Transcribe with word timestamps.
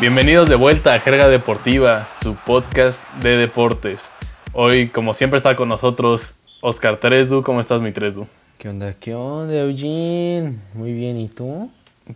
Bienvenidos 0.00 0.48
de 0.48 0.54
vuelta 0.54 0.94
a 0.94 1.00
Jerga 1.00 1.28
Deportiva, 1.28 2.08
su 2.22 2.36
podcast 2.36 3.04
de 3.20 3.36
deportes. 3.36 4.10
Hoy, 4.52 4.88
como 4.90 5.12
siempre, 5.14 5.38
está 5.38 5.56
con 5.56 5.68
nosotros 5.68 6.36
Oscar 6.60 6.98
Tresdu. 6.98 7.42
¿Cómo 7.42 7.60
estás, 7.60 7.80
mi 7.80 7.90
Tresdu? 7.92 8.26
¿Qué 8.58 8.68
onda? 8.68 8.94
¿Qué 8.94 9.14
onda, 9.14 9.54
Eugene? 9.54 10.54
Muy 10.74 10.92
bien, 10.92 11.18
¿y 11.18 11.28
tú? 11.28 11.70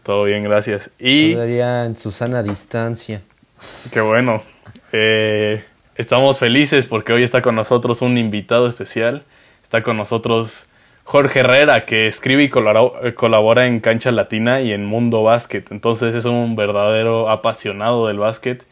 Todo 0.04 0.24
bien, 0.24 0.44
gracias. 0.44 0.90
Y 0.98 1.34
Todavía 1.34 1.84
en 1.84 1.96
su 1.96 2.10
sana 2.12 2.42
distancia. 2.42 3.22
qué 3.92 4.00
bueno. 4.00 4.42
eh, 4.92 5.64
estamos 5.96 6.38
felices 6.38 6.86
porque 6.86 7.12
hoy 7.12 7.24
está 7.24 7.42
con 7.42 7.56
nosotros 7.56 8.00
un 8.00 8.16
invitado 8.16 8.68
especial. 8.68 9.24
Está 9.62 9.82
con 9.82 9.96
nosotros 9.96 10.66
Jorge 11.04 11.40
Herrera, 11.40 11.84
que 11.84 12.06
escribe 12.06 12.44
y 12.44 12.48
colabora- 12.48 13.66
en 13.66 13.80
Cancha 13.80 14.12
Latina 14.12 14.60
y 14.60 14.72
en 14.72 14.84
Mundo 14.84 15.22
Básquet. 15.22 15.70
Entonces 15.70 16.14
es 16.14 16.24
un 16.24 16.56
verdadero 16.56 17.28
apasionado 17.30 18.06
del 18.06 18.18
básquet, 18.18 18.64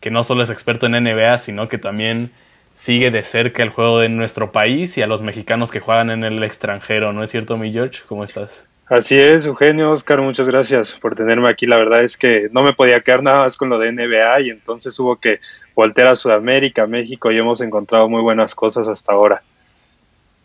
que 0.00 0.10
no 0.10 0.24
solo 0.24 0.42
es 0.42 0.50
experto 0.50 0.86
en 0.86 0.94
NBA, 0.94 1.38
sino 1.38 1.68
que 1.68 1.78
también 1.78 2.30
sigue 2.74 3.10
de 3.10 3.24
cerca 3.24 3.62
el 3.62 3.68
juego 3.70 3.98
de 3.98 4.08
nuestro 4.08 4.52
país 4.52 4.96
y 4.96 5.02
a 5.02 5.06
los 5.06 5.22
mexicanos 5.22 5.70
que 5.70 5.80
juegan 5.80 6.10
en 6.10 6.24
el 6.24 6.42
extranjero. 6.42 7.12
¿No 7.12 7.22
es 7.22 7.30
cierto, 7.30 7.56
mi 7.56 7.72
George? 7.72 8.00
¿Cómo 8.08 8.24
estás? 8.24 8.68
Así 8.86 9.18
es, 9.18 9.46
Eugenio, 9.46 9.90
Oscar, 9.90 10.20
muchas 10.20 10.48
gracias 10.48 10.98
por 10.98 11.14
tenerme 11.14 11.48
aquí. 11.48 11.66
La 11.66 11.76
verdad 11.76 12.02
es 12.02 12.16
que 12.16 12.48
no 12.52 12.62
me 12.62 12.74
podía 12.74 13.00
quedar 13.00 13.22
nada 13.22 13.38
más 13.38 13.56
con 13.56 13.70
lo 13.70 13.78
de 13.78 13.92
NBA 13.92 14.40
y 14.42 14.50
entonces 14.50 14.98
hubo 15.00 15.16
que 15.16 15.40
voltear 15.74 16.08
a 16.08 16.16
Sudamérica, 16.16 16.86
México 16.86 17.30
y 17.30 17.38
hemos 17.38 17.60
encontrado 17.60 18.08
muy 18.08 18.20
buenas 18.22 18.54
cosas 18.54 18.88
hasta 18.88 19.14
ahora. 19.14 19.42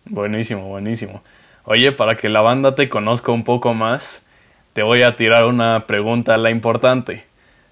Buenísimo, 0.09 0.67
buenísimo. 0.67 1.23
Oye, 1.63 1.91
para 1.91 2.15
que 2.15 2.29
la 2.29 2.41
banda 2.41 2.75
te 2.75 2.89
conozca 2.89 3.31
un 3.31 3.43
poco 3.43 3.73
más, 3.73 4.23
te 4.73 4.83
voy 4.83 5.03
a 5.03 5.15
tirar 5.15 5.45
una 5.45 5.85
pregunta, 5.85 6.37
la 6.37 6.49
importante. 6.49 7.25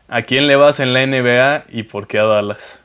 ¿A 0.08 0.22
quién 0.22 0.48
le 0.48 0.56
vas 0.56 0.80
en 0.80 0.94
la 0.94 1.06
NBA 1.06 1.66
y 1.70 1.84
por 1.84 2.08
qué 2.08 2.20
a 2.20 2.26
Dallas? 2.26 2.82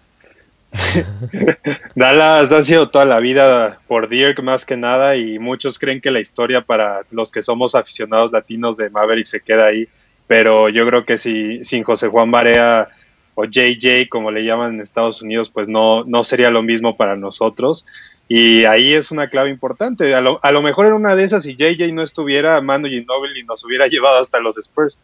Dallas 1.96 2.52
ha 2.52 2.62
sido 2.62 2.90
toda 2.90 3.04
la 3.04 3.18
vida 3.18 3.80
por 3.88 4.08
Dirk 4.08 4.40
más 4.42 4.64
que 4.64 4.76
nada 4.76 5.16
y 5.16 5.38
muchos 5.38 5.78
creen 5.78 6.00
que 6.00 6.10
la 6.10 6.20
historia 6.20 6.60
para 6.62 7.02
los 7.10 7.32
que 7.32 7.42
somos 7.42 7.74
aficionados 7.74 8.30
latinos 8.30 8.76
de 8.76 8.88
Maverick 8.88 9.26
se 9.26 9.40
queda 9.40 9.66
ahí, 9.66 9.88
pero 10.26 10.68
yo 10.68 10.86
creo 10.86 11.04
que 11.04 11.18
si 11.18 11.64
sin 11.64 11.82
José 11.82 12.06
Juan 12.06 12.30
Barea 12.30 12.88
o 13.34 13.44
JJ 13.44 14.08
como 14.08 14.30
le 14.30 14.44
llaman 14.44 14.74
en 14.74 14.80
Estados 14.80 15.22
Unidos, 15.22 15.50
pues 15.50 15.68
no, 15.68 16.04
no 16.04 16.22
sería 16.24 16.50
lo 16.50 16.62
mismo 16.62 16.96
para 16.96 17.16
nosotros. 17.16 17.86
Y 18.32 18.64
ahí 18.64 18.94
es 18.94 19.10
una 19.10 19.28
clave 19.28 19.50
importante. 19.50 20.14
A 20.14 20.20
lo, 20.20 20.38
a 20.44 20.52
lo 20.52 20.62
mejor 20.62 20.86
en 20.86 20.92
una 20.92 21.16
de 21.16 21.24
esas, 21.24 21.42
si 21.42 21.56
JJ 21.56 21.92
no 21.92 22.04
estuviera, 22.04 22.60
Manu 22.60 22.86
Ginobili 22.86 23.42
nos 23.42 23.64
hubiera 23.64 23.86
llevado 23.88 24.20
hasta 24.20 24.38
los 24.38 24.56
Spurs. 24.56 25.00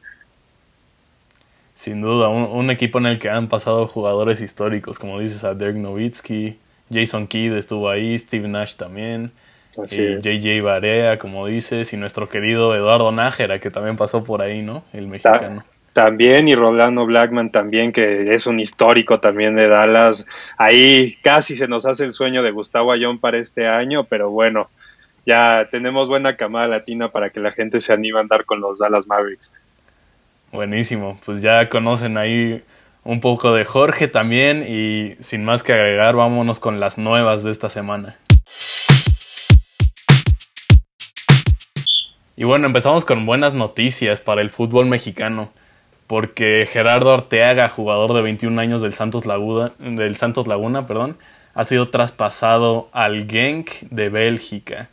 Sin 1.74 2.02
duda, 2.02 2.28
un, 2.28 2.44
un 2.44 2.70
equipo 2.70 2.98
en 2.98 3.06
el 3.06 3.18
que 3.18 3.28
han 3.28 3.48
pasado 3.48 3.88
jugadores 3.88 4.40
históricos, 4.40 5.00
como 5.00 5.18
dices, 5.18 5.42
a 5.42 5.54
Dirk 5.54 5.74
Nowitzki, 5.74 6.56
Jason 6.88 7.26
Kidd 7.26 7.54
estuvo 7.54 7.90
ahí, 7.90 8.16
Steve 8.16 8.46
Nash 8.46 8.76
también, 8.76 9.32
eh. 9.76 10.20
JJ 10.22 10.62
Barea, 10.62 11.18
como 11.18 11.48
dices, 11.48 11.92
y 11.92 11.96
nuestro 11.96 12.28
querido 12.28 12.76
Eduardo 12.76 13.10
Nájera, 13.10 13.58
que 13.58 13.72
también 13.72 13.96
pasó 13.96 14.22
por 14.22 14.40
ahí, 14.40 14.62
¿no? 14.62 14.84
El 14.92 15.08
mexicano. 15.08 15.64
También, 15.96 16.46
y 16.46 16.54
Rolando 16.54 17.06
Blackman 17.06 17.50
también, 17.50 17.90
que 17.90 18.34
es 18.34 18.46
un 18.46 18.60
histórico 18.60 19.18
también 19.18 19.56
de 19.56 19.66
Dallas. 19.66 20.26
Ahí 20.58 21.16
casi 21.22 21.56
se 21.56 21.68
nos 21.68 21.86
hace 21.86 22.04
el 22.04 22.12
sueño 22.12 22.42
de 22.42 22.50
Gustavo 22.50 22.92
Ayón 22.92 23.18
para 23.18 23.38
este 23.38 23.66
año, 23.66 24.04
pero 24.04 24.30
bueno, 24.30 24.68
ya 25.24 25.68
tenemos 25.70 26.10
buena 26.10 26.36
camada 26.36 26.68
latina 26.68 27.10
para 27.10 27.30
que 27.30 27.40
la 27.40 27.50
gente 27.50 27.80
se 27.80 27.94
anime 27.94 28.18
a 28.18 28.20
andar 28.20 28.44
con 28.44 28.60
los 28.60 28.78
Dallas 28.78 29.08
Mavericks. 29.08 29.54
Buenísimo, 30.52 31.18
pues 31.24 31.40
ya 31.40 31.70
conocen 31.70 32.18
ahí 32.18 32.62
un 33.02 33.22
poco 33.22 33.54
de 33.54 33.64
Jorge 33.64 34.06
también 34.06 34.66
y 34.68 35.14
sin 35.20 35.46
más 35.46 35.62
que 35.62 35.72
agregar, 35.72 36.14
vámonos 36.14 36.60
con 36.60 36.78
las 36.78 36.98
nuevas 36.98 37.42
de 37.42 37.52
esta 37.52 37.70
semana. 37.70 38.18
Y 42.36 42.44
bueno, 42.44 42.66
empezamos 42.66 43.06
con 43.06 43.24
buenas 43.24 43.54
noticias 43.54 44.20
para 44.20 44.42
el 44.42 44.50
fútbol 44.50 44.84
mexicano, 44.84 45.52
porque 46.06 46.68
Gerardo 46.70 47.12
Arteaga, 47.12 47.68
jugador 47.68 48.14
de 48.14 48.22
21 48.22 48.60
años 48.60 48.82
del 48.82 48.94
Santos 48.94 49.26
Laguna, 49.26 49.72
del 49.78 50.16
Santos 50.16 50.46
Laguna, 50.46 50.86
perdón, 50.86 51.16
ha 51.54 51.64
sido 51.64 51.88
traspasado 51.88 52.88
al 52.92 53.26
Genk 53.28 53.70
de 53.90 54.08
Bélgica. 54.08 54.88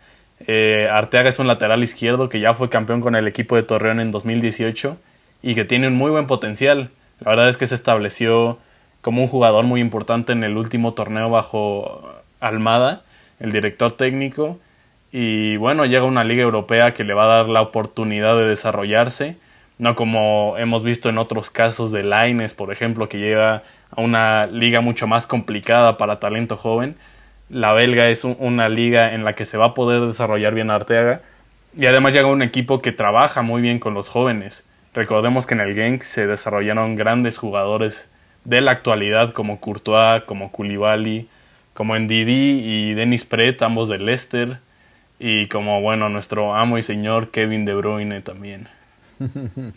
Eh, 0.47 0.87
Arteaga 0.91 1.29
es 1.29 1.39
un 1.39 1.47
lateral 1.47 1.83
izquierdo 1.83 2.29
que 2.29 2.39
ya 2.39 2.53
fue 2.53 2.69
campeón 2.69 3.01
con 3.01 3.15
el 3.15 3.27
equipo 3.27 3.55
de 3.55 3.63
Torreón 3.63 3.99
en 3.99 4.11
2018 4.11 4.97
y 5.41 5.55
que 5.55 5.65
tiene 5.65 5.87
un 5.87 5.95
muy 5.95 6.09
buen 6.09 6.25
potencial. 6.25 6.89
La 7.19 7.31
verdad 7.31 7.49
es 7.49 7.57
que 7.57 7.67
se 7.67 7.75
estableció 7.75 8.57
como 9.01 9.21
un 9.21 9.27
jugador 9.27 9.65
muy 9.65 9.81
importante 9.81 10.31
en 10.31 10.43
el 10.43 10.57
último 10.57 10.93
torneo 10.93 11.29
bajo 11.29 12.09
Almada, 12.39 13.03
el 13.39 13.51
director 13.51 13.91
técnico. 13.91 14.57
Y 15.11 15.57
bueno, 15.57 15.85
llega 15.85 16.03
a 16.03 16.05
una 16.05 16.23
liga 16.23 16.41
europea 16.41 16.93
que 16.93 17.03
le 17.03 17.13
va 17.13 17.25
a 17.25 17.37
dar 17.37 17.49
la 17.49 17.61
oportunidad 17.61 18.35
de 18.37 18.47
desarrollarse, 18.47 19.35
no 19.83 19.95
como 19.95 20.55
hemos 20.57 20.81
visto 20.85 21.09
en 21.09 21.17
otros 21.17 21.49
casos 21.49 21.91
de 21.91 22.03
Laines, 22.03 22.53
por 22.53 22.71
ejemplo, 22.71 23.09
que 23.09 23.17
llega 23.19 23.63
a 23.91 24.01
una 24.01 24.47
liga 24.47 24.79
mucho 24.79 25.07
más 25.07 25.27
complicada 25.27 25.97
para 25.97 26.21
talento 26.21 26.55
joven. 26.55 26.95
La 27.49 27.73
belga 27.73 28.07
es 28.07 28.23
un- 28.23 28.37
una 28.39 28.69
liga 28.69 29.13
en 29.13 29.25
la 29.25 29.33
que 29.33 29.43
se 29.43 29.57
va 29.57 29.65
a 29.65 29.73
poder 29.73 29.99
desarrollar 30.07 30.53
bien 30.53 30.71
Arteaga 30.71 31.19
y 31.77 31.85
además 31.85 32.13
llega 32.13 32.27
un 32.27 32.41
equipo 32.41 32.81
que 32.81 32.93
trabaja 32.93 33.41
muy 33.41 33.61
bien 33.61 33.79
con 33.79 33.93
los 33.93 34.07
jóvenes. 34.07 34.63
Recordemos 34.93 35.45
que 35.45 35.55
en 35.55 35.59
el 35.59 35.75
Genk 35.75 36.01
se 36.03 36.27
desarrollaron 36.27 36.95
grandes 36.95 37.37
jugadores 37.37 38.09
de 38.45 38.61
la 38.61 38.71
actualidad 38.71 39.33
como 39.33 39.59
Courtois, 39.59 40.23
como 40.23 40.49
Koulibaly, 40.53 41.27
como 41.73 41.97
Ndidi 41.99 42.61
y 42.63 42.93
Dennis 42.93 43.25
Pret, 43.25 43.61
ambos 43.61 43.89
de 43.89 43.97
Leicester, 43.97 44.59
y 45.19 45.47
como 45.47 45.81
bueno 45.81 46.07
nuestro 46.07 46.55
amo 46.55 46.77
y 46.77 46.81
señor 46.83 47.31
Kevin 47.31 47.65
De 47.65 47.73
Bruyne 47.75 48.21
también. 48.21 48.69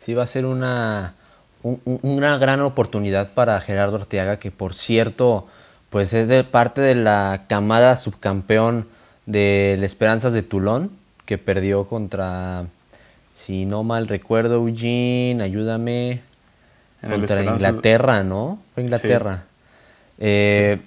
Sí, 0.00 0.14
va 0.14 0.22
a 0.22 0.26
ser 0.26 0.46
una, 0.46 1.14
un- 1.62 1.80
un- 1.84 1.98
una 2.02 2.38
gran 2.38 2.60
oportunidad 2.60 3.32
para 3.32 3.60
Gerardo 3.60 3.96
Arteaga, 3.96 4.38
que 4.38 4.50
por 4.50 4.74
cierto, 4.74 5.46
pues 5.90 6.12
es 6.12 6.28
de 6.28 6.44
parte 6.44 6.80
de 6.80 6.94
la 6.94 7.44
camada 7.48 7.96
subcampeón 7.96 8.86
del 9.26 9.82
Esperanzas 9.84 10.32
de 10.32 10.42
Toulon, 10.42 10.90
que 11.26 11.36
perdió 11.36 11.84
contra, 11.86 12.66
si 13.32 13.64
no 13.66 13.82
mal 13.82 14.06
recuerdo, 14.06 14.54
Eugene, 14.54 15.42
ayúdame, 15.42 16.20
En 17.02 17.10
contra 17.10 17.36
Inglaterra, 17.56 18.22
¿no? 18.24 18.60
Fue 18.74 18.84
Inglaterra. 18.84 19.42
Eh, 20.18 20.80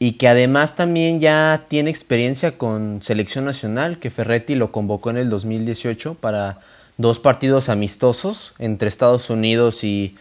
Y 0.00 0.12
que 0.12 0.28
además 0.28 0.76
también 0.76 1.18
ya 1.18 1.62
tiene 1.68 1.90
experiencia 1.90 2.56
con 2.58 3.00
selección 3.02 3.44
nacional, 3.44 3.98
que 3.98 4.10
Ferretti 4.10 4.54
lo 4.54 4.70
convocó 4.70 5.10
en 5.10 5.16
el 5.16 5.28
2018 5.28 6.14
para 6.14 6.58
dos 6.98 7.18
partidos 7.18 7.70
amistosos 7.70 8.54
entre 8.58 8.88
Estados 8.88 9.30
Unidos 9.30 9.82
y, 9.84 10.16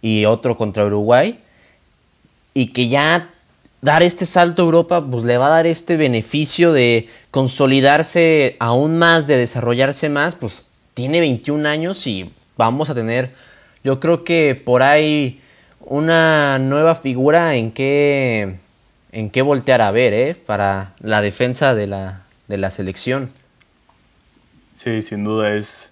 y 0.00 0.24
otro 0.24 0.56
contra 0.56 0.86
Uruguay. 0.86 1.38
Y 2.54 2.68
que 2.68 2.88
ya 2.88 3.28
dar 3.82 4.02
este 4.02 4.24
salto 4.24 4.62
a 4.62 4.64
Europa, 4.64 5.04
pues 5.04 5.24
le 5.24 5.36
va 5.36 5.48
a 5.48 5.50
dar 5.50 5.66
este 5.66 5.96
beneficio 5.96 6.72
de 6.72 7.08
consolidarse 7.30 8.56
aún 8.60 8.96
más, 8.96 9.26
de 9.26 9.36
desarrollarse 9.36 10.08
más, 10.08 10.34
pues 10.34 10.66
tiene 10.94 11.20
21 11.20 11.68
años 11.68 12.06
y 12.06 12.32
vamos 12.56 12.88
a 12.90 12.94
tener, 12.94 13.32
yo 13.82 13.98
creo 14.00 14.24
que 14.24 14.54
por 14.54 14.82
ahí 14.82 15.40
una 15.80 16.58
nueva 16.58 16.94
figura 16.94 17.56
en 17.56 17.72
que 17.72 18.56
en 19.12 19.28
qué 19.30 19.42
voltear 19.42 19.82
a 19.82 19.90
ver, 19.90 20.14
¿eh? 20.14 20.34
Para 20.34 20.94
la 21.00 21.20
defensa 21.20 21.74
de 21.74 21.86
la, 21.86 22.22
de 22.48 22.56
la 22.56 22.70
selección. 22.70 23.30
Sí, 24.74 25.02
sin 25.02 25.24
duda 25.24 25.54
es. 25.54 25.91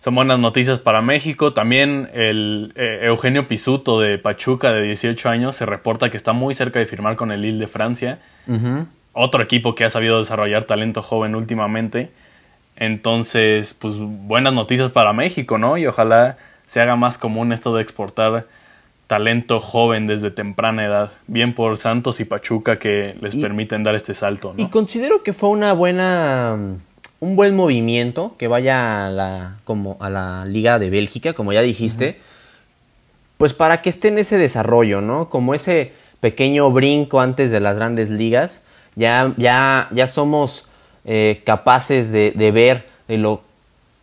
Son 0.00 0.14
buenas 0.14 0.38
noticias 0.38 0.78
para 0.78 1.02
México. 1.02 1.52
También 1.52 2.08
el 2.14 2.72
eh, 2.74 3.00
Eugenio 3.02 3.46
Pisuto 3.46 4.00
de 4.00 4.16
Pachuca, 4.18 4.70
de 4.72 4.82
18 4.82 5.28
años, 5.28 5.56
se 5.56 5.66
reporta 5.66 6.10
que 6.10 6.16
está 6.16 6.32
muy 6.32 6.54
cerca 6.54 6.78
de 6.78 6.86
firmar 6.86 7.16
con 7.16 7.30
el 7.30 7.42
Lille 7.42 7.58
de 7.58 7.66
Francia. 7.68 8.18
Otro 9.12 9.42
equipo 9.42 9.74
que 9.74 9.84
ha 9.84 9.90
sabido 9.90 10.18
desarrollar 10.18 10.64
talento 10.64 11.02
joven 11.02 11.34
últimamente. 11.34 12.10
Entonces, 12.76 13.74
pues 13.74 13.94
buenas 13.98 14.54
noticias 14.54 14.90
para 14.90 15.12
México, 15.12 15.58
¿no? 15.58 15.76
Y 15.76 15.86
ojalá 15.86 16.38
se 16.66 16.80
haga 16.80 16.96
más 16.96 17.18
común 17.18 17.52
esto 17.52 17.74
de 17.74 17.82
exportar 17.82 18.46
talento 19.06 19.60
joven 19.60 20.06
desde 20.06 20.30
temprana 20.30 20.86
edad. 20.86 21.10
Bien 21.26 21.54
por 21.54 21.76
Santos 21.76 22.20
y 22.20 22.24
Pachuca 22.24 22.78
que 22.78 23.16
les 23.20 23.34
Y- 23.34 23.42
permiten 23.42 23.82
dar 23.82 23.94
este 23.96 24.14
salto, 24.14 24.54
Y 24.56 24.62
¿no? 24.62 24.70
considero 24.70 25.22
que 25.22 25.32
fue 25.34 25.50
una 25.50 25.72
buena 25.74 26.56
un 27.20 27.36
buen 27.36 27.54
movimiento 27.54 28.34
que 28.38 28.48
vaya 28.48 29.06
a 29.06 29.10
la 29.10 29.56
como 29.64 29.96
a 30.00 30.10
la 30.10 30.44
Liga 30.46 30.78
de 30.78 30.90
Bélgica, 30.90 31.32
como 31.32 31.52
ya 31.52 31.62
dijiste. 31.62 32.18
Pues 33.38 33.54
para 33.54 33.80
que 33.80 33.88
esté 33.88 34.08
en 34.08 34.18
ese 34.18 34.36
desarrollo, 34.36 35.00
¿no? 35.00 35.30
Como 35.30 35.54
ese 35.54 35.92
pequeño 36.20 36.70
brinco 36.70 37.20
antes 37.20 37.50
de 37.50 37.60
las 37.60 37.76
grandes 37.76 38.10
ligas, 38.10 38.64
ya 38.96 39.32
ya 39.36 39.88
ya 39.92 40.06
somos 40.06 40.66
eh, 41.04 41.42
capaces 41.44 42.10
de, 42.10 42.32
de 42.32 42.50
ver 42.50 42.86
de 43.08 43.18
lo 43.18 43.42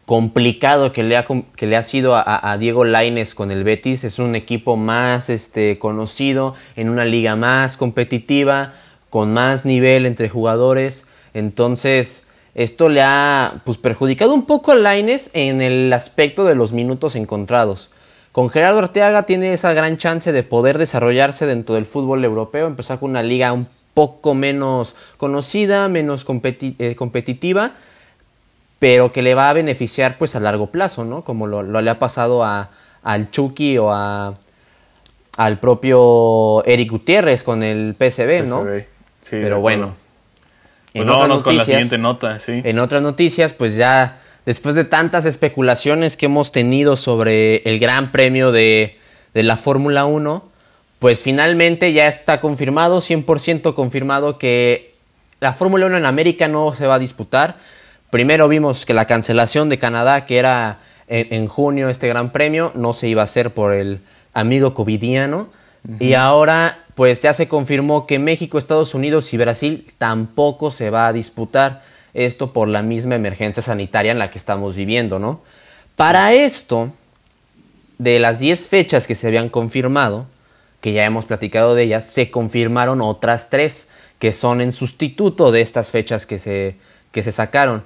complicado 0.08 0.94
que 0.94 1.04
le 1.04 1.18
ha, 1.18 1.26
que 1.58 1.68
le 1.68 1.76
ha 1.76 1.84
sido 1.84 2.16
a, 2.16 2.58
Diego 2.58 2.86
Laines 2.86 3.36
con 3.36 3.52
el 3.52 3.66
Betis. 3.66 4.06
Es 4.06 4.20
un 4.20 4.36
equipo 4.36 4.78
más 4.78 5.30
este, 5.30 5.80
conocido, 5.80 6.56
en 6.78 6.90
una 6.90 7.04
liga 7.04 7.36
más 7.36 7.76
competitiva, 7.76 8.74
con 9.10 9.34
más 9.34 9.66
nivel 9.66 10.06
entre 10.06 10.30
jugadores. 10.30 11.08
Entonces, 11.34 12.27
esto 12.58 12.90
le 12.90 13.02
ha 13.02 13.62
pues, 13.64 13.78
perjudicado 13.78 14.34
un 14.34 14.46
poco 14.46 14.74
a 14.74 14.76
Laines 14.76 15.32
en 15.34 15.62
el 15.62 15.94
aspecto 15.94 16.44
de 16.44 16.56
los 16.56 16.74
minutos 16.74 17.16
encontrados. 17.16 17.92
Con 18.34 18.50
Gerardo 18.50 18.80
Arteaga 18.80 19.24
tiene 19.24 19.54
esa 19.54 19.72
gran 19.72 19.96
chance 19.98 20.34
de 20.34 20.44
poder 20.44 20.78
desarrollarse 20.78 21.46
dentro 21.46 21.76
del 21.76 21.86
fútbol 21.86 22.26
europeo, 22.26 22.68
empezar 22.68 23.00
con 23.00 23.12
una 23.12 23.24
liga 23.24 23.54
un 23.54 23.68
poco 23.94 24.34
menos 24.36 24.96
conocida, 25.18 25.88
menos 25.88 26.26
eh, 26.30 26.96
competitiva 26.96 27.72
pero 28.80 29.12
que 29.12 29.22
le 29.22 29.34
va 29.34 29.50
a 29.50 29.54
beneficiar 29.54 30.18
pues 30.18 30.36
a 30.36 30.40
largo 30.40 30.68
plazo, 30.68 31.04
¿no? 31.04 31.24
Como 31.24 31.48
lo, 31.48 31.64
le 31.64 31.90
ha 31.90 32.00
pasado 32.00 32.44
a, 32.44 32.70
al 33.04 33.32
Chucky 33.32 33.78
o 33.78 33.92
a, 33.92 34.36
al 35.38 35.60
propio 35.60 36.64
Eric 36.66 36.92
Gutiérrez 36.92 37.44
con 37.44 37.64
el 37.64 37.96
PSB, 37.96 38.48
¿no? 38.48 38.66
Sí, 39.22 39.32
pero 39.32 39.60
bueno. 39.60 39.96
Pues 40.94 41.08
vámonos 41.08 41.44
con 41.44 41.58
la 41.58 41.64
siguiente 41.64 41.98
nota, 41.98 42.40
sí. 42.40 42.62
En 42.64 42.80
otras 42.80 43.02
noticias, 43.02 43.54
pues 43.54 43.76
ya 43.76 44.20
después 44.46 44.76
de 44.76 44.84
tantas 44.84 45.26
especulaciones 45.26 46.18
que 46.18 46.28
hemos 46.28 46.52
tenido 46.52 46.96
sobre 46.96 47.58
el 47.70 47.80
Gran 47.80 48.12
Premio 48.12 48.52
de, 48.52 48.98
de 49.34 49.44
la 49.44 49.58
Fórmula 49.58 50.06
1, 50.06 50.50
pues 51.00 51.22
finalmente 51.22 51.94
ya 51.94 52.08
está 52.08 52.40
confirmado, 52.40 53.00
100% 53.00 53.74
confirmado 53.74 54.40
que 54.40 54.96
la 55.40 55.54
Fórmula 55.54 55.86
1 55.86 55.98
en 55.98 56.06
América 56.06 56.48
no 56.48 56.74
se 56.74 56.88
va 56.88 56.96
a 56.96 57.00
disputar 57.00 57.58
Primero 58.10 58.48
vimos 58.48 58.86
que 58.86 58.94
la 58.94 59.06
cancelación 59.06 59.68
de 59.68 59.80
Canadá, 59.80 60.26
que 60.26 60.38
era 60.38 60.80
en, 61.08 61.48
junio 61.48 61.90
este 61.90 62.08
gran 62.08 62.32
premio, 62.32 62.72
no 62.74 62.94
se 62.94 63.10
iba 63.10 63.22
a 63.22 63.26
hacer 63.26 63.54
por 63.54 63.74
el 63.74 64.00
amigo 64.34 64.74
covidiano. 64.74 65.50
Y 66.00 66.14
ahora, 66.14 66.80
pues 66.98 67.22
ya 67.22 67.32
se 67.36 67.48
confirmó 67.48 68.08
que 68.08 68.18
México, 68.18 68.58
Estados 68.58 68.96
Unidos 68.96 69.32
y 69.32 69.38
Brasil 69.38 69.86
tampoco 70.00 70.72
se 70.72 70.90
va 70.90 71.06
a 71.06 71.14
disputar. 71.14 71.84
Esto 72.16 72.54
por 72.54 72.68
la 72.68 72.82
misma 72.82 73.14
emergencia 73.14 73.62
sanitaria 73.62 74.12
en 74.12 74.18
la 74.18 74.32
que 74.32 74.40
estamos 74.40 74.76
viviendo, 74.76 75.20
¿no? 75.20 75.42
Para 75.96 76.34
esto, 76.34 76.92
de 78.00 78.18
las 78.18 78.40
10 78.40 78.68
fechas 78.68 79.06
que 79.06 79.14
se 79.14 79.28
habían 79.28 79.50
confirmado, 79.50 80.26
que 80.82 80.92
ya 80.92 81.06
hemos 81.06 81.26
platicado 81.26 81.76
de 81.76 81.84
ellas, 81.84 82.10
se 82.10 82.32
confirmaron 82.32 83.02
otras 83.02 83.52
3 83.52 83.90
que 84.18 84.32
son 84.34 84.60
en 84.60 84.72
sustituto 84.72 85.52
de 85.52 85.62
estas 85.62 85.92
fechas 85.92 86.26
que 86.26 86.40
se, 86.40 86.78
que 87.12 87.22
se 87.22 87.32
sacaron. 87.32 87.84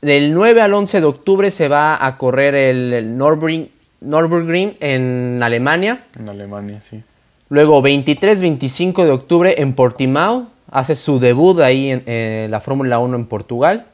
Del 0.00 0.32
9 0.32 0.62
al 0.62 0.72
11 0.72 1.00
de 1.02 1.06
octubre 1.06 1.50
se 1.50 1.68
va 1.68 2.02
a 2.06 2.16
correr 2.16 2.54
el 2.54 3.18
Nürburgring 3.18 4.76
en 4.80 5.42
Alemania. 5.42 6.00
En 6.18 6.30
Alemania, 6.30 6.80
sí. 6.80 7.02
Luego 7.48 7.82
23-25 7.82 9.04
de 9.04 9.10
octubre 9.10 9.54
en 9.58 9.74
Portimao. 9.74 10.46
Hace 10.70 10.96
su 10.96 11.20
debut 11.20 11.60
ahí 11.60 11.90
en, 11.90 12.50
la 12.50 12.60
Fórmula 12.60 12.98
1 12.98 13.16
en 13.16 13.26
Portugal. 13.26 13.86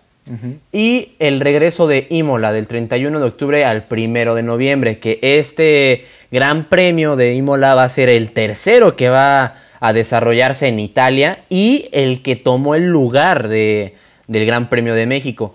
Y 0.70 1.14
el 1.18 1.40
regreso 1.40 1.88
de 1.88 2.06
Imola 2.08 2.52
del 2.52 2.68
31 2.68 3.18
de 3.18 3.26
octubre 3.26 3.64
al 3.64 3.86
1 3.90 4.34
de 4.34 4.42
noviembre. 4.42 4.98
Que 4.98 5.18
este 5.22 6.04
gran 6.30 6.64
premio 6.64 7.16
de 7.16 7.34
Imola 7.34 7.74
va 7.74 7.82
a 7.82 7.88
ser 7.88 8.08
el 8.08 8.30
tercero 8.30 8.96
que 8.96 9.08
va 9.08 9.54
a 9.80 9.92
desarrollarse 9.92 10.68
en 10.68 10.78
Italia. 10.78 11.44
Y 11.48 11.88
el 11.92 12.22
que 12.22 12.36
tomó 12.36 12.76
el 12.76 12.86
lugar 12.86 13.48
de, 13.48 13.96
del 14.28 14.46
Gran 14.46 14.68
Premio 14.68 14.94
de 14.94 15.06
México. 15.06 15.54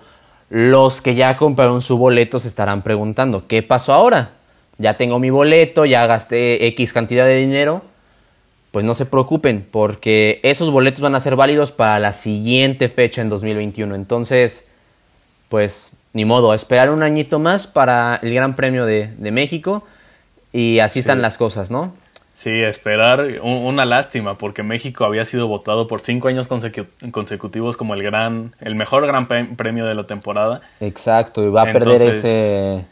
Los 0.50 1.02
que 1.02 1.16
ya 1.16 1.38
compraron 1.38 1.82
su 1.82 1.98
boleto 1.98 2.40
se 2.40 2.50
estarán 2.50 2.84
preguntando, 2.84 3.48
¿qué 3.48 3.64
pasó 3.64 3.94
ahora? 3.94 4.35
Ya 4.78 4.98
tengo 4.98 5.20
mi 5.20 5.30
boleto, 5.30 5.86
ya 5.86 6.06
gasté 6.06 6.68
X 6.68 6.94
cantidad 6.94 7.26
de 7.26 7.38
dinero. 7.38 7.82
Pues 8.72 8.84
no 8.84 8.94
se 8.94 9.06
preocupen, 9.06 9.66
porque 9.72 10.42
esos 10.44 10.70
boletos 10.70 11.00
van 11.00 11.16
a 11.16 11.22
ser 11.22 11.38
válidos 11.38 11.72
para 11.72 11.98
la 12.00 12.12
siguiente 12.12 12.90
fecha 12.90 13.22
en 13.22 13.30
2021. 13.30 13.96
Entonces, 13.96 14.68
pues 15.48 15.98
ni 16.16 16.26
modo, 16.26 16.54
esperar 16.54 16.90
un 16.92 17.04
añito 17.04 17.40
más 17.40 17.68
para 17.68 18.20
el 18.22 18.34
Gran 18.34 18.56
Premio 18.56 18.86
de, 18.86 19.14
México 19.32 19.86
y 20.52 20.80
así 20.80 21.00
están 21.00 21.22
las 21.22 21.38
cosas, 21.38 21.72
¿no? 21.72 21.94
Sí, 22.34 22.52
esperar 22.64 23.40
una 23.42 23.86
lástima 23.86 24.38
porque 24.38 24.64
México 24.64 25.04
había 25.04 25.24
sido 25.26 25.48
votado 25.48 25.88
por 25.88 26.00
cinco 26.00 26.30
años 26.30 26.48
consecutivos 26.48 27.76
como 27.78 27.94
el 27.94 28.04
gran, 28.04 28.56
el 28.62 28.76
mejor 28.76 29.06
gran 29.08 29.28
premio 29.28 29.86
de 29.86 29.94
la 29.94 30.06
temporada. 30.06 30.62
Exacto, 30.80 31.44
y 31.44 31.50
va 31.50 31.64
a 31.64 31.72
perder 31.74 32.02
ese, 32.02 32.86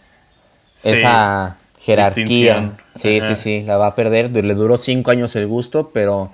esa 0.84 1.58
jerarquía. 1.84 2.72
Sí, 2.96 3.20
sí, 3.22 3.36
sí, 3.36 3.64
la 3.64 3.78
va 3.78 3.88
a 3.88 3.96
perder. 3.96 4.32
Le 4.32 4.54
duró 4.56 4.78
cinco 4.78 5.12
años 5.12 5.36
el 5.36 5.48
gusto, 5.48 5.92
pero 5.94 6.32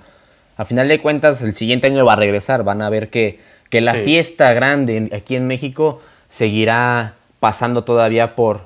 a 0.56 0.64
final 0.64 0.88
de 0.88 1.00
cuentas 1.00 1.42
el 1.42 1.54
siguiente 1.54 1.88
año 1.88 2.04
va 2.04 2.12
a 2.12 2.16
regresar. 2.16 2.62
Van 2.62 2.82
a 2.82 2.90
ver 2.90 3.10
que, 3.10 3.40
que 3.68 3.80
la 3.80 3.94
fiesta 3.94 4.52
grande 4.52 5.10
aquí 5.12 5.34
en 5.34 5.46
México 5.46 6.00
seguirá 6.28 7.14
pasando 7.40 7.82
todavía 7.82 8.36
por, 8.36 8.62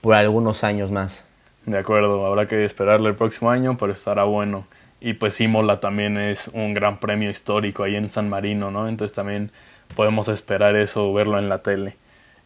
por 0.00 0.14
algunos 0.14 0.62
años 0.62 0.92
más. 0.92 1.28
De 1.66 1.78
acuerdo, 1.78 2.26
habrá 2.26 2.46
que 2.46 2.64
esperarle 2.64 3.08
el 3.08 3.16
próximo 3.16 3.50
año, 3.50 3.76
pero 3.76 3.92
estará 3.92 4.24
bueno. 4.24 4.66
Y 5.00 5.14
pues 5.14 5.40
Imola 5.40 5.80
también 5.80 6.16
es 6.18 6.48
un 6.52 6.74
gran 6.74 6.98
premio 6.98 7.30
histórico 7.30 7.82
ahí 7.82 7.96
en 7.96 8.08
San 8.08 8.28
Marino, 8.28 8.70
¿no? 8.70 8.88
Entonces 8.88 9.14
también 9.14 9.50
podemos 9.96 10.28
esperar 10.28 10.76
eso, 10.76 11.12
verlo 11.12 11.40
en 11.40 11.48
la 11.48 11.58
tele. 11.58 11.96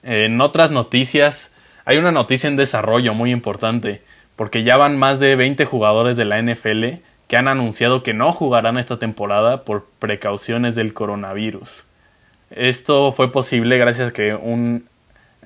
En 0.03 0.41
otras 0.41 0.71
noticias, 0.71 1.53
hay 1.87 1.99
una 1.99 2.13
noticia 2.13 2.49
en 2.49 2.57
desarrollo 2.57 3.15
muy 3.15 3.31
importante, 3.31 4.03
porque 4.35 4.65
ya 4.65 4.77
van 4.77 4.99
más 4.99 5.21
de 5.21 5.37
20 5.37 5.65
jugadores 5.65 6.17
de 6.17 6.25
la 6.25 6.43
NFL 6.43 7.01
que 7.29 7.37
han 7.37 7.49
anunciado 7.49 8.03
que 8.03 8.13
no 8.13 8.33
jugarán 8.33 8.77
esta 8.77 8.99
temporada 8.99 9.63
por 9.63 9.87
precauciones 10.01 10.75
del 10.75 10.93
coronavirus. 10.93 11.87
Esto 12.51 13.13
fue 13.13 13.31
posible 13.31 13.79
gracias 13.79 14.11
a 14.11 14.13
que 14.13 14.35
un, 14.35 14.87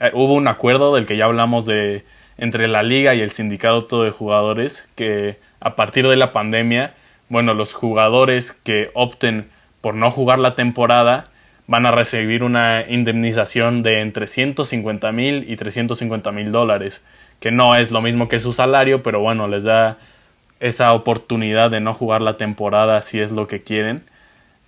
eh, 0.01 0.11
hubo 0.15 0.35
un 0.35 0.49
acuerdo 0.49 0.95
del 0.95 1.07
que 1.07 1.19
ya 1.19 1.27
hablamos 1.27 1.67
de 1.67 2.05
entre 2.39 2.69
la 2.69 2.83
liga 2.83 3.15
y 3.15 3.21
el 3.21 3.33
sindicato 3.33 4.03
de 4.03 4.11
jugadores 4.11 4.89
que 4.95 5.39
a 5.61 5.77
partir 5.77 6.09
de 6.09 6.17
la 6.17 6.33
pandemia, 6.33 6.95
bueno, 7.29 7.53
los 7.53 7.75
jugadores 7.75 8.53
que 8.53 8.91
opten 8.95 9.51
por 9.83 9.95
no 9.95 10.11
jugar 10.11 10.39
la 10.39 10.55
temporada 10.55 11.30
van 11.71 11.87
a 11.87 11.93
recibir 11.93 12.43
una 12.43 12.85
indemnización 12.89 13.85
de 13.85 14.01
entre 14.01 14.27
150 14.27 15.13
mil 15.13 15.49
y 15.49 15.55
350 15.55 16.33
mil 16.33 16.51
dólares, 16.51 17.07
que 17.39 17.53
no 17.53 17.77
es 17.77 17.93
lo 17.93 18.03
mismo 18.03 18.29
que 18.29 18.41
su 18.41 18.53
salario, 18.53 19.05
pero 19.05 19.21
bueno, 19.21 19.47
les 19.47 19.63
da 19.63 19.97
esa 20.59 20.93
oportunidad 20.93 21.71
de 21.71 21.79
no 21.79 21.95
jugar 21.95 22.23
la 22.23 22.37
temporada 22.37 23.03
si 23.03 23.21
es 23.21 23.31
lo 23.31 23.47
que 23.47 23.63
quieren. 23.63 24.03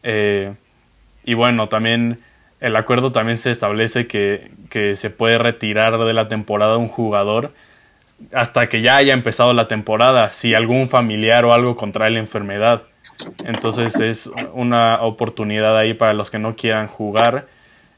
Eh, 0.04 0.54
y 1.24 1.34
bueno, 1.34 1.68
también 1.68 2.20
el 2.60 2.76
acuerdo 2.76 3.10
también 3.10 3.36
se 3.36 3.50
establece 3.50 4.06
que, 4.06 4.52
se 4.94 5.10
puede 5.10 5.38
retirar 5.38 5.98
de 5.98 6.12
la 6.12 6.28
temporada 6.28 6.76
un 6.76 6.86
jugador 6.86 7.52
hasta 8.32 8.68
que 8.68 8.82
ya 8.82 8.96
haya 8.96 9.14
empezado 9.14 9.52
la 9.54 9.68
temporada, 9.68 10.32
si 10.32 10.54
algún 10.54 10.88
familiar 10.88 11.44
o 11.44 11.52
algo 11.52 11.76
contrae 11.76 12.10
la 12.10 12.18
enfermedad. 12.18 12.82
Entonces 13.44 14.00
es 14.00 14.30
una 14.52 15.02
oportunidad 15.02 15.76
ahí 15.76 15.94
para 15.94 16.12
los 16.12 16.30
que 16.30 16.38
no 16.38 16.56
quieran 16.56 16.86
jugar. 16.86 17.46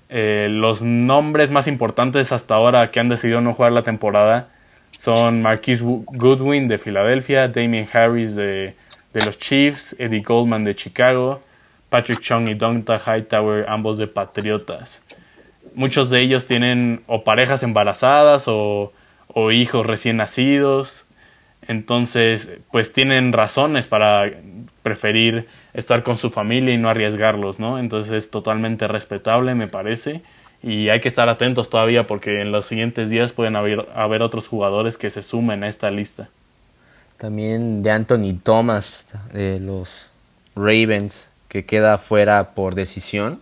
Eh, 0.08 0.48
los 0.50 0.82
nombres 0.82 1.50
más 1.50 1.66
importantes 1.66 2.32
hasta 2.32 2.54
ahora 2.54 2.90
que 2.90 3.00
han 3.00 3.08
decidido 3.08 3.40
no 3.40 3.54
jugar 3.54 3.72
la 3.72 3.82
temporada 3.82 4.48
son 4.90 5.42
Marquis 5.42 5.82
Goodwin 5.82 6.68
de 6.68 6.78
Filadelfia, 6.78 7.48
Damien 7.48 7.86
Harris 7.92 8.36
de, 8.36 8.74
de 9.12 9.24
los 9.26 9.38
Chiefs, 9.38 9.96
Eddie 9.98 10.20
Goldman 10.20 10.64
de 10.64 10.74
Chicago, 10.74 11.40
Patrick 11.88 12.20
Chung 12.20 12.48
y 12.48 12.54
Donta 12.54 12.98
Hightower, 12.98 13.66
ambos 13.68 13.98
de 13.98 14.06
Patriotas. 14.06 15.02
Muchos 15.74 16.10
de 16.10 16.20
ellos 16.20 16.46
tienen 16.46 17.02
o 17.06 17.24
parejas 17.24 17.62
embarazadas 17.62 18.44
o, 18.46 18.92
hijos 19.50 19.86
recién 19.86 20.16
nacidos. 20.18 21.06
Entonces, 21.66 22.58
pues 22.70 22.92
tienen 22.92 23.32
razones 23.32 23.86
para 23.86 24.30
preferir 24.82 25.48
estar 25.72 26.02
con 26.02 26.18
su 26.18 26.30
familia 26.30 26.74
y 26.74 26.78
no 26.78 26.90
arriesgarlos, 26.90 27.58
¿no? 27.58 27.78
Entonces 27.78 28.12
es 28.12 28.30
totalmente 28.30 28.86
respetable, 28.86 29.54
me 29.54 29.66
parece. 29.66 30.22
Y 30.62 30.88
hay 30.88 31.00
que 31.00 31.08
estar 31.08 31.28
atentos 31.28 31.70
todavía 31.70 32.06
porque 32.06 32.40
en 32.40 32.52
los 32.52 32.66
siguientes 32.66 33.10
días 33.10 33.32
pueden 33.32 33.56
haber, 33.56 33.88
haber 33.94 34.22
otros 34.22 34.46
jugadores 34.46 34.96
que 34.96 35.10
se 35.10 35.22
sumen 35.22 35.64
a 35.64 35.68
esta 35.68 35.90
lista. 35.90 36.28
También 37.16 37.82
de 37.82 37.90
Anthony 37.90 38.38
Thomas, 38.42 39.14
de 39.32 39.60
los 39.60 40.10
Ravens, 40.56 41.28
que 41.48 41.64
queda 41.64 41.98
fuera 41.98 42.54
por 42.54 42.74
decisión 42.74 43.40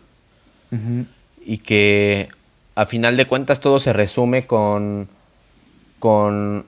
y 1.44 1.58
que 1.58 2.28
a 2.74 2.86
final 2.86 3.16
de 3.16 3.26
cuentas 3.26 3.60
todo 3.60 3.78
se 3.78 3.92
resume 3.92 4.46
con, 4.46 5.08
con 6.02 6.64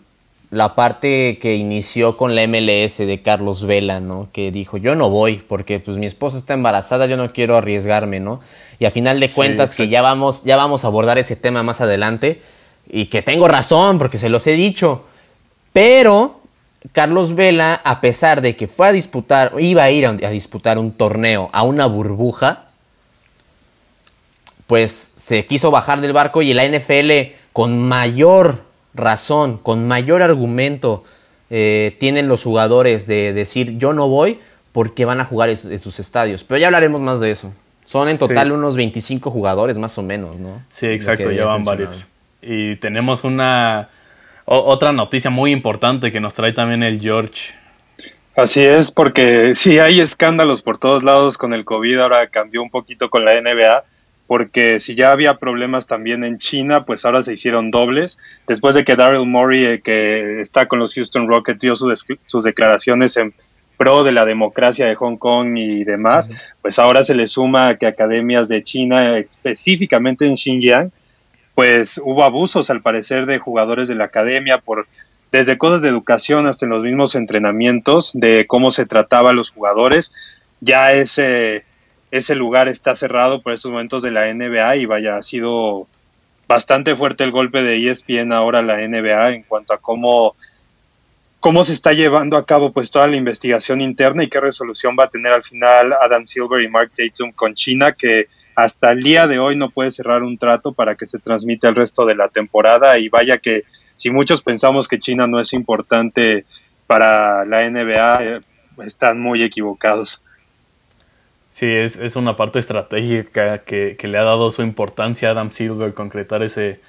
la 0.52 0.76
parte 0.76 1.40
que 1.42 1.56
inició 1.56 2.16
con 2.16 2.36
la 2.36 2.46
MLS 2.46 2.98
de 2.98 3.20
Carlos 3.20 3.66
Vela, 3.66 3.98
¿no? 3.98 4.28
Que 4.32 4.52
dijo, 4.52 4.76
yo 4.76 4.94
no 4.94 5.10
voy 5.10 5.38
porque 5.38 5.80
pues 5.80 5.96
mi 5.96 6.06
esposa 6.06 6.38
está 6.38 6.54
embarazada, 6.54 7.06
yo 7.06 7.16
no 7.16 7.32
quiero 7.32 7.56
arriesgarme, 7.56 8.20
¿no? 8.20 8.38
Y 8.78 8.84
a 8.84 8.92
final 8.92 9.18
de 9.18 9.28
cuentas 9.28 9.74
que 9.74 9.88
ya 9.88 10.02
vamos, 10.02 10.44
ya 10.44 10.54
vamos 10.54 10.84
a 10.84 10.86
abordar 10.86 11.18
ese 11.18 11.34
tema 11.34 11.64
más 11.64 11.80
adelante, 11.80 12.42
y 12.88 13.06
que 13.06 13.22
tengo 13.22 13.48
razón 13.48 13.98
porque 13.98 14.18
se 14.18 14.28
los 14.28 14.46
he 14.46 14.52
dicho. 14.52 15.02
Pero 15.72 16.40
Carlos 16.92 17.34
Vela, 17.34 17.74
a 17.82 18.00
pesar 18.00 18.40
de 18.40 18.54
que 18.54 18.68
fue 18.68 18.86
a 18.86 18.92
disputar, 18.92 19.54
iba 19.58 19.82
a 19.82 19.90
ir 19.90 20.06
a, 20.06 20.12
disputar 20.12 20.78
un 20.78 20.92
torneo 20.92 21.50
a 21.52 21.64
una 21.64 21.86
burbuja, 21.86 22.66
pues 24.68 24.92
se 24.92 25.44
quiso 25.44 25.72
bajar 25.72 26.00
del 26.00 26.12
barco 26.12 26.40
y 26.40 26.54
la 26.54 26.68
NFL 26.68 27.34
con 27.52 27.82
mayor 27.82 28.63
razón, 28.94 29.58
con 29.58 29.86
mayor 29.86 30.22
argumento, 30.22 31.04
eh, 31.50 31.96
tienen 32.00 32.28
los 32.28 32.42
jugadores 32.42 33.06
de 33.06 33.32
decir 33.32 33.76
yo 33.78 33.92
no 33.92 34.08
voy 34.08 34.38
porque 34.72 35.04
van 35.04 35.20
a 35.20 35.24
jugar 35.24 35.50
en, 35.50 35.78
sus 35.78 36.00
estadios. 36.00 36.44
Pero 36.44 36.58
ya 36.58 36.66
hablaremos 36.66 37.00
más 37.00 37.20
de 37.20 37.30
eso. 37.30 37.52
Son 37.84 38.08
en 38.08 38.18
total 38.18 38.50
unos 38.50 38.76
25 38.76 39.30
jugadores 39.30 39.76
más 39.76 39.96
o 39.98 40.02
menos, 40.02 40.40
¿no? 40.40 40.62
Sí, 40.68 40.86
exacto, 40.86 41.30
ya 41.30 41.44
van 41.44 41.64
varios. 41.64 42.08
Y 42.40 42.76
tenemos 42.76 43.24
una 43.24 43.90
otra 44.46 44.92
noticia 44.92 45.30
muy 45.30 45.52
importante 45.52 46.10
que 46.10 46.20
nos 46.20 46.34
trae 46.34 46.52
también 46.52 46.82
el 46.82 47.00
George. 47.00 47.54
Así 48.36 48.64
es, 48.64 48.90
porque 48.90 49.54
sí 49.54 49.78
hay 49.78 50.00
escándalos 50.00 50.60
por 50.62 50.76
todos 50.76 51.04
lados 51.04 51.38
con 51.38 51.54
el 51.54 51.64
COVID, 51.64 52.00
ahora 52.00 52.26
cambió 52.26 52.62
un 52.62 52.70
poquito 52.70 53.08
con 53.08 53.24
la 53.24 53.40
NBA, 53.40 53.84
porque 54.26 54.80
si 54.80 54.94
ya 54.94 55.12
había 55.12 55.34
problemas 55.38 55.86
también 55.86 56.24
en 56.24 56.38
China, 56.38 56.84
pues 56.84 57.04
ahora 57.04 57.22
se 57.22 57.34
hicieron 57.34 57.70
dobles. 57.70 58.18
Después 58.46 58.74
de 58.74 58.84
que 58.84 58.96
Daryl 58.96 59.28
Morey, 59.28 59.64
eh, 59.64 59.80
que 59.80 60.40
está 60.40 60.66
con 60.66 60.78
los 60.78 60.94
Houston 60.94 61.28
Rockets, 61.28 61.62
dio 61.62 61.74
sus 61.76 62.44
declaraciones 62.44 63.16
en 63.16 63.34
pro 63.76 64.04
de 64.04 64.12
la 64.12 64.24
democracia 64.24 64.86
de 64.86 64.94
Hong 64.94 65.16
Kong 65.16 65.58
y 65.58 65.84
demás, 65.84 66.30
pues 66.62 66.78
ahora 66.78 67.02
se 67.02 67.14
le 67.14 67.26
suma 67.26 67.74
que 67.76 67.86
academias 67.86 68.48
de 68.48 68.62
China, 68.62 69.18
específicamente 69.18 70.26
en 70.26 70.36
Xinjiang, 70.36 70.92
pues 71.54 72.00
hubo 72.02 72.24
abusos 72.24 72.70
al 72.70 72.82
parecer 72.82 73.26
de 73.26 73.38
jugadores 73.38 73.88
de 73.88 73.94
la 73.94 74.04
academia 74.04 74.58
por 74.58 74.86
desde 75.30 75.58
cosas 75.58 75.82
de 75.82 75.88
educación 75.88 76.46
hasta 76.46 76.64
en 76.64 76.70
los 76.70 76.84
mismos 76.84 77.16
entrenamientos 77.16 78.12
de 78.14 78.46
cómo 78.46 78.70
se 78.70 78.86
trataba 78.86 79.30
a 79.30 79.32
los 79.34 79.50
jugadores. 79.50 80.14
Ya 80.60 80.92
ese, 80.92 81.64
ese 82.14 82.36
lugar 82.36 82.68
está 82.68 82.94
cerrado 82.94 83.42
por 83.42 83.52
estos 83.54 83.72
momentos 83.72 84.04
de 84.04 84.12
la 84.12 84.32
NBA 84.32 84.76
y 84.76 84.86
vaya, 84.86 85.16
ha 85.16 85.22
sido 85.22 85.88
bastante 86.46 86.94
fuerte 86.94 87.24
el 87.24 87.32
golpe 87.32 87.60
de 87.60 87.90
ESPN 87.90 88.32
ahora 88.32 88.62
la 88.62 88.76
NBA 88.86 89.32
en 89.32 89.42
cuanto 89.42 89.74
a 89.74 89.78
cómo, 89.78 90.36
cómo 91.40 91.64
se 91.64 91.72
está 91.72 91.92
llevando 91.92 92.36
a 92.36 92.46
cabo 92.46 92.70
pues 92.70 92.92
toda 92.92 93.08
la 93.08 93.16
investigación 93.16 93.80
interna 93.80 94.22
y 94.22 94.28
qué 94.28 94.38
resolución 94.38 94.94
va 94.96 95.06
a 95.06 95.10
tener 95.10 95.32
al 95.32 95.42
final 95.42 95.92
Adam 95.92 96.24
Silver 96.24 96.62
y 96.62 96.68
Mark 96.68 96.92
Tatum 96.96 97.32
con 97.32 97.56
China 97.56 97.90
que 97.90 98.28
hasta 98.54 98.92
el 98.92 99.02
día 99.02 99.26
de 99.26 99.40
hoy 99.40 99.56
no 99.56 99.70
puede 99.70 99.90
cerrar 99.90 100.22
un 100.22 100.38
trato 100.38 100.70
para 100.70 100.94
que 100.94 101.06
se 101.06 101.18
transmita 101.18 101.68
el 101.68 101.74
resto 101.74 102.06
de 102.06 102.14
la 102.14 102.28
temporada 102.28 102.96
y 102.96 103.08
vaya 103.08 103.38
que 103.38 103.64
si 103.96 104.10
muchos 104.10 104.40
pensamos 104.40 104.86
que 104.86 105.00
China 105.00 105.26
no 105.26 105.40
es 105.40 105.52
importante 105.52 106.44
para 106.86 107.44
la 107.44 107.68
NBA, 107.68 108.24
eh, 108.24 108.40
están 108.84 109.20
muy 109.20 109.42
equivocados. 109.42 110.22
Sí, 111.54 111.66
es, 111.66 111.98
es 111.98 112.16
una 112.16 112.34
parte 112.34 112.58
estratégica 112.58 113.58
que, 113.58 113.94
que, 113.96 114.08
le 114.08 114.18
ha 114.18 114.24
dado 114.24 114.50
su 114.50 114.62
importancia 114.62 115.28
a 115.28 115.30
Adam 115.30 115.52
Silver 115.52 115.94
concretar 115.94 116.42
ese, 116.42 116.80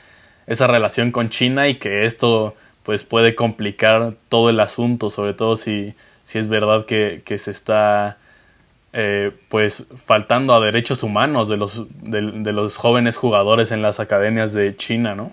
esa 0.48 0.66
relación 0.66 1.12
con 1.12 1.30
China 1.30 1.70
y 1.70 1.76
que 1.76 2.06
esto 2.06 2.56
pues 2.82 3.04
puede 3.04 3.36
complicar 3.36 4.16
todo 4.28 4.50
el 4.50 4.60
asunto, 4.60 5.12
sobre 5.12 5.36
todo 5.36 5.56
si, 5.56 5.94
si 6.24 6.40
es 6.40 6.48
verdad 6.48 6.88
que, 6.88 7.22
que 7.24 7.38
se 7.38 7.52
está 7.52 8.18
eh, 8.92 9.30
pues 9.50 9.86
faltando 10.04 10.56
a 10.56 10.66
derechos 10.66 11.04
humanos 11.04 11.48
de 11.48 11.58
los, 11.58 11.86
de, 12.02 12.52
los 12.52 12.76
jóvenes 12.76 13.18
jugadores 13.18 13.70
en 13.72 13.84
las 13.84 14.00
academias 14.00 14.52
de 14.52 14.76
China, 14.76 15.14
¿no? 15.14 15.32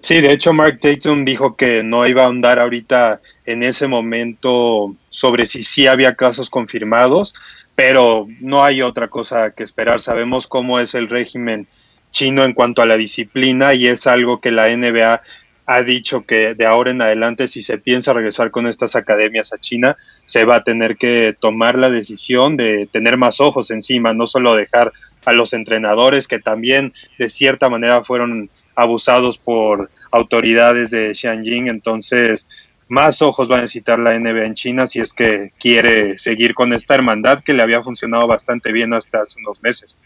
Sí, 0.00 0.22
de 0.22 0.32
hecho 0.32 0.54
Mark 0.54 0.80
Tatum 0.80 1.26
dijo 1.26 1.56
que 1.56 1.82
no 1.82 2.06
iba 2.06 2.22
a 2.22 2.26
ahondar 2.26 2.58
ahorita 2.58 3.20
en 3.44 3.64
ese 3.64 3.86
momento 3.86 4.94
sobre 5.10 5.44
si 5.44 5.62
sí 5.62 5.86
había 5.86 6.14
casos 6.14 6.48
confirmados, 6.48 7.34
pero 7.74 8.26
no 8.40 8.64
hay 8.64 8.82
otra 8.82 9.08
cosa 9.08 9.52
que 9.52 9.62
esperar. 9.62 10.00
Sabemos 10.00 10.46
cómo 10.46 10.78
es 10.78 10.94
el 10.94 11.08
régimen 11.08 11.66
chino 12.10 12.44
en 12.44 12.52
cuanto 12.52 12.82
a 12.82 12.86
la 12.86 12.96
disciplina 12.96 13.74
y 13.74 13.86
es 13.86 14.06
algo 14.06 14.40
que 14.40 14.50
la 14.50 14.68
NBA 14.68 15.22
ha 15.64 15.82
dicho 15.82 16.26
que 16.26 16.54
de 16.54 16.66
ahora 16.66 16.90
en 16.90 17.00
adelante, 17.00 17.48
si 17.48 17.62
se 17.62 17.78
piensa 17.78 18.12
regresar 18.12 18.50
con 18.50 18.66
estas 18.66 18.96
academias 18.96 19.52
a 19.52 19.58
China, 19.58 19.96
se 20.26 20.44
va 20.44 20.56
a 20.56 20.64
tener 20.64 20.96
que 20.96 21.34
tomar 21.38 21.78
la 21.78 21.90
decisión 21.90 22.56
de 22.56 22.88
tener 22.90 23.16
más 23.16 23.40
ojos 23.40 23.70
encima, 23.70 24.12
no 24.12 24.26
solo 24.26 24.54
dejar 24.54 24.92
a 25.24 25.32
los 25.32 25.52
entrenadores 25.52 26.28
que 26.28 26.40
también 26.40 26.92
de 27.18 27.28
cierta 27.28 27.68
manera 27.70 28.02
fueron 28.02 28.50
abusados 28.74 29.38
por 29.38 29.90
autoridades 30.10 30.90
de 30.90 31.14
Xianjin, 31.14 31.68
entonces 31.68 32.48
más 32.92 33.22
ojos 33.22 33.50
va 33.50 33.56
a 33.56 33.60
necesitar 33.62 33.98
la 33.98 34.18
NBA 34.18 34.44
en 34.44 34.52
China 34.52 34.86
si 34.86 35.00
es 35.00 35.14
que 35.14 35.52
quiere 35.58 36.18
seguir 36.18 36.52
con 36.52 36.74
esta 36.74 36.94
hermandad 36.94 37.40
que 37.40 37.54
le 37.54 37.62
había 37.62 37.82
funcionado 37.82 38.26
bastante 38.26 38.70
bien 38.70 38.92
hasta 38.92 39.22
hace 39.22 39.40
unos 39.40 39.62
meses. 39.62 39.96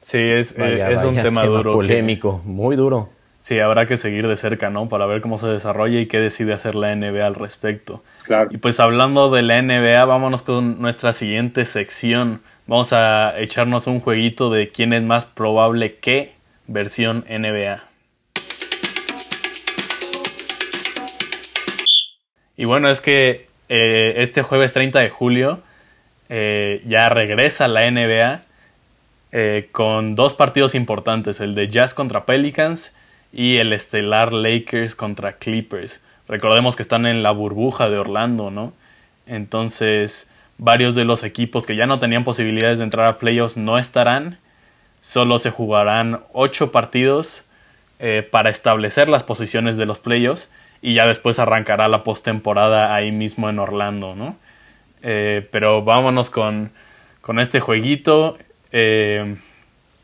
Sí, 0.00 0.18
es, 0.18 0.58
eh, 0.58 0.84
es 0.90 1.04
un 1.04 1.14
tema, 1.14 1.44
duro. 1.44 1.70
Polémico, 1.70 2.42
muy 2.44 2.74
duro. 2.74 3.10
Sí, 3.38 3.60
habrá 3.60 3.86
que 3.86 3.96
seguir 3.96 4.26
de 4.26 4.36
cerca, 4.36 4.70
¿no? 4.70 4.88
Para 4.88 5.06
ver 5.06 5.20
cómo 5.20 5.38
se 5.38 5.46
desarrolla 5.46 6.00
y 6.00 6.06
qué 6.06 6.18
decide 6.18 6.52
hacer 6.52 6.74
la 6.74 6.96
NBA 6.96 7.24
al 7.24 7.36
respecto. 7.36 8.02
Claro. 8.24 8.48
Y 8.52 8.56
pues 8.56 8.80
hablando 8.80 9.30
de 9.30 9.42
la 9.42 9.62
NBA, 9.62 10.04
vámonos 10.04 10.42
con 10.42 10.80
nuestra 10.80 11.12
siguiente 11.12 11.64
sección. 11.64 12.40
Vamos 12.66 12.92
a 12.92 13.38
echarnos 13.38 13.86
un 13.86 14.00
jueguito 14.00 14.50
de 14.50 14.70
quién 14.70 14.92
es 14.92 15.04
más 15.04 15.26
probable 15.26 15.94
que 15.98 16.34
versión 16.66 17.24
NBA. 17.28 17.91
Y 22.56 22.64
bueno, 22.64 22.90
es 22.90 23.00
que 23.00 23.46
eh, 23.68 24.14
este 24.18 24.42
jueves 24.42 24.72
30 24.72 24.98
de 25.00 25.10
julio 25.10 25.62
eh, 26.28 26.82
ya 26.86 27.08
regresa 27.08 27.68
la 27.68 27.90
NBA 27.90 28.42
eh, 29.32 29.68
con 29.72 30.14
dos 30.14 30.34
partidos 30.34 30.74
importantes, 30.74 31.40
el 31.40 31.54
de 31.54 31.68
Jazz 31.68 31.94
contra 31.94 32.26
Pelicans 32.26 32.94
y 33.32 33.56
el 33.56 33.72
estelar 33.72 34.32
Lakers 34.32 34.94
contra 34.94 35.38
Clippers. 35.38 36.02
Recordemos 36.28 36.76
que 36.76 36.82
están 36.82 37.06
en 37.06 37.22
la 37.22 37.30
burbuja 37.30 37.88
de 37.88 37.96
Orlando, 37.96 38.50
¿no? 38.50 38.74
Entonces, 39.26 40.28
varios 40.58 40.94
de 40.94 41.04
los 41.04 41.24
equipos 41.24 41.66
que 41.66 41.76
ya 41.76 41.86
no 41.86 41.98
tenían 41.98 42.24
posibilidades 42.24 42.78
de 42.78 42.84
entrar 42.84 43.06
a 43.06 43.18
playoffs 43.18 43.56
no 43.56 43.78
estarán. 43.78 44.38
Solo 45.00 45.38
se 45.38 45.50
jugarán 45.50 46.20
ocho 46.32 46.70
partidos 46.70 47.44
para 48.32 48.50
establecer 48.50 49.08
las 49.08 49.22
posiciones 49.22 49.76
de 49.76 49.86
los 49.86 49.98
playoffs 49.98 50.50
y 50.82 50.94
ya 50.94 51.06
después 51.06 51.38
arrancará 51.38 51.88
la 51.88 52.02
postemporada 52.02 52.94
ahí 52.94 53.12
mismo 53.12 53.48
en 53.48 53.60
Orlando, 53.60 54.16
¿no? 54.16 54.36
Eh, 55.02 55.48
pero 55.50 55.82
vámonos 55.82 56.28
con, 56.28 56.72
con 57.20 57.38
este 57.38 57.60
jueguito. 57.60 58.36
Eh, 58.72 59.36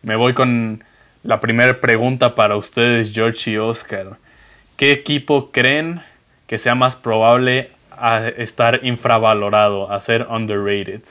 me 0.03 0.17
voy 0.17 0.35
con 0.35 0.85
la 1.25 1.41
primera 1.41 1.81
pregunta 1.81 2.35
para 2.37 2.57
ustedes, 2.57 3.13
George 3.13 3.51
y 3.51 3.57
Oscar. 3.57 4.17
¿Qué 4.77 4.93
equipo 4.93 5.51
creen 5.51 6.01
que 6.47 6.59
sea 6.59 6.77
más 6.77 6.95
probable 6.95 7.71
a 7.91 8.29
estar 8.29 8.81
infravalorado, 8.85 9.91
a 9.91 10.01
ser 10.01 10.27
underrated? 10.31 11.03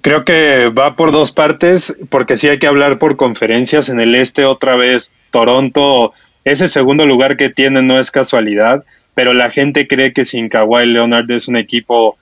Creo 0.00 0.24
que 0.24 0.68
va 0.68 0.94
por 0.94 1.10
dos 1.10 1.32
partes, 1.32 1.98
porque 2.08 2.36
sí 2.36 2.48
hay 2.48 2.60
que 2.60 2.68
hablar 2.68 3.00
por 3.00 3.16
conferencias. 3.16 3.88
En 3.88 3.98
el 3.98 4.14
este, 4.14 4.44
otra 4.44 4.76
vez, 4.76 5.16
Toronto, 5.30 6.12
ese 6.46 6.68
segundo 6.68 7.06
lugar 7.06 7.36
que 7.36 7.50
tiene 7.50 7.82
no 7.82 7.98
es 7.98 8.12
casualidad, 8.12 8.84
pero 9.16 9.34
la 9.34 9.50
gente 9.50 9.88
cree 9.88 10.12
que 10.12 10.24
sin 10.24 10.48
Kawhi 10.48 10.86
Leonard 10.86 11.28
es 11.32 11.48
un 11.48 11.56
equipo 11.56 12.16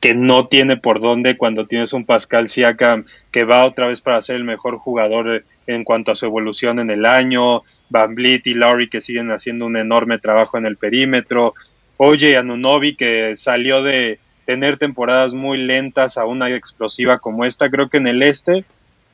que 0.00 0.14
no 0.14 0.48
tiene 0.48 0.76
por 0.76 1.00
dónde 1.00 1.36
cuando 1.36 1.64
tienes 1.68 1.92
un 1.92 2.04
Pascal 2.04 2.48
Siakam 2.48 3.04
que 3.30 3.44
va 3.44 3.64
otra 3.64 3.86
vez 3.86 4.00
para 4.00 4.20
ser 4.20 4.34
el 4.34 4.42
mejor 4.42 4.78
jugador 4.78 5.44
en 5.68 5.84
cuanto 5.84 6.10
a 6.10 6.16
su 6.16 6.26
evolución 6.26 6.80
en 6.80 6.90
el 6.90 7.06
año, 7.06 7.62
Van 7.88 8.16
y 8.18 8.54
Laurie 8.54 8.88
que 8.88 9.00
siguen 9.00 9.30
haciendo 9.30 9.64
un 9.66 9.76
enorme 9.76 10.18
trabajo 10.18 10.58
en 10.58 10.66
el 10.66 10.76
perímetro, 10.76 11.54
Oye 11.98 12.36
Anunobi 12.36 12.96
que 12.96 13.36
salió 13.36 13.84
de 13.84 14.18
tener 14.44 14.76
temporadas 14.76 15.34
muy 15.34 15.56
lentas 15.56 16.18
a 16.18 16.24
una 16.26 16.50
explosiva 16.50 17.18
como 17.18 17.44
esta, 17.44 17.70
creo 17.70 17.88
que 17.88 17.98
en 17.98 18.08
el 18.08 18.22
este 18.24 18.64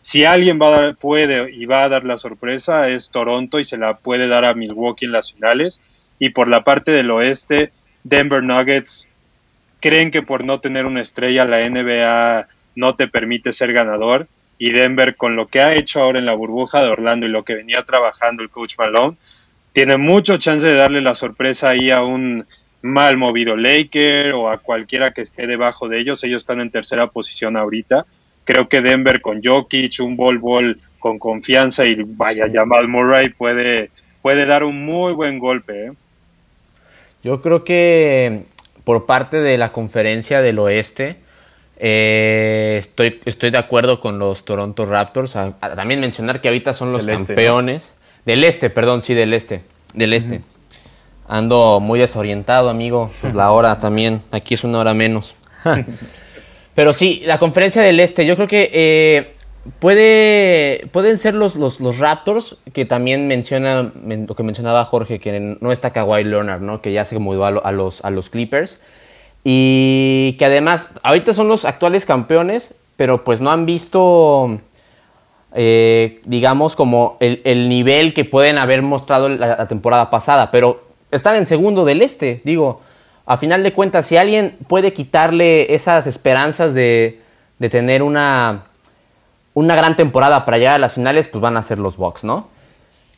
si 0.04 0.26
alguien 0.26 0.60
va 0.60 0.68
a 0.68 0.80
dar, 0.82 0.96
puede 0.96 1.50
y 1.50 1.64
va 1.64 1.84
a 1.84 1.88
dar 1.88 2.04
la 2.04 2.18
sorpresa 2.18 2.90
es 2.90 3.10
Toronto 3.10 3.58
y 3.58 3.64
se 3.64 3.78
la 3.78 3.94
puede 3.94 4.28
dar 4.28 4.44
a 4.44 4.52
Milwaukee 4.52 5.06
en 5.06 5.12
las 5.12 5.32
finales 5.32 5.82
y 6.18 6.28
por 6.28 6.48
la 6.48 6.62
parte 6.62 6.90
del 6.90 7.10
oeste 7.10 7.72
Denver 8.02 8.42
Nuggets 8.42 9.10
creen 9.80 10.10
que 10.10 10.20
por 10.20 10.44
no 10.44 10.60
tener 10.60 10.84
una 10.84 11.00
estrella 11.00 11.46
la 11.46 11.66
NBA 11.66 12.48
no 12.76 12.96
te 12.96 13.08
permite 13.08 13.54
ser 13.54 13.72
ganador 13.72 14.28
y 14.58 14.72
Denver 14.72 15.16
con 15.16 15.36
lo 15.36 15.46
que 15.46 15.62
ha 15.62 15.74
hecho 15.74 16.02
ahora 16.02 16.18
en 16.18 16.26
la 16.26 16.34
burbuja 16.34 16.82
de 16.82 16.90
Orlando 16.90 17.24
y 17.24 17.30
lo 17.30 17.42
que 17.42 17.54
venía 17.54 17.82
trabajando 17.82 18.42
el 18.42 18.50
coach 18.50 18.74
Malone, 18.78 19.16
tiene 19.72 19.96
mucho 19.96 20.36
chance 20.36 20.66
de 20.66 20.74
darle 20.74 21.00
la 21.00 21.14
sorpresa 21.14 21.70
ahí 21.70 21.90
a 21.90 22.02
un 22.02 22.46
mal 22.82 23.16
movido 23.16 23.56
Laker 23.56 24.34
o 24.34 24.50
a 24.50 24.58
cualquiera 24.58 25.12
que 25.12 25.22
esté 25.22 25.46
debajo 25.46 25.88
de 25.88 25.98
ellos. 25.98 26.22
Ellos 26.22 26.42
están 26.42 26.60
en 26.60 26.70
tercera 26.70 27.06
posición 27.06 27.56
ahorita. 27.56 28.04
Creo 28.44 28.68
que 28.68 28.80
Denver 28.80 29.20
con 29.20 29.42
Jokic, 29.42 30.00
un 30.00 30.16
bol 30.16 30.38
bol 30.38 30.80
con 30.98 31.18
confianza 31.18 31.84
y 31.86 31.96
vaya, 32.02 32.46
Jamal 32.52 32.88
Murray 32.88 33.30
puede 33.30 33.90
puede 34.24 34.46
dar 34.46 34.64
un 34.64 34.86
muy 34.86 35.12
buen 35.12 35.38
golpe. 35.38 35.88
¿eh? 35.88 35.92
Yo 37.22 37.42
creo 37.42 37.62
que 37.62 38.44
por 38.82 39.04
parte 39.04 39.36
de 39.36 39.58
la 39.58 39.70
conferencia 39.70 40.40
del 40.40 40.58
oeste, 40.58 41.16
eh, 41.76 42.76
estoy, 42.78 43.20
estoy 43.26 43.50
de 43.50 43.58
acuerdo 43.58 44.00
con 44.00 44.18
los 44.18 44.46
Toronto 44.46 44.86
Raptors. 44.86 45.36
también 45.60 46.00
mencionar 46.00 46.40
que 46.40 46.48
ahorita 46.48 46.72
son 46.72 46.90
los 46.90 47.06
este, 47.06 47.34
campeones. 47.34 47.96
Del 48.24 48.44
este, 48.44 48.70
perdón, 48.70 49.02
sí, 49.02 49.12
del 49.12 49.34
este. 49.34 49.60
Del 49.92 50.14
este. 50.14 50.40
Ando 51.28 51.80
muy 51.80 51.98
desorientado, 51.98 52.70
amigo. 52.70 53.10
Pues 53.20 53.34
la 53.34 53.52
hora 53.52 53.76
también. 53.76 54.22
Aquí 54.30 54.54
es 54.54 54.64
una 54.64 54.78
hora 54.78 54.94
menos. 54.94 55.36
Pero 56.74 56.92
sí, 56.92 57.22
la 57.26 57.38
conferencia 57.38 57.82
del 57.82 58.00
este. 58.00 58.26
Yo 58.26 58.34
creo 58.36 58.48
que 58.48 58.70
eh, 58.72 59.34
puede, 59.78 60.88
pueden 60.92 61.18
ser 61.18 61.34
los, 61.34 61.56
los, 61.56 61.98
Raptors, 61.98 62.56
que 62.72 62.84
también 62.84 63.28
menciona 63.28 63.92
lo 63.94 64.34
que 64.34 64.42
mencionaba 64.42 64.84
Jorge, 64.84 65.20
que 65.20 65.56
no 65.60 65.72
está 65.72 65.92
Kawhi 65.92 66.24
Leonard, 66.24 66.60
¿no? 66.60 66.82
Que 66.82 66.92
ya 66.92 67.04
se 67.04 67.18
mudó 67.18 67.44
a, 67.44 67.72
los, 67.72 68.04
a 68.04 68.10
los 68.10 68.30
Clippers. 68.30 68.80
Y 69.44 70.36
que 70.38 70.46
además, 70.46 70.98
ahorita 71.02 71.32
son 71.32 71.48
los 71.48 71.64
actuales 71.64 72.06
campeones, 72.06 72.76
pero 72.96 73.24
pues 73.24 73.40
no 73.40 73.50
han 73.50 73.66
visto, 73.66 74.58
eh, 75.54 76.20
digamos, 76.24 76.76
como 76.76 77.18
el, 77.20 77.68
nivel 77.68 78.14
que 78.14 78.24
pueden 78.24 78.58
haber 78.58 78.82
mostrado 78.82 79.28
la, 79.28 79.68
temporada 79.68 80.10
pasada. 80.10 80.50
Pero 80.50 80.82
están 81.10 81.36
en 81.36 81.46
segundo 81.46 81.84
del 81.84 82.02
este, 82.02 82.40
digo. 82.44 82.80
A 83.26 83.36
final 83.36 83.62
de 83.62 83.72
cuentas, 83.72 84.06
si 84.06 84.16
alguien 84.16 84.56
puede 84.68 84.92
quitarle 84.92 85.74
esas 85.74 86.06
esperanzas 86.06 86.74
de, 86.74 87.20
de 87.58 87.70
tener 87.70 88.02
una, 88.02 88.64
una 89.54 89.76
gran 89.76 89.96
temporada 89.96 90.44
para 90.44 90.58
llegar 90.58 90.74
a 90.74 90.78
las 90.78 90.94
finales, 90.94 91.28
pues 91.28 91.40
van 91.40 91.56
a 91.56 91.62
ser 91.62 91.78
los 91.78 91.96
Bucks, 91.96 92.24
¿no? 92.24 92.48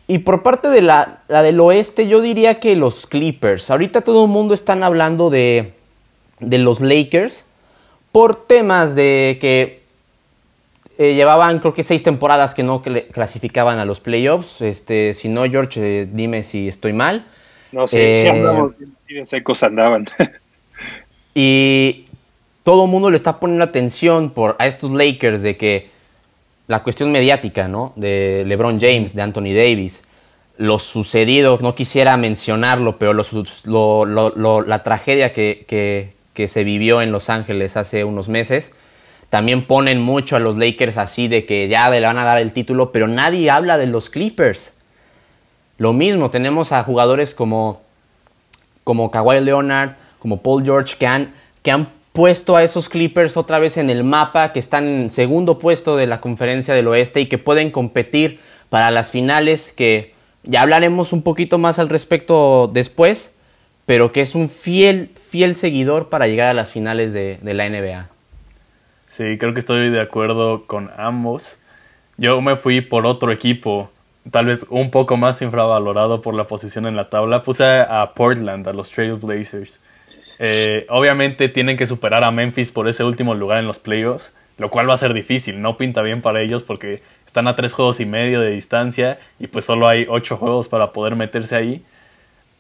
Y 0.07 0.19
por 0.19 0.45
parte 0.45 0.69
de 0.69 0.83
la, 0.83 1.19
la, 1.27 1.43
del 1.43 1.59
oeste, 1.59 2.07
yo 2.07 2.21
diría 2.21 2.61
que 2.61 2.77
los 2.77 3.07
Clippers. 3.07 3.71
Ahorita 3.71 4.03
todo 4.03 4.27
el 4.27 4.31
mundo 4.31 4.55
están 4.55 4.85
hablando 4.85 5.31
de, 5.31 5.75
de 6.39 6.59
los 6.59 6.81
Lakers 6.81 7.47
por 8.13 8.47
temas 8.47 8.95
de 8.95 9.39
que 9.41 9.83
eh, 10.99 11.15
llevaban 11.15 11.59
creo 11.59 11.75
que 11.75 11.83
seis 11.83 12.03
temporadas 12.03 12.55
que 12.55 12.63
no 12.63 12.83
clasificaban 13.13 13.81
a 13.81 13.85
los 13.85 13.99
playoffs. 13.99 14.63
Este, 14.63 15.13
si 15.13 15.29
no, 15.29 15.45
George, 15.45 16.03
eh, 16.03 16.09
dime 16.11 16.45
si 16.45 16.69
estoy 16.69 16.93
mal. 16.93 17.27
No, 17.73 17.89
sí, 17.89 17.97
sí 17.97 18.27
eh, 18.27 18.71
de 19.09 19.25
secos 19.25 19.63
andaban. 19.63 20.07
y 21.35 22.07
todo 22.63 22.85
el 22.85 22.91
mundo 22.91 23.11
le 23.11 23.17
está 23.17 23.39
poniendo 23.39 23.65
atención 23.65 24.31
por, 24.31 24.57
a 24.59 24.67
estos 24.67 24.91
Lakers 24.91 25.43
de 25.43 25.57
que 25.57 25.91
la 26.67 26.83
cuestión 26.83 27.13
mediática, 27.13 27.69
¿no? 27.69 27.93
De 27.97 28.43
LeBron 28.47 28.81
James, 28.81 29.15
de 29.15 29.23
Anthony 29.23 29.55
Davis, 29.55 30.05
lo 30.59 30.79
sucedido, 30.79 31.59
no 31.61 31.75
quisiera 31.75 32.17
mencionarlo, 32.17 32.99
pero 32.99 33.13
la 33.15 34.83
tragedia 34.83 35.33
que, 35.33 36.15
que 36.37 36.49
se 36.49 36.65
vivió 36.65 37.03
en 37.03 37.13
Los 37.13 37.31
Ángeles 37.31 37.77
hace 37.77 38.05
unos 38.05 38.29
meses. 38.29 38.75
También 39.31 39.63
ponen 39.63 40.01
mucho 40.01 40.37
a 40.37 40.39
los 40.39 40.57
Lakers 40.57 40.99
así 40.99 41.27
de 41.27 41.47
que 41.47 41.67
ya 41.67 41.91
le 41.91 42.01
van 42.01 42.19
a 42.19 42.25
dar 42.25 42.39
el 42.39 42.53
título, 42.53 42.93
pero 42.93 43.09
nadie 43.09 43.51
habla 43.51 43.77
de 43.77 43.87
los 43.87 44.09
Clippers. 44.09 44.76
Lo 45.79 45.93
mismo, 45.93 46.31
tenemos 46.31 46.73
a 46.73 46.83
jugadores 46.83 47.35
como, 47.35 47.83
como 48.85 49.11
Kawhi 49.11 49.41
Leonard, 49.41 49.97
como 50.19 50.43
Paul 50.43 50.65
George, 50.65 50.97
que 50.99 51.07
han, 51.07 51.35
que 51.63 51.71
han 51.71 51.89
puesto 52.13 52.57
a 52.57 52.63
esos 52.63 52.89
Clippers 52.89 53.37
otra 53.37 53.59
vez 53.59 53.77
en 53.77 53.91
el 53.91 54.03
mapa, 54.03 54.53
que 54.53 54.59
están 54.59 54.89
en 54.89 55.11
segundo 55.11 55.59
puesto 55.59 55.97
de 55.97 56.07
la 56.07 56.21
conferencia 56.21 56.73
del 56.73 56.89
oeste 56.89 57.21
y 57.21 57.27
que 57.27 57.37
pueden 57.37 57.71
competir 57.71 58.41
para 58.71 58.91
las 58.91 59.11
finales, 59.11 59.73
que 59.77 60.15
ya 60.43 60.63
hablaremos 60.63 61.13
un 61.13 61.23
poquito 61.23 61.59
más 61.59 61.79
al 61.79 61.89
respecto 61.89 62.71
después, 62.73 63.37
pero 63.85 64.13
que 64.13 64.21
es 64.21 64.35
un 64.35 64.49
fiel, 64.49 65.11
fiel 65.29 65.55
seguidor 65.55 66.09
para 66.09 66.27
llegar 66.27 66.49
a 66.49 66.55
las 66.55 66.71
finales 66.71 67.13
de, 67.13 67.39
la 67.43 67.69
NBA. 67.69 68.09
Sí, 69.07 69.37
creo 69.39 69.55
que 69.55 69.61
estoy 69.61 69.91
de 69.91 70.01
acuerdo 70.01 70.67
con 70.67 70.91
ambos. 70.97 71.59
Yo 72.17 72.41
me 72.41 72.57
fui 72.57 72.81
por 72.81 73.07
otro 73.07 73.31
equipo, 73.31 73.91
tal 74.31 74.47
vez 74.47 74.67
un 74.71 74.91
poco 74.91 75.17
más 75.17 75.41
infravalorado 75.43 76.23
por 76.23 76.35
la 76.35 76.47
posición 76.47 76.87
en 76.87 76.97
la 76.97 77.09
tabla. 77.09 77.43
Puse 77.43 77.65
a 77.65 78.13
Portland, 78.15 78.67
a 78.69 78.73
los 78.73 78.91
Trail 78.91 79.15
Blazers. 79.15 79.83
Eh, 80.39 80.87
obviamente 80.89 81.49
tienen 81.49 81.77
que 81.77 81.87
superar 81.87 82.25
a 82.25 82.31
Memphis 82.31 82.73
por 82.73 82.89
ese 82.89 83.05
último 83.05 83.35
lugar 83.35 83.59
en 83.59 83.67
los 83.67 83.79
playoffs, 83.79 84.35
lo 84.59 84.71
cual 84.71 84.89
va 84.89 84.95
a 84.95 84.99
ser 84.99 85.15
difícil. 85.15 85.63
No 85.63 85.77
pinta 85.77 86.03
bien 86.03 86.23
para 86.23 86.43
ellos 86.43 86.63
porque 86.63 87.03
están 87.27 87.49
a 87.49 87.57
tres 87.57 87.73
juegos 87.73 88.01
y 88.01 88.07
medio 88.07 88.41
de 88.41 88.51
distancia 88.51 89.19
y 89.39 89.47
pues 89.47 89.65
solo 89.65 89.89
hay 89.89 90.07
ocho 90.09 90.37
juegos 90.37 90.69
para 90.69 90.93
poder 90.93 91.17
meterse 91.17 91.57
ahí. 91.57 91.85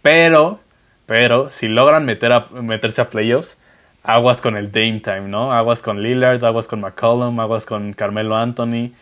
Pero 0.02 0.60
pero 1.06 1.50
si 1.50 1.68
logran 1.68 2.04
meter 2.04 2.32
a, 2.32 2.48
meterse 2.50 3.00
a 3.00 3.08
playoffs, 3.08 3.58
aguas 4.06 4.40
con 4.40 4.56
el 4.56 4.70
Dame 4.70 5.00
Time, 5.00 5.28
¿no? 5.28 5.52
Aguas 5.52 5.82
con 5.82 6.02
Lillard, 6.02 6.42
aguas 6.44 6.68
con 6.68 6.80
McCollum, 6.80 7.38
aguas 7.40 7.66
con 7.66 7.92
Carmelo 7.92 8.36
Anthony. 8.36 8.92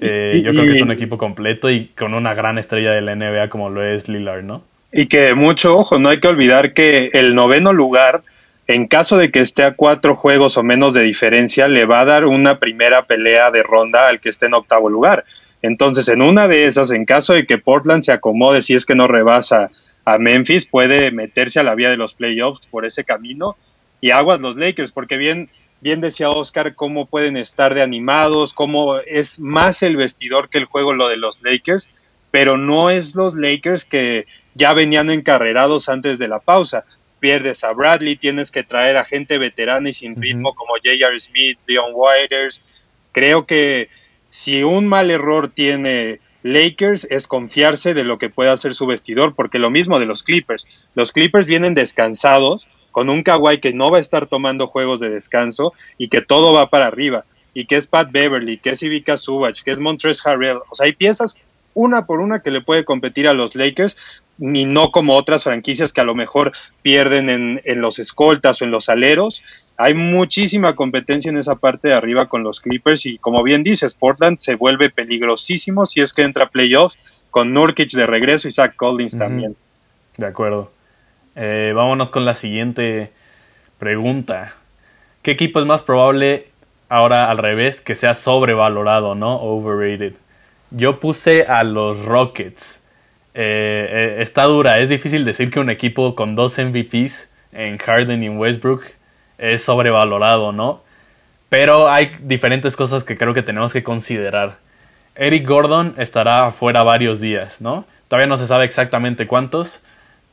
Eh, 0.00 0.42
yo 0.44 0.52
creo 0.52 0.64
que 0.64 0.72
es 0.72 0.82
un 0.82 0.92
equipo 0.92 1.18
completo 1.18 1.70
y 1.70 1.86
con 1.86 2.14
una 2.14 2.34
gran 2.34 2.58
estrella 2.58 2.92
de 2.92 3.00
la 3.00 3.14
NBA 3.14 3.48
como 3.48 3.70
lo 3.70 3.84
es 3.84 4.08
Lillard, 4.08 4.44
¿no? 4.44 4.62
Y 4.92 5.06
que 5.06 5.34
mucho 5.34 5.76
ojo, 5.76 5.98
no 5.98 6.10
hay 6.10 6.20
que 6.20 6.28
olvidar 6.28 6.74
que 6.74 7.08
el 7.14 7.34
noveno 7.34 7.72
lugar, 7.72 8.22
en 8.66 8.86
caso 8.86 9.16
de 9.16 9.30
que 9.30 9.40
esté 9.40 9.64
a 9.64 9.72
cuatro 9.72 10.14
juegos 10.14 10.58
o 10.58 10.62
menos 10.62 10.92
de 10.92 11.02
diferencia, 11.02 11.66
le 11.66 11.86
va 11.86 12.00
a 12.00 12.04
dar 12.04 12.26
una 12.26 12.58
primera 12.58 13.06
pelea 13.06 13.50
de 13.50 13.62
ronda 13.62 14.08
al 14.08 14.20
que 14.20 14.28
esté 14.28 14.46
en 14.46 14.54
octavo 14.54 14.90
lugar. 14.90 15.24
Entonces, 15.62 16.08
en 16.08 16.20
una 16.20 16.46
de 16.46 16.66
esas, 16.66 16.90
en 16.90 17.06
caso 17.06 17.32
de 17.32 17.46
que 17.46 17.56
Portland 17.56 18.02
se 18.02 18.12
acomode, 18.12 18.60
si 18.60 18.74
es 18.74 18.84
que 18.84 18.94
no 18.94 19.08
rebasa 19.08 19.70
a 20.04 20.18
Memphis, 20.18 20.66
puede 20.66 21.10
meterse 21.10 21.60
a 21.60 21.62
la 21.62 21.74
vía 21.74 21.88
de 21.88 21.96
los 21.96 22.14
playoffs 22.14 22.66
por 22.66 22.84
ese 22.84 23.04
camino 23.04 23.56
y 24.02 24.10
aguas 24.10 24.40
los 24.40 24.56
Lakers, 24.56 24.90
porque 24.90 25.16
bien, 25.16 25.48
bien 25.80 26.02
decía 26.02 26.28
Oscar 26.28 26.74
cómo 26.74 27.06
pueden 27.06 27.36
estar 27.36 27.72
de 27.72 27.82
animados, 27.82 28.52
cómo 28.52 28.98
es 28.98 29.38
más 29.38 29.82
el 29.82 29.96
vestidor 29.96 30.50
que 30.50 30.58
el 30.58 30.66
juego 30.66 30.92
lo 30.92 31.08
de 31.08 31.16
los 31.16 31.40
Lakers, 31.42 31.94
pero 32.32 32.58
no 32.58 32.90
es 32.90 33.14
los 33.14 33.36
Lakers 33.36 33.84
que 33.84 34.26
ya 34.54 34.74
venían 34.74 35.08
encarrerados 35.08 35.88
antes 35.88 36.18
de 36.18 36.26
la 36.26 36.40
pausa. 36.40 36.84
Pierdes 37.20 37.62
a 37.62 37.72
Bradley, 37.72 38.16
tienes 38.16 38.50
que 38.50 38.64
traer 38.64 38.96
a 38.96 39.04
gente 39.04 39.38
veterana 39.38 39.88
y 39.88 39.92
sin 39.92 40.20
ritmo 40.20 40.52
como 40.52 40.74
J.R. 40.74 41.18
Smith, 41.20 41.60
Dion 41.64 41.92
Whiters. 41.94 42.64
Creo 43.12 43.46
que 43.46 43.88
si 44.28 44.64
un 44.64 44.88
mal 44.88 45.12
error 45.12 45.46
tiene 45.46 46.18
Lakers 46.42 47.04
es 47.10 47.28
confiarse 47.28 47.94
de 47.94 48.04
lo 48.04 48.18
que 48.18 48.30
puede 48.30 48.50
hacer 48.50 48.74
su 48.74 48.86
vestidor, 48.86 49.34
porque 49.34 49.58
lo 49.58 49.70
mismo 49.70 50.00
de 50.00 50.06
los 50.06 50.22
Clippers. 50.22 50.66
Los 50.94 51.12
Clippers 51.12 51.46
vienen 51.46 51.74
descansados, 51.74 52.68
con 52.90 53.08
un 53.08 53.22
Kawhi 53.22 53.58
que 53.58 53.72
no 53.72 53.90
va 53.90 53.98
a 53.98 54.00
estar 54.00 54.26
tomando 54.26 54.66
juegos 54.66 55.00
de 55.00 55.10
descanso 55.10 55.72
y 55.98 56.08
que 56.08 56.20
todo 56.20 56.52
va 56.52 56.68
para 56.68 56.86
arriba. 56.86 57.24
Y 57.54 57.66
que 57.66 57.76
es 57.76 57.86
Pat 57.86 58.10
Beverly, 58.12 58.58
que 58.58 58.70
es 58.70 58.82
Ivica 58.82 59.16
Subach, 59.16 59.62
que 59.62 59.72
es 59.72 59.80
Montrezl 59.80 60.28
Harrell. 60.28 60.58
O 60.70 60.74
sea, 60.74 60.86
hay 60.86 60.92
piezas 60.92 61.38
una 61.74 62.06
por 62.06 62.20
una 62.20 62.40
que 62.40 62.50
le 62.50 62.60
puede 62.60 62.84
competir 62.84 63.28
a 63.28 63.32
los 63.32 63.54
Lakers 63.54 63.96
ni 64.38 64.64
no 64.64 64.90
como 64.90 65.16
otras 65.16 65.44
franquicias 65.44 65.92
que 65.92 66.00
a 66.00 66.04
lo 66.04 66.14
mejor 66.14 66.52
pierden 66.82 67.28
en, 67.28 67.60
en, 67.64 67.80
los 67.80 67.98
escoltas 67.98 68.60
o 68.60 68.64
en 68.64 68.70
los 68.70 68.88
aleros. 68.88 69.42
Hay 69.76 69.94
muchísima 69.94 70.74
competencia 70.74 71.30
en 71.30 71.38
esa 71.38 71.56
parte 71.56 71.88
de 71.88 71.94
arriba 71.94 72.28
con 72.28 72.42
los 72.42 72.60
Clippers 72.60 73.06
y 73.06 73.18
como 73.18 73.42
bien 73.42 73.62
dices, 73.62 73.94
Portland 73.94 74.38
se 74.38 74.54
vuelve 74.54 74.90
peligrosísimo 74.90 75.86
si 75.86 76.00
es 76.00 76.12
que 76.12 76.22
entra 76.22 76.44
a 76.44 76.48
playoffs 76.50 76.98
con 77.30 77.52
Nurkic 77.52 77.90
de 77.92 78.06
regreso 78.06 78.48
y 78.48 78.50
Zach 78.50 78.76
Collins 78.76 79.16
también. 79.16 79.56
De 80.16 80.26
acuerdo. 80.26 80.70
Eh, 81.34 81.72
vámonos 81.74 82.10
con 82.10 82.24
la 82.24 82.34
siguiente 82.34 83.10
pregunta. 83.78 84.54
¿Qué 85.22 85.30
equipo 85.30 85.58
es 85.58 85.66
más 85.66 85.82
probable 85.82 86.48
ahora 86.88 87.30
al 87.30 87.38
revés 87.38 87.80
que 87.80 87.94
sea 87.94 88.14
sobrevalorado, 88.14 89.14
no? 89.14 89.40
Overrated. 89.40 90.14
Yo 90.70 91.00
puse 91.00 91.44
a 91.44 91.64
los 91.64 92.04
Rockets. 92.04 92.82
Eh, 93.34 93.88
eh, 93.90 94.16
está 94.20 94.44
dura, 94.44 94.78
es 94.80 94.90
difícil 94.90 95.24
decir 95.24 95.50
que 95.50 95.58
un 95.58 95.70
equipo 95.70 96.14
con 96.14 96.34
dos 96.34 96.58
MVPs 96.58 97.30
en 97.52 97.78
Harden 97.78 98.22
y 98.22 98.26
en 98.26 98.36
Westbrook 98.36 98.82
es 99.42 99.64
sobrevalorado, 99.64 100.52
¿no? 100.52 100.82
Pero 101.48 101.90
hay 101.90 102.12
diferentes 102.20 102.76
cosas 102.76 103.04
que 103.04 103.18
creo 103.18 103.34
que 103.34 103.42
tenemos 103.42 103.72
que 103.72 103.82
considerar. 103.82 104.56
Eric 105.16 105.46
Gordon 105.46 105.94
estará 105.98 106.50
fuera 106.52 106.82
varios 106.82 107.20
días, 107.20 107.60
¿no? 107.60 107.84
Todavía 108.08 108.28
no 108.28 108.38
se 108.38 108.46
sabe 108.46 108.64
exactamente 108.64 109.26
cuántos, 109.26 109.82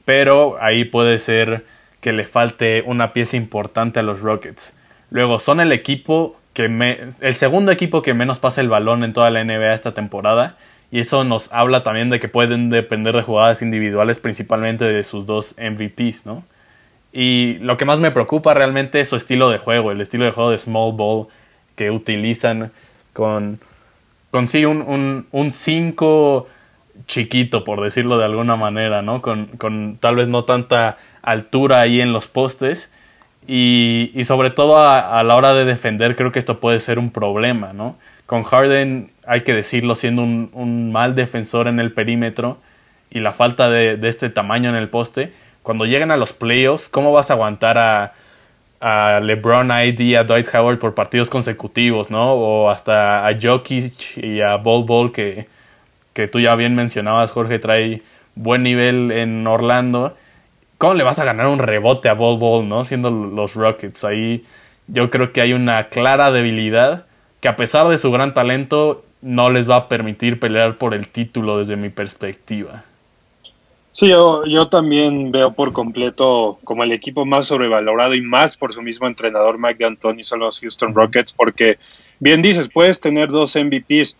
pero 0.05 0.57
ahí 0.61 0.85
puede 0.85 1.19
ser 1.19 1.65
que 2.01 2.13
le 2.13 2.25
falte 2.25 2.83
una 2.85 3.11
pieza 3.11 3.35
importante 3.35 3.99
a 3.99 4.03
los 4.03 4.21
Rockets. 4.21 4.77
Luego, 5.09 5.39
son 5.39 5.59
el 5.59 5.71
equipo 5.71 6.37
que 6.53 6.65
el 7.21 7.35
segundo 7.35 7.71
equipo 7.71 8.01
que 8.01 8.13
menos 8.13 8.39
pasa 8.39 8.61
el 8.61 8.69
balón 8.69 9.03
en 9.03 9.13
toda 9.13 9.29
la 9.29 9.43
NBA 9.43 9.73
esta 9.73 9.93
temporada 9.93 10.57
y 10.91 10.99
eso 10.99 11.23
nos 11.23 11.51
habla 11.51 11.83
también 11.83 12.09
de 12.09 12.19
que 12.19 12.27
pueden 12.27 12.69
depender 12.69 13.15
de 13.15 13.21
jugadas 13.21 13.61
individuales, 13.61 14.19
principalmente 14.19 14.85
de 14.85 15.03
sus 15.03 15.25
dos 15.25 15.55
MVPs, 15.57 16.25
¿no? 16.25 16.43
Y 17.11 17.55
lo 17.59 17.77
que 17.77 17.85
más 17.85 17.99
me 17.99 18.11
preocupa 18.11 18.53
realmente 18.53 18.99
es 18.99 19.09
su 19.09 19.15
estilo 19.15 19.49
de 19.49 19.57
juego, 19.57 19.91
el 19.91 20.01
estilo 20.01 20.25
de 20.25 20.31
juego 20.31 20.51
de 20.51 20.57
small 20.57 20.93
ball 20.93 21.27
que 21.75 21.91
utilizan 21.91 22.71
con, 23.13 23.59
sí 24.47 24.65
un 24.65 25.51
5, 25.51 26.47
chiquito, 27.07 27.63
por 27.63 27.81
decirlo 27.81 28.17
de 28.17 28.25
alguna 28.25 28.55
manera, 28.55 29.01
¿no? 29.01 29.21
Con, 29.21 29.47
con 29.57 29.97
tal 29.99 30.15
vez 30.15 30.27
no 30.27 30.43
tanta 30.43 30.97
altura 31.21 31.81
ahí 31.81 32.01
en 32.01 32.13
los 32.13 32.27
postes. 32.27 32.91
Y, 33.47 34.11
y 34.13 34.25
sobre 34.25 34.51
todo 34.51 34.77
a, 34.77 35.23
la 35.23 35.35
hora 35.35 35.53
de 35.53 35.65
defender, 35.65 36.15
creo 36.15 36.31
que 36.31 36.39
esto 36.39 36.59
puede 36.59 36.79
ser 36.79 36.99
un 36.99 37.09
problema, 37.09 37.73
¿no? 37.73 37.95
Con 38.25 38.43
Harden, 38.43 39.11
hay 39.25 39.41
que 39.41 39.55
decirlo, 39.55 39.95
siendo 39.95 40.21
un, 40.21 40.51
un 40.53 40.91
mal 40.91 41.15
defensor 41.15 41.67
en 41.67 41.79
el 41.79 41.91
perímetro 41.91 42.57
y 43.09 43.21
la 43.21 43.31
falta 43.31 43.69
de, 43.69 43.97
de, 43.97 44.07
este 44.07 44.29
tamaño 44.29 44.69
en 44.69 44.75
el 44.75 44.89
poste, 44.89 45.33
cuando 45.69 45.85
llegan 45.85 46.09
a 46.09 46.17
los 46.17 46.33
playoffs, 46.33 46.89
¿cómo 46.89 47.11
vas 47.11 47.29
a 47.29 47.35
aguantar 47.35 47.77
a, 47.77 48.13
a 48.79 49.19
LeBron 49.19 49.69
ID, 49.69 50.15
a 50.15 50.23
Dwight 50.23 50.47
Howard 50.51 50.79
por 50.79 50.95
partidos 50.95 51.29
consecutivos, 51.29 52.09
¿no? 52.09 52.33
O 52.33 52.71
hasta 52.71 53.27
a 53.27 53.39
Jokic 53.39 54.17
y 54.17 54.41
a 54.41 54.55
Bol 54.55 54.85
Bol, 54.85 55.11
que, 55.11 55.47
que 56.13 56.27
tú 56.27 56.39
ya 56.39 56.55
bien 56.55 56.73
mencionabas, 56.73 57.31
Jorge, 57.31 57.59
trae 57.59 58.01
buen 58.33 58.63
nivel 58.63 59.11
en 59.11 59.45
Orlando 59.45 60.15
¿cómo 60.79 60.95
le 60.95 61.03
vas 61.03 61.19
a 61.19 61.25
ganar 61.25 61.45
un 61.45 61.59
rebote 61.59 62.09
a 62.09 62.13
Ball 62.13 62.39
Ball, 62.39 62.67
no? 62.67 62.83
Siendo 62.83 63.11
los 63.11 63.53
Rockets. 63.53 64.03
Ahí 64.03 64.43
yo 64.87 65.11
creo 65.11 65.31
que 65.31 65.41
hay 65.41 65.53
una 65.53 65.89
clara 65.89 66.31
debilidad 66.31 67.05
que 67.41 67.47
a 67.47 67.55
pesar 67.55 67.87
de 67.89 67.99
su 67.99 68.11
gran 68.11 68.33
talento 68.33 69.03
no 69.21 69.51
les 69.51 69.69
va 69.69 69.75
a 69.75 69.87
permitir 69.87 70.39
pelear 70.39 70.77
por 70.77 70.95
el 70.95 71.07
título 71.09 71.59
desde 71.59 71.75
mi 71.75 71.89
perspectiva. 71.89 72.85
Sí, 73.91 74.07
yo, 74.07 74.45
yo 74.45 74.69
también 74.69 75.31
veo 75.31 75.53
por 75.53 75.73
completo 75.73 76.59
como 76.63 76.83
el 76.83 76.91
equipo 76.91 77.25
más 77.25 77.47
sobrevalorado 77.47 78.13
y 78.13 78.21
más 78.21 78.55
por 78.55 78.71
su 78.71 78.81
mismo 78.81 79.07
entrenador 79.07 79.57
Mike 79.57 79.83
D'Antoni 79.83 80.23
son 80.23 80.39
los 80.41 80.59
Houston 80.59 80.93
Rockets 80.93 81.33
porque 81.33 81.79
bien 82.19 82.41
dices, 82.41 82.69
puedes 82.71 82.99
tener 82.99 83.29
dos 83.29 83.55
MVPs, 83.55 84.17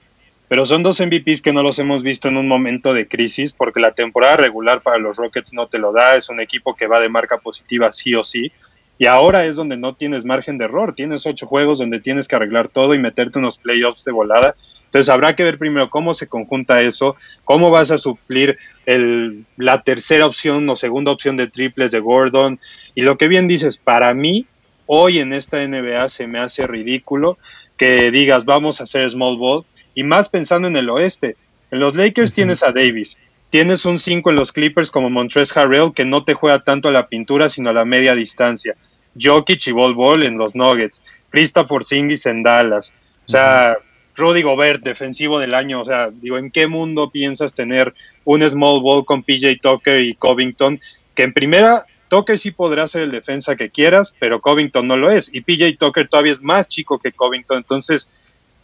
pero 0.48 0.66
son 0.66 0.82
dos 0.82 1.00
MVPs 1.00 1.42
que 1.42 1.54
no 1.54 1.62
los 1.62 1.78
hemos 1.80 2.02
visto 2.02 2.28
en 2.28 2.38
un 2.38 2.48
momento 2.48 2.94
de 2.94 3.08
crisis, 3.08 3.54
porque 3.54 3.80
la 3.80 3.92
temporada 3.92 4.38
regular 4.38 4.82
para 4.82 4.98
los 4.98 5.18
Rockets 5.18 5.54
no 5.54 5.68
te 5.68 5.78
lo 5.78 5.94
da, 5.94 6.16
es 6.16 6.30
un 6.30 6.40
equipo 6.40 6.76
que 6.76 6.88
va 6.88 7.00
de 7.00 7.10
marca 7.10 7.38
positiva 7.38 7.92
sí 7.92 8.16
o 8.16 8.24
sí, 8.24 8.52
y 8.98 9.06
ahora 9.06 9.46
es 9.46 9.56
donde 9.56 9.78
no 9.78 9.96
tienes 9.96 10.26
margen 10.26 10.58
de 10.58 10.66
error, 10.66 10.96
tienes 10.96 11.26
ocho 11.26 11.46
juegos 11.46 11.80
donde 11.80 12.02
tienes 12.02 12.28
que 12.28 12.36
arreglar 12.36 12.68
todo 12.68 12.96
y 12.96 13.00
meterte 13.00 13.40
unos 13.40 13.60
playoffs 13.60 14.04
de 14.04 14.12
volada, 14.12 14.56
entonces 14.90 15.10
habrá 15.10 15.36
que 15.36 15.44
ver 15.44 15.60
primero 15.60 15.92
cómo 15.92 16.16
se 16.16 16.28
conjunta 16.28 16.82
eso, 16.82 17.16
cómo 17.46 17.70
vas 17.70 17.92
a 17.92 18.00
suplir 18.00 18.58
el, 18.88 19.46
la 19.56 19.84
tercera 19.84 20.26
opción 20.26 20.68
o 20.68 20.76
segunda 20.76 21.12
opción 21.12 21.38
de 21.38 21.46
triples 21.46 21.92
de 21.92 22.00
Gordon, 22.00 22.60
y 22.96 23.04
lo 23.04 23.16
que 23.16 23.28
bien 23.28 23.48
dices, 23.48 23.78
para 23.78 24.16
mí, 24.16 24.48
hoy 24.88 25.20
en 25.20 25.32
esta 25.32 25.64
NBA 25.64 26.10
se 26.10 26.26
me 26.26 26.40
hace 26.40 26.66
ridículo 26.66 27.38
que 27.78 28.10
digas 28.10 28.46
vamos 28.46 28.82
a 28.82 28.86
hacer 28.86 29.08
small 29.08 29.38
ball, 29.38 29.64
y 29.94 30.02
más 30.02 30.30
pensando 30.30 30.68
en 30.68 30.76
el 30.76 30.90
oeste. 30.90 31.38
En 31.70 31.80
los 31.80 31.94
Lakers 31.94 32.34
tienes 32.34 32.64
a 32.64 32.72
Davis, 32.72 33.20
tienes 33.52 33.86
un 33.86 34.00
5 34.00 34.32
en 34.32 34.36
los 34.38 34.52
Clippers 34.52 34.90
como 34.90 35.12
Montrez 35.12 35.56
Harrell 35.56 35.94
que 35.94 36.04
no 36.04 36.24
te 36.24 36.34
juega 36.34 36.64
tanto 36.64 36.88
a 36.88 36.92
la 36.92 37.10
pintura 37.10 37.48
sino 37.48 37.70
a 37.70 37.74
la 37.74 37.86
media 37.86 38.16
distancia. 38.16 38.76
Jokic 39.22 39.68
y 39.68 39.72
Bol 39.72 39.94
Bol 39.94 40.24
en 40.24 40.36
los 40.36 40.56
Nuggets, 40.56 41.06
Krista 41.30 41.68
Porzingis 41.68 42.26
en 42.26 42.42
Dallas. 42.42 42.96
O 43.28 43.30
sea, 43.30 43.76
Rudy 44.16 44.42
Gobert, 44.42 44.84
defensivo 44.84 45.40
del 45.40 45.54
año. 45.54 45.82
O 45.82 45.86
sea, 45.86 46.12
digo, 46.12 46.38
¿en 46.38 46.52
qué 46.52 46.68
mundo 46.68 47.10
piensas 47.10 47.56
tener 47.56 47.94
un 48.26 48.48
small 48.50 48.82
ball 48.82 49.06
con 49.06 49.24
PJ 49.24 49.58
Tucker 49.62 50.00
y 50.00 50.16
Covington? 50.16 50.80
Que 51.16 51.24
en 51.24 51.34
primera, 51.34 51.86
Tucker 52.10 52.38
sí 52.38 52.52
podrá 52.52 52.88
ser 52.88 53.04
el 53.04 53.12
defensa 53.12 53.56
que 53.56 53.70
quieras, 53.70 54.16
pero 54.20 54.42
Covington 54.42 54.88
no 54.88 54.98
lo 54.98 55.10
es. 55.10 55.34
Y 55.34 55.42
PJ 55.42 55.78
Tucker 55.78 56.08
todavía 56.08 56.34
es 56.34 56.42
más 56.42 56.68
chico 56.68 57.00
que 57.00 57.12
Covington. 57.12 57.58
Entonces, 57.58 58.12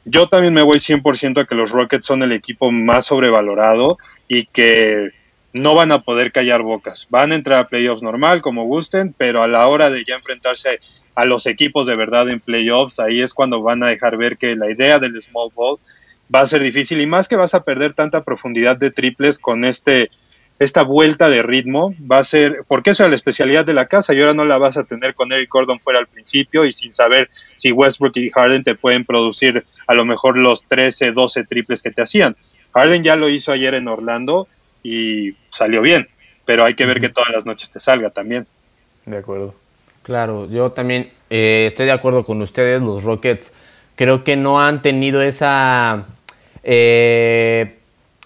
yo 0.03 0.27
también 0.27 0.53
me 0.53 0.61
voy 0.61 0.79
100% 0.79 1.41
a 1.41 1.45
que 1.45 1.55
los 1.55 1.71
Rockets 1.71 2.05
son 2.05 2.23
el 2.23 2.31
equipo 2.31 2.71
más 2.71 3.05
sobrevalorado 3.05 3.97
y 4.27 4.45
que 4.45 5.11
no 5.53 5.73
van 5.73 5.91
a 5.91 6.01
poder 6.01 6.31
callar 6.31 6.61
bocas. 6.61 7.07
Van 7.09 7.31
a 7.31 7.35
entrar 7.35 7.59
a 7.59 7.67
playoffs 7.69 8.03
normal, 8.03 8.41
como 8.41 8.65
gusten, 8.65 9.15
pero 9.17 9.41
a 9.41 9.47
la 9.47 9.67
hora 9.67 9.89
de 9.89 10.03
ya 10.03 10.15
enfrentarse 10.15 10.79
a 11.15 11.25
los 11.25 11.45
equipos 11.45 11.87
de 11.87 11.95
verdad 11.95 12.29
en 12.29 12.39
playoffs, 12.39 12.99
ahí 12.99 13.21
es 13.21 13.33
cuando 13.33 13.61
van 13.61 13.83
a 13.83 13.87
dejar 13.87 14.17
ver 14.17 14.37
que 14.37 14.55
la 14.55 14.69
idea 14.69 14.99
del 14.99 15.21
small 15.21 15.49
ball 15.53 15.79
va 16.33 16.41
a 16.41 16.47
ser 16.47 16.61
difícil 16.61 17.01
y 17.01 17.07
más 17.07 17.27
que 17.27 17.35
vas 17.35 17.53
a 17.53 17.63
perder 17.63 17.93
tanta 17.93 18.23
profundidad 18.23 18.77
de 18.77 18.91
triples 18.91 19.39
con 19.39 19.63
este 19.63 20.11
esta 20.57 20.83
vuelta 20.83 21.29
de 21.29 21.43
ritmo 21.43 21.93
va 22.09 22.19
a 22.19 22.23
ser, 22.23 22.63
porque 22.67 22.91
eso 22.91 23.03
era 23.03 23.09
la 23.09 23.17
especialidad 23.17 23.65
de 23.65 23.73
la 23.73 23.87
casa 23.87 24.13
y 24.13 24.21
ahora 24.21 24.33
no 24.33 24.45
la 24.45 24.57
vas 24.57 24.77
a 24.77 24.85
tener 24.85 25.13
con 25.13 25.31
Eric 25.33 25.49
Gordon 25.49 25.81
fuera 25.81 25.99
al 25.99 26.07
principio 26.07 26.65
y 26.65 26.71
sin 26.71 26.93
saber 26.93 27.29
si 27.57 27.71
Westbrook 27.71 28.15
y 28.15 28.29
Harden 28.29 28.63
te 28.63 28.75
pueden 28.75 29.03
producir 29.03 29.65
a 29.85 29.93
lo 29.93 30.05
mejor 30.05 30.37
los 30.37 30.65
13, 30.65 31.11
12 31.11 31.43
triples 31.43 31.83
que 31.83 31.91
te 31.91 32.01
hacían. 32.01 32.37
Harden 32.73 33.03
ya 33.03 33.17
lo 33.17 33.27
hizo 33.27 33.51
ayer 33.51 33.73
en 33.73 33.89
Orlando 33.89 34.47
y 34.81 35.35
salió 35.49 35.81
bien, 35.81 36.07
pero 36.45 36.63
hay 36.63 36.73
que 36.73 36.85
ver 36.85 37.01
que 37.01 37.09
todas 37.09 37.31
las 37.31 37.45
noches 37.45 37.71
te 37.71 37.81
salga 37.81 38.11
también. 38.11 38.47
De 39.05 39.17
acuerdo. 39.17 39.55
Claro, 40.05 40.47
yo 40.47 40.71
también 40.71 41.09
eh, 41.31 41.65
estoy 41.65 41.87
de 41.87 41.91
acuerdo 41.91 42.23
con 42.23 42.39
ustedes, 42.43 42.79
los 42.79 43.03
Rockets 43.03 43.55
creo 43.95 44.23
que 44.23 44.35
no 44.35 44.61
han 44.61 44.83
tenido 44.83 45.23
esa... 45.23 46.05
Eh, 46.63 47.79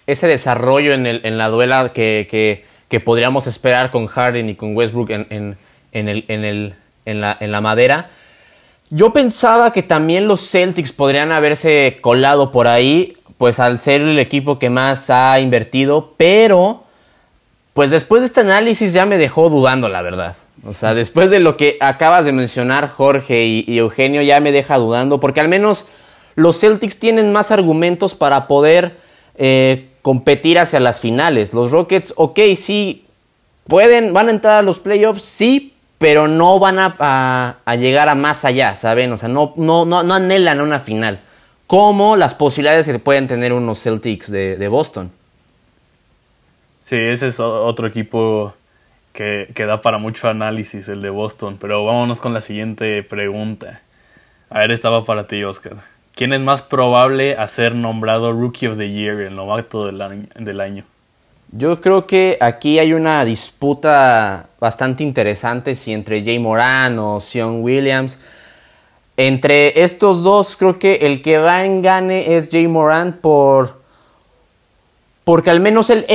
ese 0.05 0.27
desarrollo 0.27 0.93
en, 0.93 1.37
la 1.37 1.47
duela 1.47 1.93
que, 1.93 2.65
que, 2.89 2.99
podríamos 2.99 3.47
esperar 3.47 3.91
con 3.91 4.07
Harden 4.07 4.49
y 4.49 4.55
con 4.55 4.75
Westbrook 4.75 5.11
en, 5.11 5.57
en, 5.91 7.21
la, 7.21 7.37
en 7.39 7.51
la 7.51 7.61
madera. 7.61 8.09
Yo 8.89 9.13
pensaba 9.13 9.71
que 9.71 9.83
también 9.83 10.27
los 10.27 10.49
Celtics 10.49 10.91
podrían 10.91 11.31
haberse 11.31 11.99
colado 12.01 12.51
por 12.51 12.67
ahí, 12.67 13.13
pues 13.37 13.59
al 13.59 13.79
ser 13.79 14.01
el 14.01 14.17
equipo 14.19 14.57
que 14.57 14.71
más 14.71 15.11
ha 15.11 15.39
invertido, 15.39 16.15
pero 16.17 16.83
pues 17.73 17.91
después 17.91 18.21
de 18.21 18.25
este 18.25 18.41
análisis 18.41 18.91
ya 18.91 19.05
me 19.05 19.19
dejó 19.19 19.49
dudando, 19.49 19.87
la 19.89 20.01
verdad. 20.01 20.35
O 20.65 20.73
sea, 20.73 20.93
después 20.93 21.31
de 21.31 21.39
lo 21.39 21.57
que 21.57 21.77
acabas 21.79 22.25
de 22.25 22.31
mencionar, 22.31 22.89
Jorge 22.89 23.45
y, 23.45 23.77
Eugenio, 23.77 24.21
ya 24.21 24.39
me 24.39 24.51
deja 24.51 24.77
dudando, 24.77 25.19
porque 25.19 25.39
al 25.39 25.47
menos 25.47 25.87
los 26.35 26.59
Celtics 26.59 26.99
tienen 26.99 27.31
más 27.31 27.51
argumentos 27.51 28.15
para 28.15 28.47
poder 28.47 28.97
eh, 29.35 29.89
competir 30.01 30.59
hacia 30.59 30.79
las 30.79 30.99
finales. 30.99 31.53
Los 31.53 31.71
Rockets, 31.71 32.13
ok, 32.17 32.39
sí, 32.55 33.05
pueden, 33.67 34.13
van 34.13 34.27
a 34.27 34.31
entrar 34.31 34.55
a 34.55 34.61
los 34.61 34.79
playoffs, 34.79 35.23
sí, 35.23 35.73
pero 35.97 36.27
no 36.27 36.59
van 36.59 36.77
a, 36.79 37.57
llegar 37.77 38.09
a 38.09 38.15
más 38.15 38.45
allá, 38.45 38.73
¿saben? 38.75 39.11
O 39.11 39.17
sea, 39.17 39.29
no, 39.29 39.53
no, 39.57 39.85
no, 39.85 40.13
anhelan 40.13 40.61
una 40.61 40.79
final. 40.79 41.19
Como 41.67 42.15
las 42.15 42.33
posibilidades 42.35 42.87
que 42.87 42.99
pueden 42.99 43.27
tener 43.27 43.53
unos 43.53 43.83
Celtics 43.83 44.31
de, 44.31 44.67
Boston. 44.69 45.11
Sí, 46.81 46.95
ese 46.97 47.27
es 47.27 47.39
otro 47.39 47.85
equipo 47.85 48.53
que, 49.19 49.65
da 49.65 49.81
para 49.81 49.97
mucho 49.97 50.29
análisis, 50.29 50.87
el 50.87 51.01
de 51.01 51.09
Boston. 51.09 51.57
Pero 51.59 51.83
vámonos 51.83 52.21
con 52.21 52.33
la 52.33 52.41
siguiente 52.41 53.03
pregunta. 53.03 53.81
A 54.49 54.59
ver, 54.59 54.71
estaba 54.71 55.03
para 55.03 55.27
ti, 55.27 55.43
Oscar. 55.43 55.73
¿Quién 56.15 56.31
es 56.31 56.39
más 56.39 56.61
probable 56.61 57.35
a 57.35 57.47
ser 57.49 57.75
nombrado 57.75 58.31
Rookie 58.31 58.67
of 58.67 58.77
the 58.77 58.89
Year, 58.89 59.19
el 59.19 59.35
novato 59.35 59.85
del 59.85 60.01
año, 60.01 60.27
del 60.35 60.61
año? 60.61 60.83
Yo 61.51 61.81
creo 61.81 62.07
que 62.07 62.37
aquí 62.39 62.79
hay 62.79 62.93
una 62.93 63.25
disputa 63.25 64.47
bastante 64.59 65.03
interesante 65.03 65.75
si 65.75 65.91
entre 65.91 66.23
Jay 66.23 66.39
Moran 66.39 66.97
o 66.99 67.19
Sion 67.19 67.61
Williams. 67.61 68.19
Entre 69.17 69.81
estos 69.81 70.23
dos, 70.23 70.55
creo 70.55 70.79
que 70.79 70.93
el 70.93 71.21
que 71.21 71.39
va 71.39 71.65
en 71.65 71.81
gane 71.81 72.37
es 72.37 72.49
Jay 72.51 72.67
Moran 72.67 73.13
por. 73.13 73.78
Porque 75.29 75.51
al 75.51 75.59
menos 75.59 75.91
él, 75.91 76.07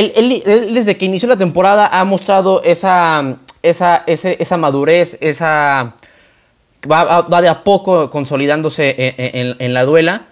desde 0.73 0.97
que 0.97 1.05
inició 1.05 1.29
la 1.29 1.37
temporada 1.37 1.87
ha 1.87 2.03
mostrado 2.03 2.65
esa, 2.65 3.37
esa, 3.63 4.03
esa 4.07 4.57
madurez, 4.57 5.19
esa 5.21 5.95
va, 6.91 7.41
de 7.41 7.47
a 7.47 7.63
poco 7.63 8.11
consolidándose 8.11 8.93
en, 9.57 9.73
la 9.73 9.85
duela. 9.85 10.27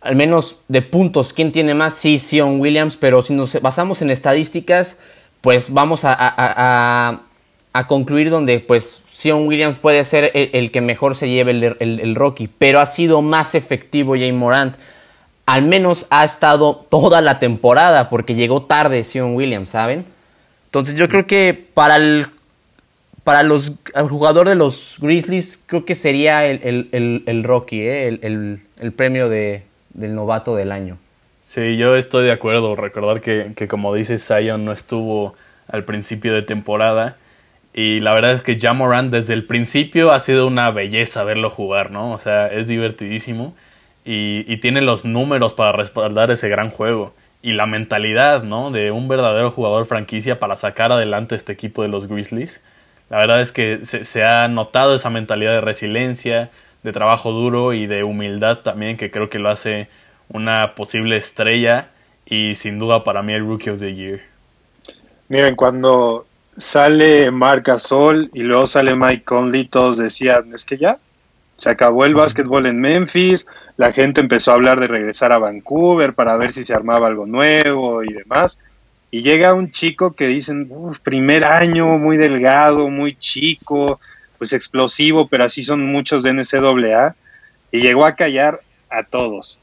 Al 0.00 0.16
menos 0.16 0.56
de 0.66 0.82
puntos, 0.82 1.32
¿quién 1.32 1.52
tiene 1.52 1.74
más? 1.74 1.94
Sí, 1.94 2.18
Sion 2.18 2.60
Williams, 2.60 2.96
pero 2.96 3.22
si 3.22 3.34
nos 3.34 3.62
basamos 3.62 4.02
en 4.02 4.10
estadísticas, 4.10 4.98
pues 5.40 5.72
vamos 5.72 6.00
a, 6.02 7.20
concluir 7.86 8.30
donde 8.30 8.58
pues 8.58 9.04
Sion 9.12 9.46
Williams 9.46 9.76
puede 9.76 10.02
ser 10.02 10.32
el, 10.34 10.72
que 10.72 10.80
mejor 10.80 11.14
se 11.14 11.28
lleve 11.28 11.52
el, 11.52 12.14
Rocky, 12.16 12.48
pero 12.48 12.80
ha 12.80 12.86
sido 12.86 13.22
más 13.22 13.54
efectivo 13.54 14.14
Jay 14.14 14.32
Morant. 14.32 14.74
Al 15.46 15.62
menos 15.62 16.06
ha 16.10 16.24
estado 16.24 16.86
toda 16.88 17.20
la 17.20 17.38
temporada 17.38 18.08
porque 18.08 18.34
llegó 18.34 18.62
tarde 18.62 19.04
Sion 19.04 19.34
Williams, 19.34 19.70
¿saben? 19.70 20.06
Entonces 20.66 20.94
yo 20.96 21.08
creo 21.08 21.26
que 21.26 21.68
para 21.74 21.96
el 21.96 22.26
para 23.24 23.42
los 23.42 23.72
el 23.94 24.08
jugador 24.08 24.48
de 24.48 24.54
los 24.54 24.96
Grizzlies, 25.00 25.64
creo 25.66 25.84
que 25.84 25.94
sería 25.94 26.44
el, 26.46 27.44
Rocky, 27.44 27.80
¿eh? 27.80 28.08
el, 28.22 28.92
premio 28.92 29.28
de, 29.28 29.62
del 29.94 30.14
novato 30.14 30.54
del 30.54 30.72
año. 30.72 30.98
Sí, 31.42 31.76
yo 31.76 31.96
estoy 31.96 32.24
de 32.24 32.32
acuerdo. 32.32 32.76
Recordar 32.76 33.20
que, 33.20 33.52
que, 33.56 33.66
como 33.66 33.94
dice 33.94 34.18
Zion, 34.18 34.64
no 34.64 34.72
estuvo 34.72 35.34
al 35.68 35.84
principio 35.84 36.34
de 36.34 36.42
temporada. 36.42 37.16
Y 37.72 38.00
la 38.00 38.12
verdad 38.12 38.32
es 38.32 38.42
que 38.42 38.58
Jamoran 38.58 39.10
desde 39.10 39.34
el 39.34 39.46
principio 39.46 40.12
ha 40.12 40.20
sido 40.20 40.46
una 40.46 40.70
belleza 40.70 41.24
verlo 41.24 41.50
jugar, 41.50 41.90
¿no? 41.90 42.12
O 42.12 42.18
sea, 42.18 42.46
es 42.48 42.68
divertidísimo. 42.68 43.54
Y, 44.04 44.44
y 44.52 44.58
tiene 44.58 44.80
los 44.82 45.04
números 45.04 45.54
para 45.54 45.72
respaldar 45.72 46.30
ese 46.30 46.48
gran 46.48 46.70
juego. 46.70 47.14
y 47.42 47.52
la 47.52 47.66
mentalidad, 47.66 48.42
¿no? 48.42 48.70
De 48.70 48.90
un 48.90 49.06
verdadero 49.06 49.50
jugador 49.50 49.84
franquicia 49.84 50.40
para 50.40 50.56
sacar 50.56 50.92
adelante 50.92 51.34
este 51.34 51.52
equipo 51.52 51.82
de 51.82 51.88
los 51.88 52.08
Grizzlies. 52.08 52.62
La 53.10 53.18
verdad 53.18 53.40
es 53.42 53.52
que 53.52 53.80
se, 53.84 54.24
ha 54.24 54.48
notado 54.48 54.94
esa 54.94 55.10
mentalidad 55.10 55.52
de 55.52 55.60
resiliencia, 55.60 56.50
de 56.82 56.92
trabajo 56.92 57.32
duro 57.32 57.72
y 57.72 57.86
de 57.86 58.02
humildad 58.02 58.58
también, 58.58 58.96
que 58.96 59.10
creo 59.10 59.28
que 59.28 59.38
lo 59.38 59.50
hace 59.50 59.88
una 60.28 60.74
posible 60.74 61.16
estrella 61.16 61.88
y 62.24 62.54
sin 62.54 62.78
duda 62.78 63.04
para 63.04 63.22
mí 63.22 63.34
el 63.34 63.46
Rookie 63.46 63.70
of 63.70 63.78
the 63.78 63.94
Year. 63.94 64.20
Miren, 65.28 65.54
cuando 65.54 66.26
sale 66.56 67.30
Marc 67.30 67.66
Gasol 67.66 68.30
y 68.32 68.42
luego 68.42 68.66
sale 68.66 68.96
Mike 68.96 69.24
Conley, 69.24 69.66
todos 69.66 69.98
decían, 69.98 70.54
es 70.54 70.64
que 70.64 70.78
ya, 70.78 70.98
se 71.64 71.70
acabó 71.70 72.04
el 72.04 72.14
básquetbol 72.14 72.66
en 72.66 72.78
Memphis, 72.78 73.46
la 73.78 73.90
gente 73.90 74.20
empezó 74.20 74.50
a 74.50 74.54
hablar 74.56 74.80
de 74.80 74.86
regresar 74.86 75.32
a 75.32 75.38
Vancouver 75.38 76.12
para 76.12 76.36
ver 76.36 76.52
si 76.52 76.62
se 76.62 76.74
armaba 76.74 77.06
algo 77.06 77.24
nuevo 77.24 78.02
y 78.02 78.12
demás. 78.12 78.60
Y 79.10 79.22
llega 79.22 79.54
un 79.54 79.70
chico 79.70 80.12
que 80.12 80.26
dicen, 80.26 80.70
primer 81.02 81.42
año, 81.42 81.86
muy 81.96 82.18
delgado, 82.18 82.90
muy 82.90 83.16
chico, 83.16 83.98
pues 84.36 84.52
explosivo, 84.52 85.26
pero 85.26 85.44
así 85.44 85.64
son 85.64 85.90
muchos 85.90 86.22
de 86.22 86.34
NCAA. 86.34 87.16
Y 87.70 87.80
llegó 87.80 88.04
a 88.04 88.14
callar 88.14 88.60
a 88.90 89.02
todos. 89.04 89.58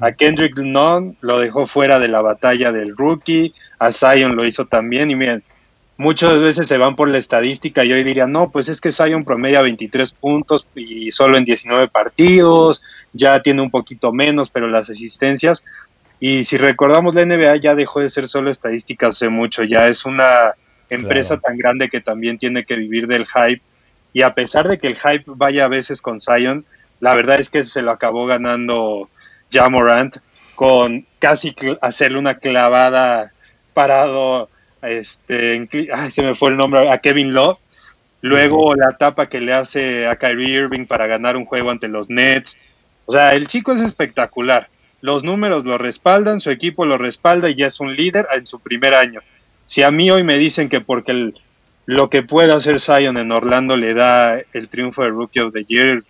A 0.00 0.12
Kendrick 0.12 0.58
Nunn 0.58 1.16
lo 1.22 1.38
dejó 1.38 1.66
fuera 1.66 1.98
de 1.98 2.08
la 2.08 2.20
batalla 2.20 2.72
del 2.72 2.94
rookie, 2.94 3.54
a 3.78 3.90
Zion 3.90 4.36
lo 4.36 4.44
hizo 4.44 4.66
también. 4.66 5.10
Y 5.10 5.16
miren, 5.16 5.42
muchas 5.98 6.40
veces 6.40 6.66
se 6.68 6.78
van 6.78 6.96
por 6.96 7.10
la 7.10 7.18
estadística 7.18 7.84
y 7.84 7.92
hoy 7.92 8.04
dirían, 8.04 8.32
no, 8.32 8.50
pues 8.50 8.68
es 8.68 8.80
que 8.80 8.92
Zion 8.92 9.24
promedia 9.24 9.60
23 9.60 10.12
puntos 10.12 10.66
y 10.74 11.10
solo 11.10 11.36
en 11.36 11.44
19 11.44 11.88
partidos, 11.88 12.82
ya 13.12 13.42
tiene 13.42 13.62
un 13.62 13.70
poquito 13.70 14.12
menos, 14.12 14.48
pero 14.48 14.68
las 14.68 14.88
asistencias, 14.88 15.64
y 16.20 16.44
si 16.44 16.56
recordamos 16.56 17.14
la 17.14 17.26
NBA 17.26 17.56
ya 17.56 17.74
dejó 17.74 18.00
de 18.00 18.08
ser 18.08 18.28
solo 18.28 18.50
estadísticas 18.50 19.16
hace 19.16 19.28
mucho, 19.28 19.64
ya 19.64 19.88
es 19.88 20.06
una 20.06 20.54
empresa 20.88 21.38
tan 21.38 21.58
grande 21.58 21.88
que 21.88 22.00
también 22.00 22.38
tiene 22.38 22.64
que 22.64 22.76
vivir 22.76 23.08
del 23.08 23.26
hype, 23.26 23.62
y 24.12 24.22
a 24.22 24.34
pesar 24.34 24.68
de 24.68 24.78
que 24.78 24.86
el 24.86 24.96
hype 24.96 25.24
vaya 25.26 25.64
a 25.64 25.68
veces 25.68 26.00
con 26.00 26.20
Zion, 26.20 26.64
la 27.00 27.14
verdad 27.16 27.40
es 27.40 27.50
que 27.50 27.64
se 27.64 27.82
lo 27.82 27.90
acabó 27.90 28.26
ganando 28.26 29.10
Jamorant 29.50 30.16
con 30.54 31.06
casi 31.18 31.54
hacerle 31.82 32.18
una 32.18 32.38
clavada 32.38 33.32
parado 33.74 34.48
este, 34.82 35.68
ay, 35.94 36.10
se 36.10 36.22
me 36.22 36.34
fue 36.34 36.50
el 36.50 36.56
nombre, 36.56 36.90
a 36.90 36.98
Kevin 36.98 37.32
Love. 37.32 37.58
Luego 38.20 38.74
la 38.74 38.96
tapa 38.96 39.28
que 39.28 39.40
le 39.40 39.52
hace 39.52 40.06
a 40.06 40.16
Kyrie 40.16 40.50
Irving 40.50 40.86
para 40.86 41.06
ganar 41.06 41.36
un 41.36 41.44
juego 41.44 41.70
ante 41.70 41.88
los 41.88 42.10
Nets. 42.10 42.58
O 43.06 43.12
sea, 43.12 43.34
el 43.34 43.46
chico 43.46 43.72
es 43.72 43.80
espectacular. 43.80 44.68
Los 45.00 45.22
números 45.22 45.64
lo 45.64 45.78
respaldan, 45.78 46.40
su 46.40 46.50
equipo 46.50 46.84
lo 46.84 46.98
respalda 46.98 47.48
y 47.48 47.54
ya 47.54 47.68
es 47.68 47.78
un 47.78 47.94
líder 47.94 48.26
en 48.34 48.44
su 48.46 48.58
primer 48.58 48.94
año. 48.94 49.20
Si 49.66 49.82
a 49.82 49.90
mí 49.90 50.10
hoy 50.10 50.24
me 50.24 50.38
dicen 50.38 50.68
que 50.68 50.80
porque 50.80 51.32
lo 51.86 52.10
que 52.10 52.22
puede 52.22 52.52
hacer 52.52 52.80
Zion 52.80 53.16
en 53.16 53.30
Orlando 53.30 53.76
le 53.76 53.94
da 53.94 54.40
el 54.52 54.68
triunfo 54.68 55.04
de 55.04 55.10
Rookie 55.10 55.40
of 55.40 55.52
the 55.52 55.64
Year, 55.64 56.02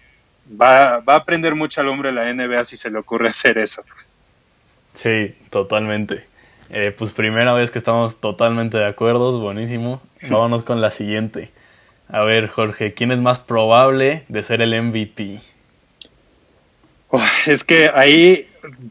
va, 0.51 1.01
va 1.01 1.15
a 1.15 1.19
aprender 1.19 1.55
mucho 1.55 1.81
al 1.81 1.89
hombre 1.89 2.13
la 2.13 2.33
NBA 2.33 2.65
si 2.65 2.77
se 2.77 2.91
le 2.91 2.99
ocurre 2.99 3.27
hacer 3.29 3.59
eso. 3.59 3.83
Sí, 4.95 5.35
totalmente. 5.51 6.28
Eh, 6.71 6.95
pues 6.97 7.13
primera 7.13 7.53
vez 7.55 7.71
que 7.71 7.79
estamos 7.79 8.21
totalmente 8.21 8.77
de 8.77 8.87
acuerdo, 8.87 9.39
buenísimo. 9.41 10.03
Vámonos 10.29 10.63
con 10.63 10.81
la 10.81 10.91
siguiente. 10.91 11.51
A 12.09 12.23
ver, 12.25 12.49
Jorge, 12.49 12.95
¿quién 12.95 13.13
es 13.13 13.21
más 13.21 13.39
probable 13.39 14.25
de 14.29 14.43
ser 14.43 14.61
el 14.63 14.81
MVP? 14.83 15.41
es 17.47 17.65
que 17.65 17.91
ahí 17.95 18.47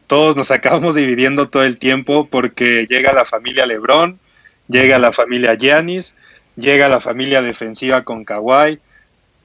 todos 0.06 0.36
nos 0.36 0.50
acabamos 0.50 0.94
dividiendo 0.96 1.48
todo 1.48 1.62
el 1.62 1.78
tiempo 1.78 2.28
porque 2.28 2.86
llega 2.88 3.12
la 3.12 3.24
familia 3.24 3.66
Lebron, 3.66 4.18
llega 4.66 4.98
la 4.98 5.12
familia 5.12 5.54
Giannis, 5.54 6.16
llega 6.56 6.88
la 6.88 7.00
familia 7.00 7.42
defensiva 7.42 8.02
con 8.02 8.24
Kawhi. 8.24 8.80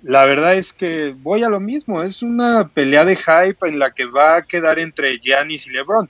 La 0.02 0.26
verdad 0.26 0.56
es 0.56 0.74
que 0.74 1.16
voy 1.18 1.44
a 1.44 1.50
lo 1.50 1.60
mismo, 1.60 2.04
es 2.04 2.24
una 2.24 2.70
pelea 2.74 3.06
de 3.06 3.16
hype 3.16 3.68
en 3.68 3.80
la 3.80 3.92
que 3.92 4.06
va 4.06 4.38
a 4.38 4.42
quedar 4.42 4.80
entre 4.80 5.20
Giannis 5.20 5.68
y 5.68 5.72
LeBron. 5.72 6.10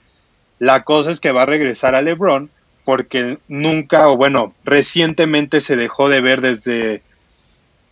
La 0.64 0.82
cosa 0.82 1.10
es 1.10 1.20
que 1.20 1.30
va 1.30 1.42
a 1.42 1.46
regresar 1.46 1.94
a 1.94 2.00
LeBron 2.00 2.48
porque 2.86 3.36
nunca, 3.48 4.08
o 4.08 4.16
bueno, 4.16 4.54
recientemente 4.64 5.60
se 5.60 5.76
dejó 5.76 6.08
de 6.08 6.22
ver 6.22 6.40
desde, 6.40 7.02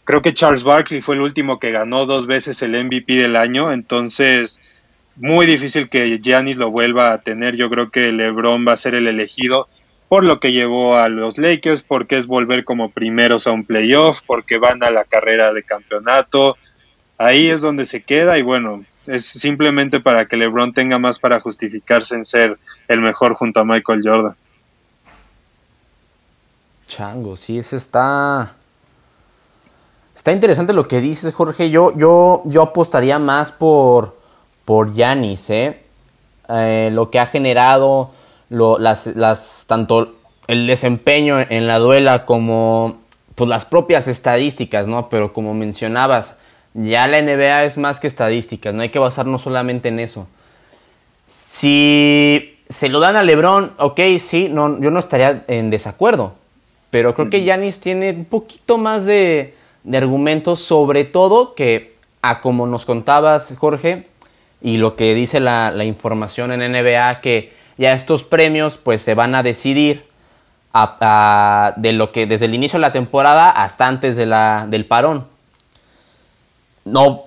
creo 0.04 0.22
que 0.22 0.32
Charles 0.32 0.64
Barkley 0.64 1.02
fue 1.02 1.16
el 1.16 1.20
último 1.20 1.60
que 1.60 1.70
ganó 1.70 2.06
dos 2.06 2.26
veces 2.26 2.62
el 2.62 2.82
MVP 2.82 3.16
del 3.16 3.36
año, 3.36 3.70
entonces 3.70 4.62
muy 5.16 5.44
difícil 5.44 5.90
que 5.90 6.18
Giannis 6.18 6.56
lo 6.56 6.70
vuelva 6.70 7.12
a 7.12 7.18
tener, 7.20 7.56
yo 7.56 7.68
creo 7.68 7.90
que 7.90 8.10
LeBron 8.10 8.66
va 8.66 8.72
a 8.72 8.78
ser 8.78 8.94
el 8.94 9.06
elegido 9.06 9.68
por 10.08 10.24
lo 10.24 10.40
que 10.40 10.52
llevó 10.52 10.96
a 10.96 11.10
los 11.10 11.36
Lakers, 11.36 11.82
porque 11.82 12.16
es 12.16 12.26
volver 12.26 12.64
como 12.64 12.90
primeros 12.90 13.46
a 13.46 13.52
un 13.52 13.66
playoff, 13.66 14.22
porque 14.26 14.56
van 14.56 14.82
a 14.82 14.90
la 14.90 15.04
carrera 15.04 15.52
de 15.52 15.62
campeonato, 15.62 16.56
ahí 17.18 17.48
es 17.48 17.60
donde 17.60 17.84
se 17.84 18.02
queda 18.02 18.38
y 18.38 18.42
bueno, 18.42 18.82
es 19.06 19.24
simplemente 19.24 20.00
para 20.00 20.26
que 20.26 20.36
LeBron 20.36 20.72
tenga 20.72 20.98
más 20.98 21.18
para 21.18 21.40
justificarse 21.40 22.14
en 22.14 22.24
ser 22.24 22.58
el 22.88 23.00
mejor 23.00 23.34
junto 23.34 23.60
a 23.60 23.64
Michael 23.64 24.02
Jordan. 24.04 24.36
Chango, 26.86 27.36
sí, 27.36 27.58
eso 27.58 27.76
está. 27.76 28.52
Está 30.14 30.32
interesante 30.32 30.72
lo 30.72 30.86
que 30.86 31.00
dices, 31.00 31.34
Jorge. 31.34 31.70
Yo, 31.70 31.96
yo, 31.96 32.42
yo 32.44 32.62
apostaría 32.62 33.18
más 33.18 33.50
por, 33.50 34.18
por 34.64 34.92
Giannis, 34.92 35.50
¿eh? 35.50 35.82
¿eh? 36.48 36.90
lo 36.92 37.10
que 37.10 37.18
ha 37.18 37.26
generado, 37.26 38.10
las, 38.50 39.06
las, 39.06 39.64
tanto 39.66 40.16
el 40.46 40.66
desempeño 40.66 41.40
en 41.40 41.66
la 41.66 41.78
duela 41.78 42.24
como 42.26 43.00
pues, 43.34 43.48
las 43.48 43.64
propias 43.64 44.06
estadísticas, 44.06 44.86
¿no? 44.86 45.08
Pero 45.08 45.32
como 45.32 45.54
mencionabas, 45.54 46.38
ya 46.74 47.06
la 47.06 47.20
NBA 47.20 47.64
es 47.64 47.78
más 47.78 48.00
que 48.00 48.06
estadísticas, 48.06 48.74
no 48.74 48.82
hay 48.82 48.88
que 48.88 48.98
basarnos 48.98 49.42
solamente 49.42 49.88
en 49.88 50.00
eso. 50.00 50.28
Si 51.26 52.58
se 52.68 52.88
lo 52.88 53.00
dan 53.00 53.16
a 53.16 53.22
LeBron, 53.22 53.72
ok, 53.78 54.00
sí, 54.18 54.48
no, 54.50 54.80
yo 54.80 54.90
no 54.90 54.98
estaría 54.98 55.44
en 55.48 55.70
desacuerdo. 55.70 56.34
Pero 56.90 57.14
creo 57.14 57.30
que 57.30 57.44
Yanis 57.44 57.80
tiene 57.80 58.10
un 58.10 58.26
poquito 58.26 58.76
más 58.76 59.06
de, 59.06 59.54
argumentos, 59.92 60.60
sobre 60.60 61.04
todo 61.04 61.54
que, 61.54 61.94
a 62.20 62.40
como 62.40 62.66
nos 62.66 62.84
contabas, 62.84 63.54
Jorge, 63.58 64.06
y 64.60 64.76
lo 64.76 64.94
que 64.94 65.14
dice 65.14 65.40
la, 65.40 65.84
información 65.84 66.52
en 66.52 66.72
NBA, 66.72 67.20
que 67.20 67.52
ya 67.78 67.92
estos 67.92 68.24
premios 68.24 68.76
pues 68.76 69.00
se 69.00 69.14
van 69.14 69.34
a 69.34 69.42
decidir 69.42 70.04
de 71.76 71.92
lo 71.92 72.12
que 72.12 72.26
desde 72.26 72.46
el 72.46 72.54
inicio 72.54 72.78
de 72.78 72.82
la 72.82 72.92
temporada 72.92 73.50
hasta 73.50 73.88
antes 73.88 74.16
de 74.16 74.26
la, 74.26 74.66
del 74.68 74.86
parón 74.86 75.31
no, 76.84 77.24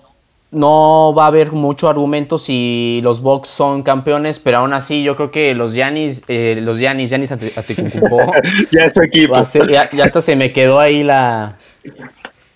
no 0.51 1.13
va 1.15 1.25
a 1.25 1.27
haber 1.27 1.51
mucho 1.51 1.89
argumento 1.89 2.37
si 2.37 2.99
los 3.03 3.21
Bucks 3.21 3.49
son 3.49 3.83
campeones, 3.83 4.39
pero 4.39 4.59
aún 4.59 4.73
así 4.73 5.03
yo 5.03 5.15
creo 5.15 5.31
que 5.31 5.53
los 5.53 5.73
Giannis, 5.73 6.23
eh, 6.27 6.59
los 6.61 6.79
Giannis, 6.79 7.09
Giannis 7.09 7.29
ya 8.71 8.85
es 8.85 8.93
tu 8.93 9.01
equipo. 9.03 9.35
ya, 9.67 9.89
hasta 10.03 10.21
se 10.21 10.35
me 10.35 10.53
quedó 10.53 10.79
ahí 10.79 11.03
la, 11.03 11.55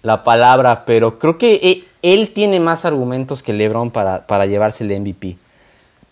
la 0.02 0.24
palabra, 0.24 0.86
pero 0.86 1.20
creo 1.20 1.38
que 1.38 1.56
e, 1.56 1.84
él, 2.02 2.30
tiene 2.30 2.60
más 2.60 2.86
argumentos 2.86 3.44
que 3.44 3.54
LeBron 3.54 3.92
para, 3.92 4.26
para 4.28 4.46
llevarse 4.46 4.84
el 4.84 5.00
MVP. 5.00 5.38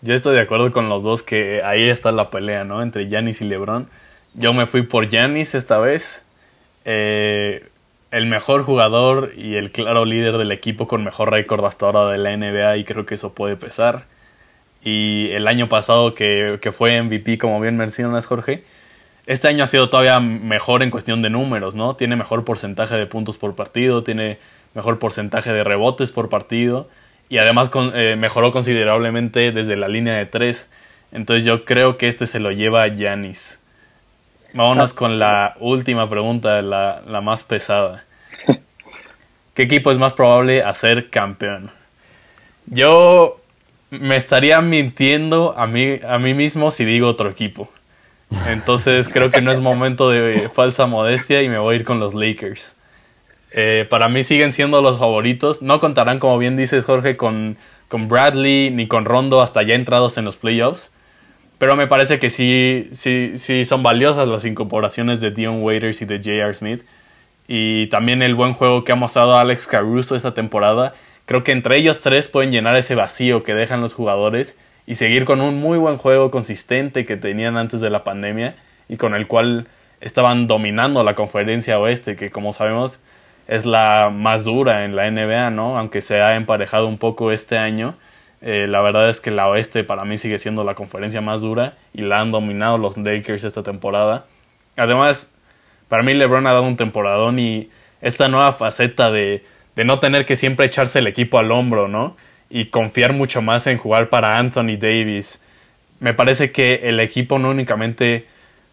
Yo 0.00 0.14
estoy 0.14 0.36
de 0.36 0.42
acuerdo 0.42 0.70
con 0.70 0.88
los 0.88 1.02
dos 1.02 1.22
que 1.22 1.62
ahí 1.64 1.88
está 1.88 2.12
la 2.12 2.30
pelea, 2.30 2.64
¿no? 2.64 2.82
Entre 2.82 3.08
Giannis 3.08 3.40
y 3.40 3.44
LeBron. 3.44 3.88
Yo 4.34 4.52
me 4.52 4.66
fui 4.66 4.82
por 4.82 5.08
Giannis 5.08 5.54
esta 5.54 5.78
vez. 5.78 6.24
Eh, 6.84 7.66
el 8.10 8.26
mejor 8.26 8.62
jugador 8.62 9.32
y 9.36 9.56
el 9.56 9.70
claro 9.70 10.04
líder 10.04 10.38
del 10.38 10.52
equipo 10.52 10.88
con 10.88 11.04
mejor 11.04 11.30
récord 11.30 11.64
hasta 11.64 11.86
ahora 11.86 12.08
de 12.08 12.18
la 12.18 12.36
NBA 12.36 12.78
y 12.78 12.84
creo 12.84 13.06
que 13.06 13.14
eso 13.16 13.34
puede 13.34 13.56
pesar. 13.56 14.04
Y 14.82 15.30
el 15.32 15.46
año 15.48 15.68
pasado 15.68 16.14
que, 16.14 16.58
fue 16.72 17.02
MVP, 17.02 17.38
como 17.38 17.60
bien 17.60 17.76
mencionas 17.76 18.26
Jorge, 18.26 18.64
este 19.26 19.48
año 19.48 19.64
ha 19.64 19.66
sido 19.66 19.90
todavía 19.90 20.20
mejor 20.20 20.82
en 20.82 20.90
cuestión 20.90 21.20
de 21.20 21.30
números, 21.30 21.74
¿no? 21.74 21.96
Tiene 21.96 22.16
mejor 22.16 22.44
porcentaje 22.44 22.96
de 22.96 23.06
puntos 23.06 23.36
por 23.36 23.54
partido, 23.54 24.02
tiene 24.02 24.38
mejor 24.74 24.98
porcentaje 24.98 25.52
de 25.52 25.64
rebotes 25.64 26.10
por 26.10 26.30
partido 26.30 26.88
y 27.28 27.38
además 27.38 27.70
eh, 27.94 28.16
mejoró 28.16 28.52
considerablemente 28.52 29.52
desde 29.52 29.76
la 29.76 29.88
línea 29.88 30.14
de 30.14 30.26
tres. 30.26 30.70
Entonces 31.12 31.44
yo 31.44 31.64
creo 31.64 31.98
que 31.98 32.08
este 32.08 32.26
se 32.26 32.40
lo 32.40 32.52
lleva 32.52 32.84
a 32.84 32.88
Giannis. 32.88 33.57
Vámonos 34.54 34.94
con 34.94 35.18
la 35.18 35.56
última 35.60 36.08
pregunta, 36.08 36.62
la, 36.62 37.02
la 37.06 37.20
más 37.20 37.44
pesada. 37.44 38.04
¿Qué 39.54 39.64
equipo 39.64 39.92
es 39.92 39.98
más 39.98 40.14
probable 40.14 40.62
a 40.62 40.72
ser 40.74 41.08
campeón? 41.10 41.70
Yo 42.66 43.40
me 43.90 44.16
estaría 44.16 44.60
mintiendo 44.60 45.54
a 45.56 45.66
mí, 45.66 45.98
a 46.06 46.18
mí 46.18 46.32
mismo 46.34 46.70
si 46.70 46.84
digo 46.84 47.08
otro 47.08 47.28
equipo. 47.28 47.70
Entonces 48.46 49.08
creo 49.08 49.30
que 49.30 49.42
no 49.42 49.52
es 49.52 49.60
momento 49.60 50.10
de 50.10 50.32
falsa 50.48 50.86
modestia 50.86 51.42
y 51.42 51.48
me 51.48 51.58
voy 51.58 51.74
a 51.74 51.78
ir 51.78 51.84
con 51.84 51.98
los 52.00 52.14
Lakers. 52.14 52.74
Eh, 53.50 53.86
para 53.88 54.08
mí 54.08 54.22
siguen 54.22 54.52
siendo 54.52 54.80
los 54.80 54.98
favoritos. 54.98 55.62
No 55.62 55.80
contarán, 55.80 56.18
como 56.18 56.38
bien 56.38 56.56
dices 56.56 56.84
Jorge, 56.84 57.16
con, 57.16 57.56
con 57.88 58.08
Bradley 58.08 58.70
ni 58.70 58.86
con 58.86 59.04
Rondo 59.04 59.40
hasta 59.40 59.62
ya 59.62 59.74
entrados 59.74 60.18
en 60.18 60.24
los 60.24 60.36
playoffs 60.36 60.92
Pero 61.58 61.74
me 61.74 61.88
parece 61.88 62.18
que 62.18 62.30
sí, 62.30 62.88
sí, 62.92 63.32
sí 63.36 63.64
son 63.64 63.82
valiosas 63.82 64.28
las 64.28 64.44
incorporaciones 64.44 65.20
de 65.20 65.32
Dion 65.32 65.62
Waiters 65.62 66.00
y 66.02 66.04
de 66.04 66.18
J.R. 66.18 66.54
Smith. 66.54 66.82
Y 67.48 67.88
también 67.88 68.22
el 68.22 68.34
buen 68.34 68.52
juego 68.52 68.84
que 68.84 68.92
ha 68.92 68.96
mostrado 68.96 69.36
Alex 69.36 69.66
Caruso 69.66 70.14
esta 70.14 70.34
temporada. 70.34 70.94
Creo 71.26 71.42
que 71.44 71.52
entre 71.52 71.76
ellos 71.76 72.00
tres 72.00 72.28
pueden 72.28 72.52
llenar 72.52 72.76
ese 72.76 72.94
vacío 72.94 73.42
que 73.42 73.54
dejan 73.54 73.80
los 73.80 73.92
jugadores 73.92 74.56
y 74.86 74.94
seguir 74.94 75.24
con 75.24 75.40
un 75.40 75.60
muy 75.60 75.78
buen 75.78 75.96
juego 75.96 76.30
consistente 76.30 77.04
que 77.04 77.16
tenían 77.16 77.56
antes 77.56 77.80
de 77.80 77.90
la 77.90 78.04
pandemia 78.04 78.54
y 78.88 78.96
con 78.96 79.14
el 79.14 79.26
cual 79.26 79.66
estaban 80.00 80.46
dominando 80.46 81.02
la 81.02 81.14
conferencia 81.14 81.78
oeste, 81.78 82.16
que 82.16 82.30
como 82.30 82.52
sabemos 82.52 83.02
es 83.48 83.66
la 83.66 84.10
más 84.14 84.44
dura 84.44 84.84
en 84.84 84.94
la 84.94 85.10
NBA, 85.10 85.50
¿no? 85.50 85.78
Aunque 85.78 86.02
se 86.02 86.20
ha 86.20 86.36
emparejado 86.36 86.86
un 86.86 86.98
poco 86.98 87.32
este 87.32 87.58
año 87.58 87.96
eh, 88.40 88.66
la 88.68 88.80
verdad 88.80 89.08
es 89.08 89.20
que 89.20 89.30
la 89.30 89.48
oeste 89.48 89.84
para 89.84 90.04
mí 90.04 90.18
sigue 90.18 90.38
siendo 90.38 90.64
la 90.64 90.74
conferencia 90.74 91.20
más 91.20 91.40
dura 91.40 91.74
y 91.92 92.02
la 92.02 92.20
han 92.20 92.30
dominado 92.30 92.78
los 92.78 92.96
Lakers 92.96 93.44
esta 93.44 93.62
temporada. 93.62 94.26
Además, 94.76 95.30
para 95.88 96.02
mí 96.02 96.14
LeBron 96.14 96.46
ha 96.46 96.52
dado 96.52 96.62
un 96.62 96.76
temporadón 96.76 97.38
y 97.38 97.70
esta 98.00 98.28
nueva 98.28 98.52
faceta 98.52 99.10
de, 99.10 99.44
de 99.74 99.84
no 99.84 99.98
tener 99.98 100.24
que 100.24 100.36
siempre 100.36 100.66
echarse 100.66 101.00
el 101.00 101.06
equipo 101.06 101.38
al 101.38 101.50
hombro, 101.50 101.88
¿no? 101.88 102.16
Y 102.50 102.66
confiar 102.66 103.12
mucho 103.12 103.42
más 103.42 103.66
en 103.66 103.78
jugar 103.78 104.08
para 104.08 104.38
Anthony 104.38 104.76
Davis. 104.78 105.42
Me 106.00 106.14
parece 106.14 106.52
que 106.52 106.88
el 106.88 107.00
equipo 107.00 107.38
no 107.38 107.50
únicamente 107.50 108.26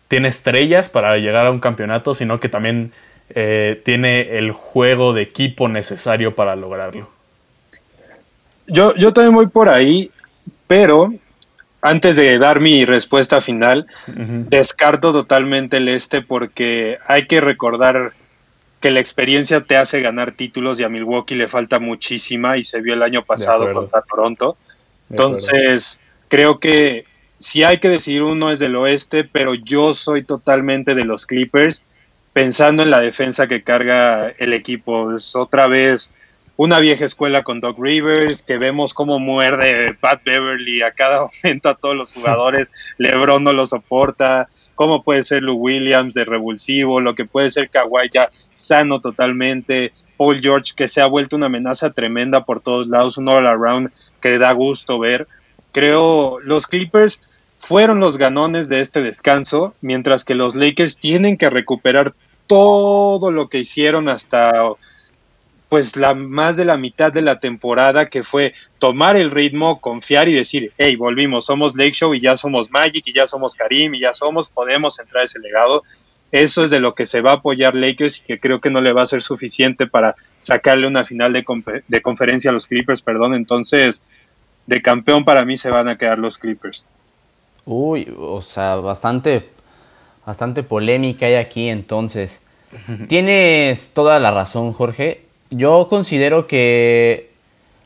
tiene 0.08 0.28
estrellas 0.28 0.90
para 0.90 1.18
llegar 1.18 1.48
a 1.48 1.52
un 1.52 1.60
campeonato, 1.60 2.14
sino 2.14 2.40
que 2.40 2.50
también 2.50 2.92
eh, 3.30 3.82
tiene 3.84 4.38
el 4.38 4.52
juego 4.52 5.14
de 5.14 5.24
equipo 5.24 5.68
necesario 5.68 6.36
para 6.36 6.56
lograrlo. 6.56 7.15
Yo, 8.68 8.96
yo 8.96 9.14
también 9.14 9.36
voy 9.36 9.48
por 9.48 9.70
ahí, 9.70 10.12
pero 10.68 11.14
antes 11.82 12.16
de 12.16 12.40
dar 12.40 12.60
mi 12.60 12.84
respuesta 12.84 13.42
final, 13.42 13.86
descarto 14.08 15.14
totalmente 15.14 15.78
el 15.78 15.88
este 15.88 16.22
porque 16.22 16.98
hay 17.06 17.28
que 17.28 17.42
recordar 17.42 18.14
que 18.82 18.92
la 18.92 19.00
experiencia 19.00 19.62
te 19.62 19.78
hace 19.78 20.02
ganar 20.02 20.32
títulos 20.32 20.80
y 20.80 20.84
a 20.84 20.90
Milwaukee 20.90 21.36
le 21.36 21.48
falta 21.48 21.80
muchísima 21.80 22.58
y 22.58 22.64
se 22.64 22.82
vio 22.82 22.96
el 22.96 23.04
año 23.04 23.24
pasado 23.24 23.72
contra 23.72 24.02
Toronto. 24.02 24.58
Entonces, 25.10 26.00
creo 26.28 26.60
que 26.60 27.06
si 27.38 27.64
hay 27.64 27.80
que 27.80 27.90
decidir 27.90 28.24
uno 28.24 28.52
es 28.52 28.60
del 28.60 28.76
oeste, 28.76 29.24
pero 29.24 29.54
yo 29.54 29.94
soy 29.94 30.24
totalmente 30.24 30.96
de 30.96 31.06
los 31.06 31.26
Clippers 31.26 31.86
pensando 32.34 32.84
en 32.84 32.90
la 32.90 33.00
defensa 33.00 33.48
que 33.48 33.64
carga 33.64 34.30
el 34.30 34.54
equipo. 34.54 35.14
Es 35.14 35.36
otra 35.36 35.68
vez 35.68 36.12
una 36.58 36.80
vieja 36.80 37.06
escuela 37.06 37.44
con 37.44 37.60
Doc 37.60 37.78
Rivers, 37.80 38.42
que 38.42 38.58
vemos 38.58 38.94
cómo 38.94 39.20
muerde 39.20 39.94
Pat 40.00 40.24
Beverly 40.24 40.82
a 40.82 40.92
cada 40.92 41.28
momento 41.44 41.70
a 41.70 41.76
todos 41.76 41.96
los 41.96 42.14
jugadores, 42.14 42.70
LeBron 42.98 43.44
no 43.44 43.54
lo 43.54 43.66
soporta, 43.66 44.50
cómo 44.76 45.04
puede 45.04 45.24
ser 45.24 45.44
Lou 45.44 45.56
Williams 45.56 46.14
de 46.14 46.26
revulsivo, 46.26 47.02
lo 47.02 47.16
que 47.16 47.26
puede 47.26 47.50
ser 47.50 47.70
Kawhi 47.70 48.10
ya 48.12 48.30
sano 48.54 49.02
totalmente, 49.02 49.94
Paul 50.18 50.40
George 50.40 50.74
que 50.76 50.88
se 50.88 51.02
ha 51.02 51.08
vuelto 51.08 51.36
una 51.36 51.48
amenaza 51.48 51.92
tremenda 51.92 52.46
por 52.46 52.62
todos 52.62 52.88
lados, 52.88 53.18
un 53.18 53.28
all 53.28 53.48
around 53.48 53.92
que 54.22 54.38
da 54.38 54.52
gusto 54.54 55.00
ver. 55.00 55.28
Creo 55.72 56.40
los 56.40 56.68
Clippers 56.68 57.22
fueron 57.58 58.00
los 58.00 58.18
ganones 58.18 58.70
de 58.70 58.80
este 58.80 59.02
descanso, 59.02 59.74
mientras 59.82 60.24
que 60.24 60.36
los 60.36 60.56
Lakers 60.56 61.00
tienen 61.00 61.38
que 61.38 61.50
recuperar 61.50 62.14
todo 62.48 63.32
lo 63.32 63.50
que 63.50 63.60
hicieron 63.60 64.08
hasta 64.08 64.54
pues 65.76 65.98
la 65.98 66.14
más 66.14 66.56
de 66.56 66.64
la 66.64 66.78
mitad 66.78 67.12
de 67.12 67.22
la 67.22 67.42
temporada 67.42 68.06
que 68.06 68.24
fue 68.24 68.54
tomar 68.80 69.18
el 69.18 69.30
ritmo, 69.30 69.82
confiar 69.82 70.30
y 70.30 70.34
decir, 70.34 70.72
hey, 70.78 70.96
volvimos, 70.96 71.48
somos 71.48 71.76
Lake 71.76 71.92
Show 71.92 72.14
y 72.14 72.22
ya 72.22 72.38
somos 72.38 72.72
Magic 72.72 73.04
y 73.06 73.12
ya 73.12 73.28
somos 73.28 73.56
Karim 73.56 73.94
y 73.94 74.00
ya 74.00 74.14
somos, 74.14 74.48
podemos 74.48 74.98
entrar 75.02 75.24
a 75.24 75.26
ese 75.26 75.38
legado. 75.40 75.84
Eso 76.32 76.64
es 76.64 76.72
de 76.72 76.80
lo 76.80 76.96
que 76.96 77.06
se 77.06 77.20
va 77.20 77.32
a 77.32 77.36
apoyar 77.36 77.76
Lakers 77.76 78.22
y 78.22 78.24
que 78.24 78.40
creo 78.40 78.62
que 78.62 78.70
no 78.70 78.80
le 78.80 78.94
va 78.94 79.02
a 79.02 79.08
ser 79.08 79.22
suficiente 79.22 79.86
para 79.86 80.16
sacarle 80.40 80.88
una 80.88 81.04
final 81.04 81.34
de, 81.34 81.44
de 81.86 82.02
conferencia 82.02 82.52
a 82.52 82.54
los 82.54 82.68
Clippers, 82.68 83.02
perdón. 83.02 83.36
Entonces, 83.36 84.08
de 84.68 84.82
campeón 84.82 85.26
para 85.26 85.44
mí 85.44 85.58
se 85.58 85.72
van 85.72 85.90
a 85.90 85.98
quedar 85.98 86.20
los 86.20 86.38
Clippers. 86.38 86.88
Uy, 87.66 88.16
o 88.18 88.42
sea, 88.42 88.76
bastante, 88.76 89.50
bastante 90.26 90.64
polémica 90.64 91.26
hay 91.26 91.36
aquí 91.36 91.68
entonces. 91.68 92.44
Tienes 93.10 93.94
toda 93.94 94.22
la 94.22 94.32
razón, 94.32 94.72
Jorge 94.72 95.25
yo 95.50 95.88
considero 95.90 96.48
que 96.48 97.32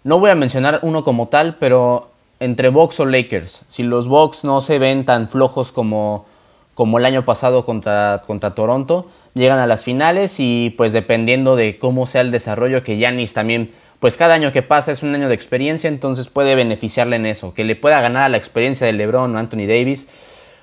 no 0.03 0.19
voy 0.19 0.29
a 0.29 0.35
mencionar 0.35 0.79
uno 0.81 1.03
como 1.03 1.27
tal, 1.27 1.55
pero 1.59 2.09
entre 2.39 2.69
Bucks 2.69 2.99
o 3.01 3.05
Lakers, 3.05 3.65
si 3.69 3.83
los 3.83 4.07
Bucks 4.07 4.43
no 4.43 4.61
se 4.61 4.79
ven 4.79 5.05
tan 5.05 5.27
flojos 5.27 5.71
como, 5.71 6.25
como 6.73 6.97
el 6.97 7.05
año 7.05 7.25
pasado 7.25 7.65
contra, 7.65 8.23
contra 8.25 8.55
Toronto, 8.55 9.07
llegan 9.33 9.59
a 9.59 9.67
las 9.67 9.83
finales 9.83 10.39
y 10.39 10.73
pues 10.77 10.93
dependiendo 10.93 11.55
de 11.55 11.77
cómo 11.77 12.05
sea 12.05 12.21
el 12.21 12.31
desarrollo, 12.31 12.83
que 12.83 12.97
Yanis 12.97 13.33
también, 13.33 13.71
pues 13.99 14.15
cada 14.15 14.35
año 14.35 14.53
que 14.53 14.61
pasa 14.61 14.93
es 14.93 15.03
un 15.03 15.13
año 15.13 15.27
de 15.27 15.35
experiencia, 15.35 15.89
entonces 15.89 16.29
puede 16.29 16.55
beneficiarle 16.55 17.17
en 17.17 17.25
eso, 17.25 17.53
que 17.53 17.65
le 17.65 17.75
pueda 17.75 17.99
ganar 17.99 18.23
a 18.23 18.29
la 18.29 18.37
experiencia 18.37 18.87
de 18.87 18.93
LeBron 18.93 19.35
o 19.35 19.37
Anthony 19.37 19.67
Davis, 19.67 20.07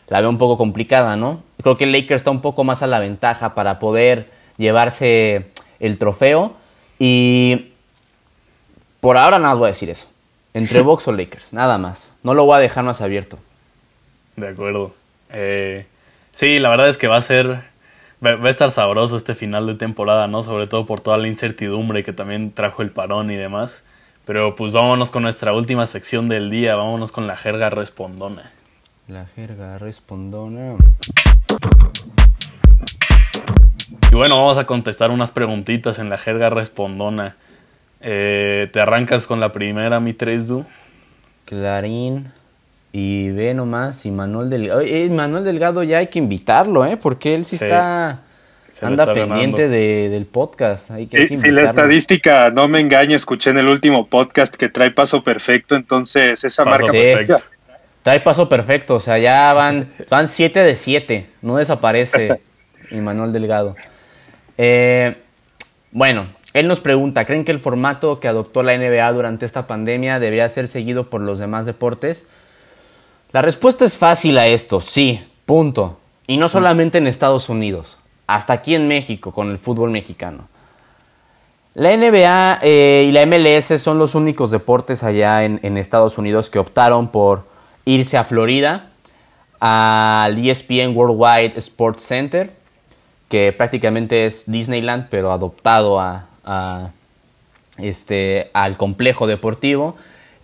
la 0.09 0.21
veo 0.21 0.31
un 0.31 0.39
poco 0.39 0.57
complicada, 0.57 1.17
¿no? 1.17 1.43
Creo 1.63 1.77
que 1.77 1.85
Lakers 1.85 2.23
está 2.23 2.31
un 2.31 2.41
poco 2.41 2.65
más 2.65 2.83
a 2.83 2.87
la 2.87 3.01
ventaja 3.01 3.55
para 3.55 3.79
poder 3.79 4.31
llevarse 4.57 5.51
el 5.79 5.99
trofeo 5.99 6.55
y 6.99 7.73
por 9.01 9.17
ahora 9.17 9.39
nada 9.39 9.51
más 9.51 9.59
voy 9.59 9.67
a 9.67 9.73
decir 9.73 9.91
eso. 9.91 10.09
Entre 10.55 10.81
Box 10.83 11.09
o 11.09 11.13
Lakers, 11.13 11.53
nada 11.53 11.79
más. 11.79 12.17
No 12.23 12.35
lo 12.35 12.45
voy 12.45 12.57
a 12.57 12.61
dejar 12.61 12.85
más 12.85 13.01
abierto. 13.01 13.39
De 14.37 14.49
acuerdo. 14.49 14.95
Eh, 15.31 15.87
sí, 16.33 16.59
la 16.59 16.69
verdad 16.69 16.89
es 16.89 16.97
que 16.97 17.09
va 17.09 17.17
a 17.17 17.23
ser. 17.23 17.63
Va 18.25 18.31
a 18.31 18.51
estar 18.51 18.71
sabroso 18.71 19.17
este 19.17 19.35
final 19.35 19.67
de 19.67 19.75
temporada, 19.75 20.27
¿no? 20.27 20.43
Sobre 20.43 20.67
todo 20.67 20.87
por 20.87 21.01
toda 21.01 21.19
la 21.19 21.29
incertidumbre 21.29 22.03
que 22.03 22.15
también 22.15 22.51
trajo 22.51 22.81
el 22.81 22.91
parón 22.91 23.31
y 23.31 23.37
demás. 23.37 23.83
Pero 24.25 24.57
pues 24.57 24.73
vámonos 24.73 25.11
con 25.11 25.23
nuestra 25.23 25.53
última 25.53 25.87
sección 25.87 26.29
del 26.29 26.51
día. 26.51 26.75
Vámonos 26.77 27.13
con 27.13 27.27
la 27.27 27.37
jerga 27.37 27.69
respondona. 27.69 28.51
La 29.07 29.27
jerga 29.27 29.79
respondona. 29.79 30.77
Y 34.11 34.14
bueno, 34.14 34.37
vamos 34.37 34.57
a 34.57 34.64
contestar 34.64 35.11
unas 35.11 35.31
preguntitas 35.31 35.99
en 35.99 36.09
la 36.09 36.19
jerga 36.19 36.49
respondona. 36.49 37.37
Eh, 38.01 38.69
¿Te 38.73 38.81
arrancas 38.81 39.27
con 39.27 39.40
la 39.40 39.53
primera, 39.53 39.99
mi 39.99 40.12
3Du? 40.12 40.64
Clarín. 41.45 42.31
Y 42.92 43.31
ve 43.31 43.53
nomás, 43.53 44.07
y 44.07 44.11
Manuel 44.11 44.49
Delgado. 44.49 44.81
Eh, 44.81 45.09
Manuel 45.11 45.45
Delgado 45.45 45.83
ya 45.83 45.99
hay 45.99 46.07
que 46.07 46.19
invitarlo, 46.19 46.87
¿eh? 46.87 46.97
Porque 46.97 47.35
él 47.35 47.45
sí, 47.45 47.57
está. 47.57 48.21
anda 48.81 49.12
pendiente 49.12 49.69
del 49.69 50.25
podcast. 50.25 50.92
Hay 50.92 51.07
que, 51.07 51.37
si 51.37 51.51
la 51.51 51.62
estadística 51.62 52.51
no 52.51 52.69
me 52.69 52.81
engaña, 52.81 53.16
escuché 53.16 53.51
en 53.51 53.59
el 53.59 53.69
último 53.69 54.07
podcast 54.07 54.55
que 54.55 54.69
trae 54.69 54.92
paso 54.92 55.23
perfecto, 55.23 55.75
entonces 55.75 56.45
esa 56.45 56.64
marca 56.64 56.92
perfecta. 56.92 57.40
Trae 58.03 58.21
paso 58.21 58.49
perfecto, 58.49 58.95
o 58.95 59.01
sea, 59.01 59.19
ya 59.19 59.53
van, 59.53 59.90
van 60.09 60.29
7 60.29 60.61
de 60.61 60.77
7, 60.77 61.27
no 61.42 61.57
desaparece 61.57 62.40
Manuel 62.92 63.33
Delgado. 63.33 63.75
Eh, 64.59 65.16
bueno, 65.92 66.27
él 66.53 66.69
nos 66.69 66.81
pregunta, 66.81 67.25
¿creen 67.25 67.45
que 67.45 67.53
el 67.53 67.61
formato 67.61 68.19
que 68.19 68.29
adoptó 68.29 68.62
la 68.62 68.77
NBA 68.77 69.12
durante 69.12 69.45
esta 69.45 69.66
pandemia 69.66 70.19
debería 70.19 70.49
ser 70.49 70.69
seguido 70.69 71.11
por 71.11 71.21
los 71.21 71.38
demás 71.38 71.66
deportes? 71.66 72.27
La 73.33 73.42
respuesta 73.42 73.85
es 73.85 73.99
fácil 73.99 74.38
a 74.38 74.47
esto, 74.47 74.81
sí, 74.81 75.23
punto. 75.45 76.01
Y 76.27 76.38
no 76.38 76.49
solamente 76.49 76.99
en 76.99 77.07
Estados 77.07 77.49
Unidos, 77.49 77.99
hasta 78.27 78.55
aquí 78.55 78.75
en 78.75 78.89
México 78.89 79.33
con 79.33 79.51
el 79.51 79.59
fútbol 79.59 79.91
mexicano. 79.91 80.49
La 81.74 81.95
NBA 81.95 82.61
eh, 82.62 83.05
y 83.07 83.12
la 83.12 83.26
MLS 83.26 83.78
son 83.81 83.99
los 83.99 84.14
únicos 84.14 84.51
deportes 84.51 85.05
allá 85.05 85.45
en, 85.45 85.61
en 85.62 85.76
Estados 85.76 86.16
Unidos 86.16 86.49
que 86.49 86.59
optaron 86.59 87.09
por 87.09 87.45
irse 87.85 88.16
a 88.16 88.24
Florida, 88.24 88.87
al 89.61 90.39
ESPN 90.39 90.97
Worldwide 90.97 91.53
Sports 91.59 92.03
Center, 92.03 92.55
que 93.29 93.53
prácticamente 93.53 94.27
es 94.27 94.51
Disneyland, 94.51 95.09
pero 95.11 95.33
adoptado 95.33 96.01
a, 96.01 96.93
este, 97.79 98.51
al 98.53 98.77
complejo 98.77 99.27
deportivo, 99.27 99.97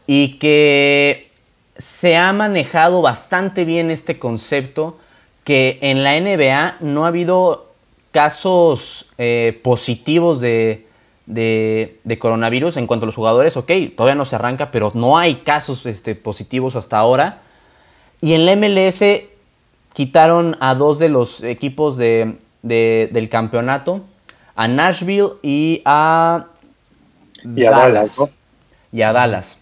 y 0.06 0.38
que 0.38 1.30
se 1.76 2.16
ha 2.16 2.32
manejado 2.32 3.02
bastante 3.02 3.64
bien 3.64 3.90
este 3.90 4.18
concepto, 4.18 4.98
que 5.44 5.78
en 5.80 6.02
la 6.02 6.20
NBA 6.20 6.76
no 6.80 7.04
ha 7.04 7.08
habido 7.08 7.72
casos 8.12 9.10
eh, 9.18 9.58
positivos 9.62 10.40
de, 10.40 10.86
de, 11.26 12.18
coronavirus 12.18 12.76
en 12.76 12.86
cuanto 12.86 13.04
a 13.04 13.08
los 13.08 13.16
jugadores, 13.16 13.56
ok, 13.56 13.70
todavía 13.96 14.14
no 14.14 14.24
se 14.24 14.36
arranca, 14.36 14.70
pero 14.70 14.92
no 14.94 15.18
hay 15.18 15.36
casos 15.36 15.86
este, 15.86 16.14
positivos 16.14 16.76
hasta 16.76 16.98
ahora. 16.98 17.40
Y 18.20 18.34
en 18.34 18.46
la 18.46 18.56
MLS 18.56 19.02
quitaron 19.94 20.56
a 20.60 20.74
dos 20.74 20.98
de 20.98 21.08
los 21.08 21.42
equipos 21.42 21.96
de, 21.96 22.36
del 22.62 23.28
campeonato, 23.28 24.04
a 24.54 24.68
Nashville 24.68 25.32
y 25.42 25.82
a, 25.84 26.46
Dallas. 27.42 28.18
Y 28.92 29.02
a 29.02 29.12
Dallas. 29.12 29.58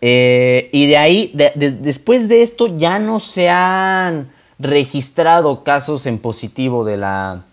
Eh, 0.00 0.70
y 0.72 0.86
de 0.86 0.96
ahí, 0.96 1.32
después 1.56 2.28
de 2.28 2.42
esto, 2.42 2.78
ya 2.78 2.98
no 2.98 3.20
se 3.20 3.48
han 3.48 4.30
registrado 4.58 5.64
casos 5.64 6.06
en 6.06 6.18
positivo 6.18 6.84
de 6.84 6.96
la, 6.96 7.44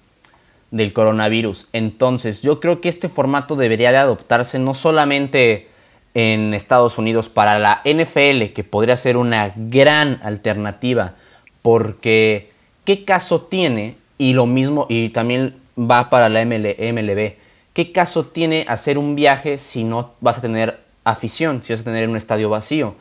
del 0.71 0.93
coronavirus. 0.93 1.69
Entonces, 1.73 2.41
yo 2.41 2.59
creo 2.59 2.81
que 2.81 2.89
este 2.89 3.09
formato 3.09 3.55
debería 3.55 3.91
de 3.91 3.97
adoptarse 3.97 4.59
no 4.59 4.73
solamente 4.73 5.69
en 6.13 6.53
Estados 6.53 6.97
Unidos 6.97 7.29
para 7.29 7.59
la 7.59 7.81
NFL, 7.83 8.53
que 8.53 8.63
podría 8.63 8.95
ser 8.97 9.17
una 9.17 9.53
gran 9.55 10.19
alternativa, 10.23 11.15
porque 11.61 12.51
¿qué 12.85 13.03
caso 13.03 13.41
tiene? 13.41 13.97
Y 14.17 14.33
lo 14.33 14.45
mismo, 14.45 14.85
y 14.89 15.09
también 15.09 15.55
va 15.77 16.09
para 16.09 16.29
la 16.29 16.45
MLB, 16.45 17.33
¿qué 17.73 17.91
caso 17.91 18.25
tiene 18.25 18.65
hacer 18.67 18.97
un 18.97 19.15
viaje 19.15 19.57
si 19.57 19.83
no 19.83 20.11
vas 20.21 20.37
a 20.37 20.41
tener 20.41 20.79
afición, 21.03 21.61
si 21.61 21.73
vas 21.73 21.81
a 21.81 21.85
tener 21.85 22.07
un 22.07 22.15
estadio 22.15 22.49
vacío? 22.49 22.95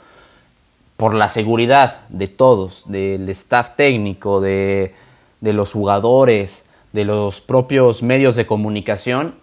Por 0.96 1.14
la 1.14 1.28
seguridad 1.28 2.00
de 2.08 2.28
todos, 2.28 2.90
del 2.90 3.28
staff 3.28 3.76
técnico, 3.76 4.40
de, 4.40 4.94
de 5.40 5.52
los 5.52 5.72
jugadores, 5.72 6.68
de 6.92 7.04
los 7.04 7.40
propios 7.40 8.02
medios 8.02 8.36
de 8.36 8.46
comunicación, 8.46 9.34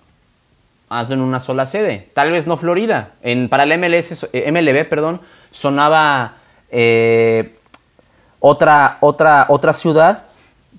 hazlo 0.92 1.16
en 1.16 1.22
una 1.22 1.40
sola 1.40 1.66
sede. 1.66 2.10
Tal 2.14 2.32
vez 2.32 2.48
no 2.48 2.58
Florida. 2.58 3.12
En, 3.22 3.50
para 3.50 3.64
el 3.64 3.78
MLS, 3.78 4.28
eh, 4.34 4.52
MLB 4.52 4.88
perdón, 4.90 5.22
sonaba 5.52 6.36
eh, 6.70 7.56
otra, 8.40 8.98
otra, 9.00 9.46
otra 9.50 9.74
ciudad. 9.74 10.26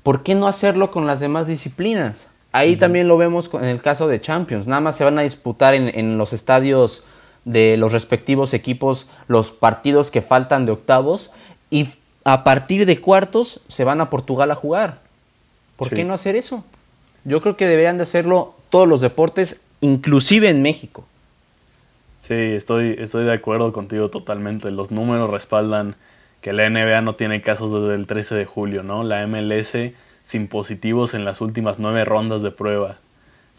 ¿Por 0.03 0.23
qué 0.23 0.35
no 0.35 0.47
hacerlo 0.47 0.91
con 0.91 1.07
las 1.07 1.21
demás 1.21 1.47
disciplinas? 1.47 2.29
Ahí 2.53 2.77
también 2.77 3.09
lo 3.09 3.17
vemos 3.17 3.51
en 3.55 3.65
el 3.65 3.81
caso 3.81 4.09
de 4.09 4.21
Champions. 4.21 4.67
Nada 4.67 4.81
más 4.81 4.97
se 4.97 5.05
van 5.05 5.19
a 5.19 5.23
disputar 5.23 5.75
en, 5.75 5.89
en 5.99 6.19
los 6.19 6.33
estadios 6.33 7.05
de 7.45 7.77
los 7.77 7.93
respectivos 7.93 8.55
equipos 8.55 9.09
los 9.27 9.51
partidos 9.51 10.11
que 10.11 10.23
faltan 10.23 10.67
de 10.67 10.73
octavos 10.73 11.31
y 11.71 11.89
a 12.25 12.45
partir 12.45 12.87
de 12.87 13.01
cuartos 13.01 13.61
se 13.69 13.85
van 13.85 14.01
a 14.01 14.11
Portugal 14.11 14.51
a 14.51 14.55
jugar. 14.55 15.01
¿Por 15.77 15.91
qué 15.91 16.05
no 16.05 16.15
hacer 16.15 16.37
eso? 16.37 16.65
Yo 17.25 17.41
creo 17.41 17.57
que 17.57 17.67
deberían 17.67 17.97
de 17.97 18.05
hacerlo 18.05 18.55
todos 18.71 18.89
los 18.89 19.01
deportes 19.01 19.61
inclusive 19.81 20.49
en 20.49 20.63
México. 20.63 21.05
Sí, 22.21 22.35
estoy, 22.35 22.97
estoy 22.99 23.25
de 23.25 23.33
acuerdo 23.33 23.73
contigo 23.73 24.09
totalmente. 24.09 24.71
Los 24.71 24.93
números 24.93 25.29
respaldan 25.31 25.97
que 26.43 26.53
la 26.53 26.69
NBA 26.69 27.01
no 27.01 27.15
tiene 27.15 27.41
casos 27.41 27.73
desde 27.73 27.95
el 27.95 28.07
13 28.07 28.35
de 28.35 28.45
julio, 28.45 28.83
¿no? 28.83 29.05
La 29.05 29.27
MLS 29.27 29.77
sin 30.25 30.49
positivos 30.49 31.15
en 31.15 31.25
las 31.25 31.41
últimas 31.41 31.79
nueve 31.79 32.05
rondas 32.05 32.43
de 32.43 32.51
prueba. 32.51 32.99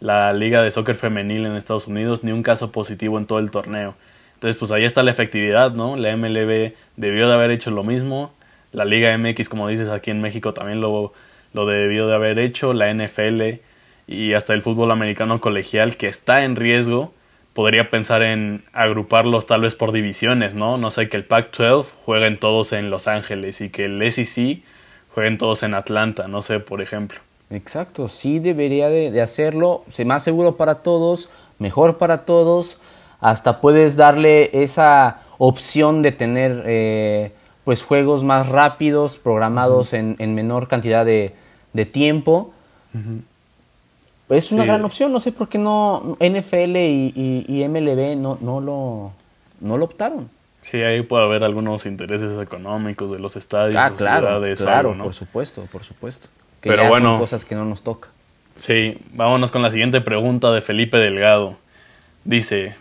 La 0.00 0.32
Liga 0.32 0.62
de 0.62 0.70
Soccer 0.70 0.94
Femenil 0.94 1.46
en 1.46 1.56
Estados 1.56 1.86
Unidos, 1.86 2.22
ni 2.24 2.30
un 2.30 2.42
caso 2.42 2.70
positivo 2.70 3.18
en 3.18 3.26
todo 3.26 3.38
el 3.38 3.50
torneo. 3.50 3.94
Entonces, 4.34 4.56
pues 4.58 4.70
ahí 4.70 4.84
está 4.84 5.02
la 5.02 5.10
efectividad, 5.10 5.72
¿no? 5.72 5.96
La 5.96 6.14
MLB 6.14 6.74
debió 6.96 7.26
de 7.26 7.34
haber 7.34 7.50
hecho 7.50 7.70
lo 7.70 7.84
mismo. 7.84 8.34
La 8.72 8.84
Liga 8.84 9.16
MX, 9.16 9.48
como 9.48 9.68
dices, 9.68 9.88
aquí 9.88 10.10
en 10.10 10.20
México 10.20 10.52
también 10.52 10.82
lo, 10.82 11.14
lo 11.54 11.66
debió 11.66 12.06
de 12.06 12.14
haber 12.14 12.38
hecho. 12.38 12.74
La 12.74 12.92
NFL 12.92 13.60
y 14.06 14.34
hasta 14.34 14.52
el 14.52 14.60
fútbol 14.60 14.90
americano 14.90 15.40
colegial 15.40 15.96
que 15.96 16.08
está 16.08 16.44
en 16.44 16.56
riesgo, 16.56 17.13
podría 17.54 17.88
pensar 17.88 18.22
en 18.22 18.64
agruparlos 18.72 19.46
tal 19.46 19.62
vez 19.62 19.74
por 19.74 19.92
divisiones, 19.92 20.54
¿no? 20.54 20.76
No 20.76 20.90
sé, 20.90 21.08
que 21.08 21.16
el 21.16 21.24
Pac-12 21.24 21.86
jueguen 22.04 22.38
todos 22.38 22.72
en 22.72 22.90
Los 22.90 23.06
Ángeles 23.06 23.60
y 23.60 23.70
que 23.70 23.86
el 23.86 24.12
SEC 24.12 24.62
jueguen 25.14 25.38
todos 25.38 25.62
en 25.62 25.74
Atlanta, 25.74 26.26
no 26.26 26.42
sé, 26.42 26.58
por 26.58 26.82
ejemplo. 26.82 27.20
Exacto, 27.50 28.08
sí 28.08 28.40
debería 28.40 28.88
de, 28.88 29.20
hacerlo, 29.22 29.84
más 30.04 30.24
seguro 30.24 30.56
para 30.56 30.76
todos, 30.76 31.30
mejor 31.58 31.98
para 31.98 32.24
todos, 32.24 32.80
hasta 33.20 33.60
puedes 33.60 33.96
darle 33.96 34.50
esa 34.52 35.20
opción 35.38 36.02
de 36.02 36.10
tener 36.10 36.64
eh, 36.66 37.32
pues 37.62 37.84
juegos 37.84 38.24
más 38.24 38.48
rápidos, 38.48 39.16
programados 39.16 39.92
en, 39.92 40.16
menor 40.34 40.66
cantidad 40.66 41.06
de, 41.06 41.34
tiempo. 41.92 42.52
Es 44.36 44.52
una 44.52 44.64
gran 44.64 44.84
opción, 44.84 45.12
no 45.12 45.20
sé 45.20 45.32
por 45.32 45.48
qué 45.48 45.58
no 45.58 46.16
NFL 46.20 46.76
y, 46.76 47.66
MLB 47.68 48.16
no, 48.16 48.38
no, 48.40 48.60
lo, 48.60 49.12
no 49.60 49.78
lo 49.78 49.84
optaron. 49.84 50.28
Sí, 50.62 50.78
ahí 50.82 51.02
puede 51.02 51.24
haber 51.24 51.44
algunos 51.44 51.84
intereses 51.84 52.40
económicos 52.40 53.10
de 53.10 53.18
los 53.18 53.36
estadios, 53.36 53.76
ah, 53.76 53.92
claro, 53.94 54.40
claro, 54.56 54.96
por 54.96 55.12
supuesto, 55.12 55.66
por 55.70 55.84
supuesto. 55.84 56.28
Que 56.62 56.70
Pero 56.70 56.88
bueno, 56.88 57.10
son 57.10 57.18
cosas 57.18 57.44
que 57.44 57.54
no 57.54 57.66
nos 57.66 57.82
toca. 57.82 58.08
Sí, 58.56 58.96
vámonos 59.12 59.50
con 59.50 59.62
la 59.62 59.70
siguiente 59.70 60.00
pregunta 60.00 60.52
de 60.52 60.62
Felipe 60.62 60.96
Delgado. 60.96 61.56
Dice, 62.24 62.74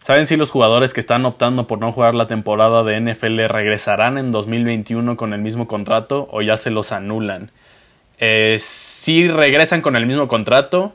¿saben 0.00 0.28
si 0.28 0.36
los 0.36 0.50
jugadores 0.50 0.94
que 0.94 1.00
están 1.00 1.26
optando 1.26 1.66
por 1.66 1.80
no 1.80 1.90
jugar 1.90 2.14
la 2.14 2.28
temporada 2.28 2.84
de 2.84 3.00
NFL 3.00 3.46
regresarán 3.48 4.16
en 4.16 4.30
2021 4.30 5.16
con 5.16 5.32
el 5.32 5.40
mismo 5.40 5.66
contrato 5.66 6.28
o 6.30 6.42
ya 6.42 6.56
se 6.56 6.70
los 6.70 6.92
anulan? 6.92 7.50
Eh, 8.20 8.58
sí 8.60 9.28
regresan 9.28 9.80
con 9.80 9.96
el 9.96 10.06
mismo 10.06 10.28
contrato, 10.28 10.94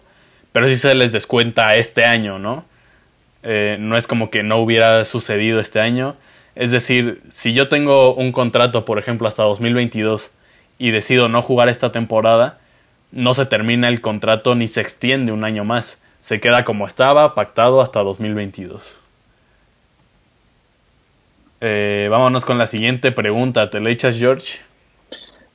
pero 0.52 0.68
sí 0.68 0.76
se 0.76 0.94
les 0.94 1.12
descuenta 1.12 1.76
este 1.76 2.06
año, 2.06 2.38
¿no? 2.38 2.64
Eh, 3.42 3.78
no 3.80 3.98
es 3.98 4.08
como 4.08 4.30
que 4.30 4.44
no 4.44 4.58
hubiera 4.58 5.04
sucedido 5.06 5.60
este 5.60 5.80
año. 5.80 6.16
Es 6.56 6.72
decir, 6.72 7.22
si 7.30 7.54
yo 7.54 7.68
tengo 7.68 8.14
un 8.14 8.32
contrato, 8.32 8.86
por 8.86 9.00
ejemplo, 9.00 9.28
hasta 9.28 9.44
2022 9.44 10.32
y 10.78 10.92
decido 10.92 11.28
no 11.28 11.42
jugar 11.42 11.68
esta 11.68 11.92
temporada, 11.92 12.60
no 13.12 13.34
se 13.34 13.46
termina 13.46 13.88
el 13.88 14.02
contrato 14.02 14.56
ni 14.56 14.68
se 14.68 14.82
extiende 14.82 15.32
un 15.32 15.44
año 15.44 15.64
más. 15.64 16.02
Se 16.22 16.40
queda 16.40 16.64
como 16.64 16.88
estaba, 16.88 17.36
pactado 17.36 17.82
hasta 17.82 18.04
2022. 18.04 19.00
Eh, 21.62 22.08
vámonos 22.12 22.46
con 22.46 22.58
la 22.58 22.68
siguiente 22.68 23.12
pregunta. 23.12 23.70
¿Te 23.72 23.80
la 23.80 23.90
echas, 23.90 24.18
George? 24.18 24.60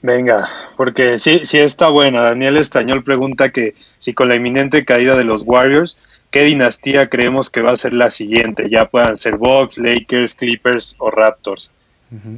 Venga, 0.02 0.48
porque 0.76 1.18
sí, 1.18 1.40
sí 1.44 1.58
está 1.58 1.88
buena. 1.90 2.22
Daniel 2.22 2.56
Estañol 2.56 3.04
pregunta 3.04 3.50
que 3.50 3.74
si 3.98 4.14
con 4.14 4.28
la 4.28 4.36
inminente 4.36 4.84
caída 4.84 5.16
de 5.16 5.24
los 5.24 5.42
Warriors, 5.44 5.98
¿qué 6.30 6.44
dinastía 6.44 7.10
creemos 7.10 7.50
que 7.50 7.60
va 7.60 7.72
a 7.72 7.76
ser 7.76 7.92
la 7.92 8.08
siguiente? 8.10 8.70
Ya 8.70 8.86
puedan 8.86 9.18
ser 9.18 9.36
Bucks, 9.36 9.78
Lakers, 9.78 10.34
Clippers 10.34 10.96
o 10.98 11.10
Raptors. 11.10 11.72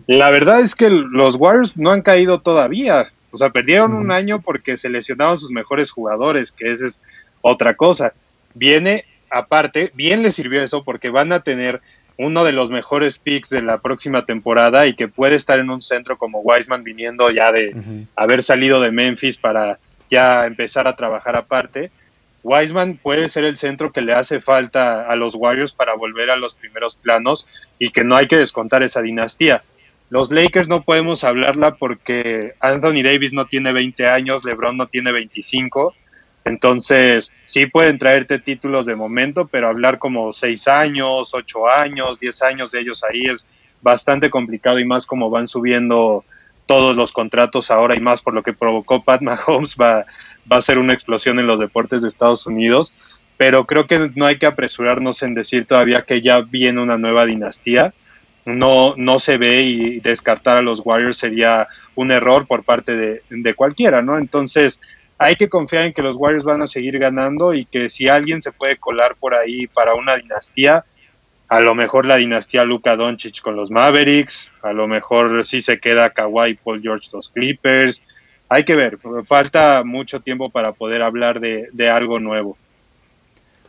La 0.07 0.29
verdad 0.31 0.61
es 0.61 0.75
que 0.75 0.91
los 0.91 1.37
Warriors 1.37 1.79
no 1.79 1.91
han 1.91 2.03
caído 2.03 2.41
todavía. 2.41 3.07
O 3.31 3.37
sea, 3.39 3.51
perdieron 3.51 3.95
un 3.95 4.11
año 4.11 4.43
porque 4.43 4.77
se 4.77 4.91
lesionaron 4.91 5.39
sus 5.39 5.51
mejores 5.51 5.91
jugadores, 5.91 6.53
que 6.53 6.71
esa 6.71 6.87
es 6.87 7.03
otra 7.41 7.75
cosa. 7.75 8.13
Viene 8.55 9.05
aparte, 9.33 9.91
bien 9.95 10.23
les 10.23 10.35
sirvió 10.35 10.63
eso 10.63 10.85
porque 10.85 11.09
van 11.09 11.33
a 11.33 11.41
tener 11.41 11.81
uno 12.17 12.45
de 12.45 12.53
los 12.53 12.71
mejores 12.71 13.19
picks 13.19 13.51
de 13.51 13.63
la 13.63 13.79
próxima 13.79 14.25
temporada 14.25 14.87
y 14.87 14.95
que 14.95 15.09
puede 15.09 15.37
estar 15.37 15.59
en 15.59 15.71
un 15.71 15.81
centro 15.81 16.19
como 16.19 16.41
Wiseman 16.41 16.85
viniendo 16.85 17.31
ya 17.31 17.53
de 17.53 18.07
haber 18.17 18.43
salido 18.43 18.81
de 18.81 18.93
Memphis 18.93 19.37
para 19.37 19.79
ya 20.11 20.47
empezar 20.47 20.87
a 20.87 20.97
trabajar 20.97 21.37
aparte. 21.37 21.91
Wiseman 22.43 22.97
puede 22.97 23.29
ser 23.29 23.45
el 23.45 23.57
centro 23.57 23.93
que 23.93 24.03
le 24.03 24.13
hace 24.13 24.41
falta 24.41 25.07
a 25.07 25.17
los 25.17 25.35
Warriors 25.35 25.73
para 25.73 25.95
volver 25.95 26.31
a 26.31 26.37
los 26.37 26.55
primeros 26.55 26.97
planos 26.97 27.47
y 27.79 27.91
que 27.91 28.05
no 28.05 28.17
hay 28.17 28.27
que 28.27 28.37
descontar 28.37 28.83
esa 28.83 29.01
dinastía. 29.01 29.63
Los 30.11 30.31
Lakers 30.31 30.69
no 30.69 30.83
podemos 30.83 31.25
hablarla 31.25 31.77
porque 31.77 32.53
Anthony 32.61 33.03
Davis 33.03 33.33
no 33.33 33.47
tiene 33.47 33.73
20 33.73 34.07
años, 34.07 34.45
LeBron 34.45 34.77
no 34.77 34.87
tiene 34.87 35.13
25 35.13 35.95
entonces, 36.45 37.35
sí 37.45 37.67
pueden 37.67 37.99
traerte 37.99 38.39
títulos 38.39 38.87
de 38.87 38.97
momento, 38.97 39.47
pero 39.47 39.69
hablar 39.69 39.99
como 39.99 40.33
seis 40.33 40.67
años, 40.67 41.35
ocho 41.35 41.69
años, 41.69 42.19
diez 42.19 42.43
años 42.43 42.73
de 42.73 42.81
ellos 42.81 43.05
ahí 43.05 43.27
es 43.27 43.47
bastante 43.81 44.31
complicado 44.31 44.79
y 44.79 44.85
más 44.85 45.07
como 45.07 45.31
van 45.31 45.47
subiendo 45.47 46.25
todos 46.67 46.97
los 46.97 47.13
contratos 47.13 47.71
ahora 47.71 47.97
y 47.97 48.01
más 48.01 48.23
por 48.23 48.35
lo 48.35 48.43
que 48.43 48.53
provocó 48.53 49.03
Pat 49.03 49.21
Mahomes 49.23 49.77
va, 49.81 50.07
a 50.49 50.63
ser 50.63 50.79
una 50.79 50.93
explosión 50.93 51.39
en 51.39 51.47
los 51.47 51.61
deportes 51.61 52.03
de 52.03 52.09
Estados 52.09 52.47
Unidos. 52.47 52.95
Pero 53.37 53.67
creo 53.67 53.87
que 53.87 54.11
no 54.15 54.27
hay 54.27 54.37
que 54.37 54.47
apresurarnos 54.47 55.23
en 55.23 55.35
decir 55.35 55.65
todavía 55.65 56.03
que 56.03 56.21
ya 56.21 56.43
viene 56.43 56.81
una 56.81 56.99
nueva 56.99 57.27
dinastía. 57.27 57.93
No, 58.45 58.95
no 58.97 59.19
se 59.19 59.39
ve 59.39 59.63
y 59.63 60.01
descartar 60.01 60.57
a 60.57 60.63
los 60.63 60.83
Warriors 60.85 61.17
sería 61.17 61.69
un 61.95 62.11
error 62.11 62.47
por 62.47 62.65
parte 62.65 62.97
de 62.97 63.55
cualquiera, 63.55 64.03
¿no? 64.03 64.19
Entonces, 64.19 64.81
hay 65.23 65.37
que 65.37 65.49
confiar 65.49 65.85
en 65.85 65.93
que 65.93 66.03
los 66.03 66.17
Warriors 66.17 66.45
van 66.45 66.63
a 66.63 66.67
seguir 66.67 66.99
ganando 66.99 67.55
y 67.55 67.65
que 67.65 67.89
si 67.89 68.09
alguien 68.09 68.43
se 68.43 68.51
puede 68.51 68.77
colar 68.77 69.15
por 69.15 69.37
ahí 69.37 69.69
para 69.69 69.95
una 69.95 70.17
dinastía, 70.17 70.85
a 71.49 71.61
lo 71.61 71.77
mejor 71.77 72.07
la 72.07 72.17
dinastía 72.17 72.65
Luka 72.65 72.97
Doncic 72.97 73.41
con 73.41 73.55
los 73.55 73.71
Mavericks, 73.71 74.51
a 74.63 74.73
lo 74.73 74.89
mejor 74.89 75.45
sí 75.45 75.61
se 75.61 75.79
queda 75.79 76.11
Kawhi 76.11 76.55
Paul 76.55 76.83
George 76.83 77.09
los 77.13 77.29
Clippers. 77.29 78.03
Hay 78.49 78.65
que 78.65 78.75
ver, 78.75 78.99
falta 79.25 79.85
mucho 79.85 80.21
tiempo 80.21 80.51
para 80.51 80.73
poder 80.73 81.03
hablar 81.03 81.39
de, 81.39 81.89
algo 81.89 82.19
nuevo. 82.19 82.57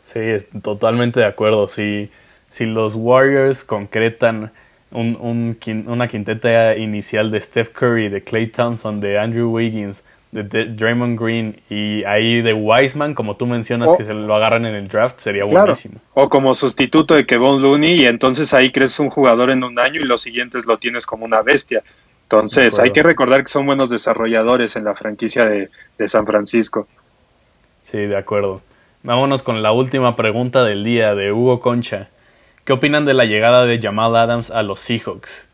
Sí, 0.01 0.19
totalmente 0.63 1.19
de 1.19 1.27
acuerdo. 1.27 1.67
Si, 1.67 2.09
si 2.49 2.65
los 2.65 2.95
Warriors 2.95 3.63
concretan 3.63 4.51
un, 4.89 5.55
una 5.85 6.07
quinteta 6.07 6.75
inicial 6.77 7.29
de 7.29 7.39
Steph 7.39 7.69
Curry, 7.69 8.09
de 8.09 8.23
Clay 8.23 8.47
Thompson, 8.47 8.99
de 8.99 9.19
Andrew 9.19 9.51
Wiggins, 9.51 10.03
de, 10.33 10.65
Draymond 10.65 11.19
Green 11.19 11.61
y 11.69 12.03
ahí 12.05 12.41
de 12.41 12.53
Wiseman, 12.53 13.13
como 13.13 13.37
tú 13.37 13.45
mencionas, 13.45 13.95
que 13.97 14.03
se 14.03 14.13
lo 14.13 14.33
agarran 14.35 14.65
en 14.65 14.75
el 14.75 14.87
draft, 14.87 15.19
sería 15.19 15.45
buenísimo. 15.45 15.99
O 16.13 16.29
como 16.29 16.55
sustituto 16.55 17.13
de 17.13 17.25
Kevon 17.25 17.61
Looney 17.61 18.01
y 18.01 18.05
entonces 18.05 18.53
ahí 18.53 18.71
crees 18.71 18.99
un 18.99 19.09
jugador 19.09 19.51
en 19.51 19.63
un 19.63 19.77
año 19.77 20.01
y 20.01 20.05
los 20.05 20.21
siguientes 20.21 20.65
lo 20.65 20.77
tienes 20.77 21.05
como 21.05 21.25
una 21.25 21.43
bestia. 21.43 21.83
Entonces 22.23 22.79
hay 22.79 22.91
que 22.91 23.03
recordar 23.03 23.43
que 23.43 23.49
son 23.49 23.65
buenos 23.65 23.91
desarrolladores 23.91 24.75
en 24.75 24.85
la 24.85 24.95
franquicia 24.95 25.45
de, 25.45 25.69
de 25.97 26.07
San 26.07 26.25
Francisco. 26.25 26.87
Sí, 27.83 27.99
de 27.99 28.17
acuerdo. 28.17 28.61
Vámonos 29.03 29.43
con 29.43 29.61
la 29.61 29.71
última 29.71 30.15
pregunta 30.15 30.63
del 30.63 30.83
día 30.83 31.13
de 31.13 31.31
Hugo 31.31 31.59
Concha. 31.59 32.09
¿Qué 32.63 32.73
opinan 32.73 33.05
de 33.05 33.13
la 33.13 33.25
llegada 33.25 33.65
de 33.65 33.79
Jamal 33.79 34.15
Adams 34.15 34.49
a 34.49 34.63
los 34.63 34.79
Seahawks? 34.79 35.47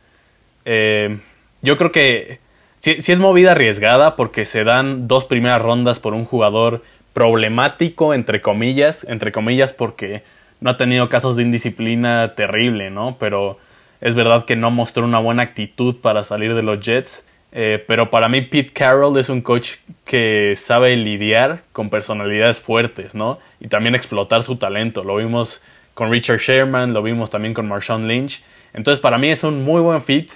Eh, 0.66 1.20
yo 1.62 1.78
creo 1.78 1.92
que 1.92 2.40
si 2.80 3.12
es 3.12 3.20
movida 3.20 3.52
arriesgada 3.52 4.16
porque 4.16 4.46
se 4.46 4.64
dan 4.64 5.08
dos 5.08 5.26
primeras 5.26 5.62
rondas 5.62 6.00
por 6.00 6.14
un 6.14 6.26
jugador 6.26 6.82
problemático, 7.14 8.14
entre 8.14 8.42
comillas, 8.42 9.04
entre 9.04 9.32
comillas 9.32 9.74
porque 9.74 10.24
no 10.62 10.72
ha 10.72 10.78
tenido 10.78 11.10
casos 11.10 11.36
de 11.36 11.44
indisciplina 11.44 12.36
terrible, 12.36 12.90
¿no? 12.90 13.18
Pero 13.20 13.58
es 14.02 14.16
verdad 14.16 14.46
que 14.46 14.56
no 14.56 14.72
mostró 14.72 15.04
una 15.04 15.20
buena 15.20 15.44
actitud 15.44 15.96
para 15.98 16.24
salir 16.24 16.54
de 16.56 16.64
los 16.64 16.80
Jets. 16.80 17.26
Eh, 17.52 17.84
pero 17.88 18.12
para 18.12 18.30
mí 18.30 18.42
Pete 18.42 18.72
Carroll 18.72 19.18
es 19.18 19.30
un 19.30 19.42
coach 19.42 19.78
que 20.06 20.54
sabe 20.56 20.96
lidiar 20.96 21.64
con 21.72 21.90
personalidades 21.90 22.60
fuertes, 22.60 23.16
¿no? 23.16 23.40
Y 23.60 23.68
también 23.68 23.96
explotar 23.96 24.44
su 24.44 24.58
talento. 24.58 25.04
Lo 25.04 25.16
vimos 25.16 25.62
con 25.96 26.12
Richard 26.12 26.40
Sherman, 26.40 26.94
lo 26.94 27.02
vimos 27.02 27.32
también 27.32 27.54
con 27.54 27.68
Marshawn 27.68 28.08
Lynch. 28.08 28.44
Entonces 28.74 29.02
para 29.02 29.18
mí 29.18 29.30
es 29.30 29.44
un 29.44 29.64
muy 29.64 29.82
buen 29.82 30.02
fit 30.02 30.32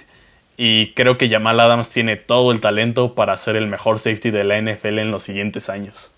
y 0.56 0.92
creo 0.92 1.18
que 1.18 1.28
Jamal 1.28 1.58
Adams 1.58 1.88
tiene 1.88 2.16
todo 2.16 2.52
el 2.52 2.60
talento 2.60 3.14
para 3.14 3.36
ser 3.38 3.56
el 3.56 3.66
mejor 3.66 3.98
safety 3.98 4.30
de 4.30 4.44
la 4.44 4.60
NFL 4.60 4.98
en 4.98 5.10
los 5.10 5.22
siguientes 5.22 5.68
años. 5.68 6.10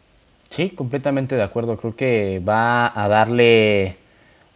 Sí, 0.50 0.70
completamente 0.70 1.36
de 1.36 1.42
acuerdo. 1.42 1.76
Creo 1.76 1.96
que 1.96 2.40
va 2.46 2.92
a 2.94 3.08
darle 3.08 3.96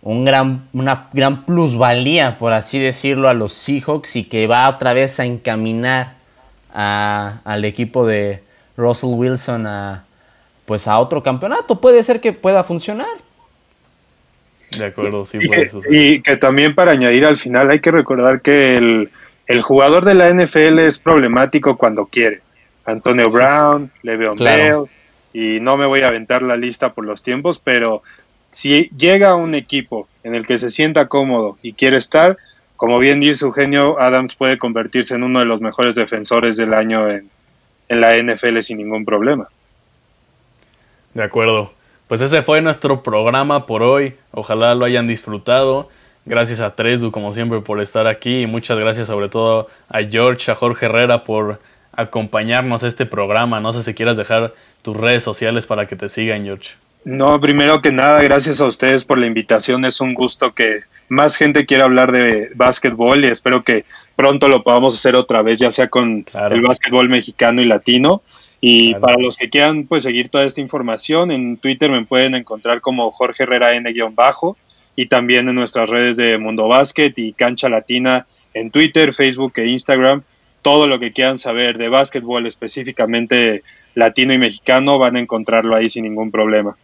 un 0.02 0.24
gran, 0.24 0.68
una 0.72 1.08
gran 1.12 1.44
plusvalía, 1.44 2.38
por 2.38 2.52
así 2.52 2.78
decirlo, 2.78 3.28
a 3.28 3.34
los 3.34 3.52
Seahawks 3.52 4.16
y 4.16 4.24
que 4.24 4.46
va 4.46 4.68
otra 4.68 4.92
vez 4.92 5.18
a 5.20 5.24
encaminar 5.24 6.14
al 6.72 7.64
equipo 7.64 8.06
de 8.06 8.42
Russell 8.76 9.10
Wilson 9.14 9.66
a, 9.66 10.04
pues 10.66 10.86
a 10.86 10.98
otro 10.98 11.22
campeonato. 11.22 11.80
Puede 11.80 12.02
ser 12.02 12.20
que 12.20 12.32
pueda 12.32 12.62
funcionar. 12.62 13.08
De 14.78 14.84
acuerdo, 14.84 15.26
sí 15.26 15.38
puede 15.46 15.68
suceder. 15.68 16.00
Y 16.00 16.22
que 16.22 16.36
también 16.36 16.74
para 16.74 16.92
añadir 16.92 17.24
al 17.24 17.36
final 17.36 17.70
hay 17.70 17.80
que 17.80 17.90
recordar 17.90 18.40
que 18.40 18.76
el 18.76 19.10
el 19.50 19.62
jugador 19.62 20.04
de 20.04 20.14
la 20.14 20.30
NFL 20.30 20.78
es 20.78 21.00
problemático 21.00 21.76
cuando 21.76 22.06
quiere. 22.06 22.40
Antonio 22.84 23.30
Brown, 23.30 23.90
Le'Veon 24.04 24.36
Bell, 24.36 24.84
y 25.32 25.58
no 25.58 25.76
me 25.76 25.86
voy 25.86 26.02
a 26.02 26.08
aventar 26.08 26.42
la 26.42 26.56
lista 26.56 26.92
por 26.94 27.04
los 27.04 27.24
tiempos, 27.24 27.58
pero 27.58 28.04
si 28.50 28.88
llega 28.96 29.34
un 29.34 29.56
equipo 29.56 30.06
en 30.22 30.36
el 30.36 30.46
que 30.46 30.56
se 30.58 30.70
sienta 30.70 31.08
cómodo 31.08 31.58
y 31.62 31.72
quiere 31.72 31.96
estar, 31.96 32.36
como 32.76 33.00
bien 33.00 33.18
dice 33.18 33.44
Eugenio, 33.44 34.00
Adams 34.00 34.36
puede 34.36 34.56
convertirse 34.56 35.16
en 35.16 35.24
uno 35.24 35.40
de 35.40 35.46
los 35.46 35.60
mejores 35.60 35.96
defensores 35.96 36.56
del 36.56 36.72
año 36.72 37.08
en, 37.08 37.28
en 37.88 38.00
la 38.00 38.16
NFL 38.16 38.60
sin 38.60 38.78
ningún 38.78 39.04
problema. 39.04 39.48
De 41.12 41.24
acuerdo. 41.24 41.72
Pues 42.06 42.20
ese 42.20 42.42
fue 42.42 42.62
nuestro 42.62 43.02
programa 43.02 43.66
por 43.66 43.82
hoy. 43.82 44.14
Ojalá 44.30 44.76
lo 44.76 44.84
hayan 44.84 45.08
disfrutado. 45.08 45.88
Gracias 46.26 46.60
a 46.60 46.74
Tresdu, 46.74 47.10
como 47.10 47.32
siempre, 47.32 47.60
por 47.60 47.80
estar 47.80 48.06
aquí. 48.06 48.42
Y 48.42 48.46
muchas 48.46 48.78
gracias 48.78 49.06
sobre 49.06 49.28
todo 49.28 49.68
a 49.88 50.02
George, 50.02 50.50
a 50.50 50.54
Jorge 50.54 50.86
Herrera 50.86 51.24
por 51.24 51.60
acompañarnos 51.92 52.82
a 52.82 52.88
este 52.88 53.06
programa. 53.06 53.60
No 53.60 53.72
sé 53.72 53.82
si 53.82 53.94
quieras 53.94 54.16
dejar 54.16 54.54
tus 54.82 54.96
redes 54.96 55.22
sociales 55.22 55.66
para 55.66 55.86
que 55.86 55.96
te 55.96 56.08
sigan, 56.08 56.44
George. 56.44 56.70
No, 57.04 57.40
primero 57.40 57.80
que 57.80 57.92
nada, 57.92 58.22
gracias 58.22 58.60
a 58.60 58.66
ustedes 58.66 59.04
por 59.04 59.18
la 59.18 59.26
invitación. 59.26 59.84
Es 59.84 60.00
un 60.00 60.12
gusto 60.12 60.54
que 60.54 60.80
más 61.08 61.36
gente 61.36 61.64
quiera 61.64 61.84
hablar 61.84 62.12
de 62.12 62.50
básquetbol 62.54 63.24
y 63.24 63.28
espero 63.28 63.64
que 63.64 63.84
pronto 64.16 64.48
lo 64.48 64.62
podamos 64.62 64.94
hacer 64.94 65.16
otra 65.16 65.42
vez, 65.42 65.58
ya 65.58 65.72
sea 65.72 65.88
con 65.88 66.26
el 66.34 66.60
básquetbol 66.60 67.08
mexicano 67.08 67.62
y 67.62 67.64
latino. 67.64 68.22
Y 68.60 68.94
para 68.96 69.16
los 69.18 69.38
que 69.38 69.48
quieran 69.48 69.86
pues 69.86 70.02
seguir 70.02 70.28
toda 70.28 70.44
esta 70.44 70.60
información, 70.60 71.30
en 71.30 71.56
Twitter 71.56 71.90
me 71.90 72.04
pueden 72.04 72.34
encontrar 72.34 72.82
como 72.82 73.10
Jorge 73.10 73.44
Herrera 73.44 73.72
N-bajo 73.74 74.58
y 74.96 75.06
también 75.06 75.48
en 75.48 75.54
nuestras 75.54 75.88
redes 75.90 76.16
de 76.16 76.38
Mundo 76.38 76.68
Básquet 76.68 77.18
y 77.18 77.32
Cancha 77.32 77.68
Latina 77.68 78.26
en 78.54 78.70
Twitter, 78.70 79.12
Facebook 79.12 79.52
e 79.56 79.66
Instagram. 79.66 80.22
Todo 80.62 80.86
lo 80.86 80.98
que 80.98 81.12
quieran 81.12 81.38
saber 81.38 81.78
de 81.78 81.88
básquetbol 81.88 82.46
específicamente 82.46 83.62
latino 83.94 84.34
y 84.34 84.38
mexicano 84.38 84.98
van 84.98 85.16
a 85.16 85.20
encontrarlo 85.20 85.74
ahí 85.74 85.88
sin 85.88 86.04
ningún 86.04 86.30
problema. 86.30 86.76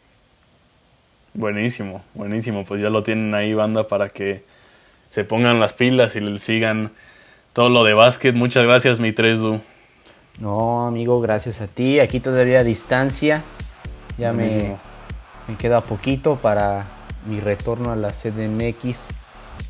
Buenísimo, 1.34 2.02
buenísimo. 2.14 2.64
Pues 2.64 2.80
ya 2.80 2.88
lo 2.88 3.02
tienen 3.02 3.34
ahí, 3.34 3.52
banda, 3.52 3.86
para 3.86 4.08
que 4.08 4.42
se 5.10 5.24
pongan 5.24 5.60
las 5.60 5.74
pilas 5.74 6.16
y 6.16 6.20
le 6.20 6.38
sigan 6.38 6.92
todo 7.52 7.68
lo 7.68 7.84
de 7.84 7.92
básquet. 7.92 8.34
Muchas 8.34 8.64
gracias, 8.64 8.98
mi 9.00 9.12
Tresdu. 9.12 9.60
No, 10.38 10.86
amigo, 10.86 11.20
gracias 11.20 11.60
a 11.60 11.66
ti. 11.66 12.00
Aquí 12.00 12.20
todavía 12.20 12.60
a 12.60 12.64
distancia. 12.64 13.44
Ya 14.16 14.32
me, 14.32 14.76
me 15.46 15.56
queda 15.58 15.82
poquito 15.82 16.36
para 16.36 16.86
mi 17.26 17.40
retorno 17.40 17.92
a 17.92 17.96
la 17.96 18.10
CDMX 18.10 19.08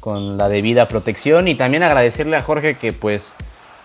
con 0.00 0.36
la 0.36 0.48
debida 0.48 0.88
protección 0.88 1.48
y 1.48 1.54
también 1.54 1.82
agradecerle 1.82 2.36
a 2.36 2.42
Jorge 2.42 2.76
que 2.76 2.92
pues 2.92 3.36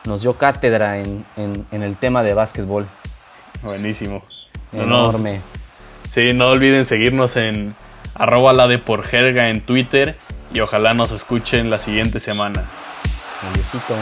nos 0.05 0.21
dio 0.21 0.37
cátedra 0.37 0.99
en, 0.99 1.25
el 1.71 1.97
tema 1.97 2.23
de 2.23 2.33
básquetbol. 2.33 2.87
Buenísimo. 3.61 4.23
Enorme. 4.71 5.41
sí, 6.09 6.33
no 6.33 6.49
olviden 6.49 6.85
seguirnos 6.85 7.35
en 7.35 7.75
arroba 8.15 8.53
la 8.53 8.67
de 8.67 8.77
por 8.77 9.03
jerga 9.03 9.49
en 9.49 9.61
Twitter 9.61 10.17
y 10.53 10.59
ojalá 10.59 10.93
nos 10.93 11.11
escuchen 11.11 11.69
la 11.69 11.79
siguiente 11.79 12.19
semana. 12.19 12.65
Adiósito. 13.41 13.95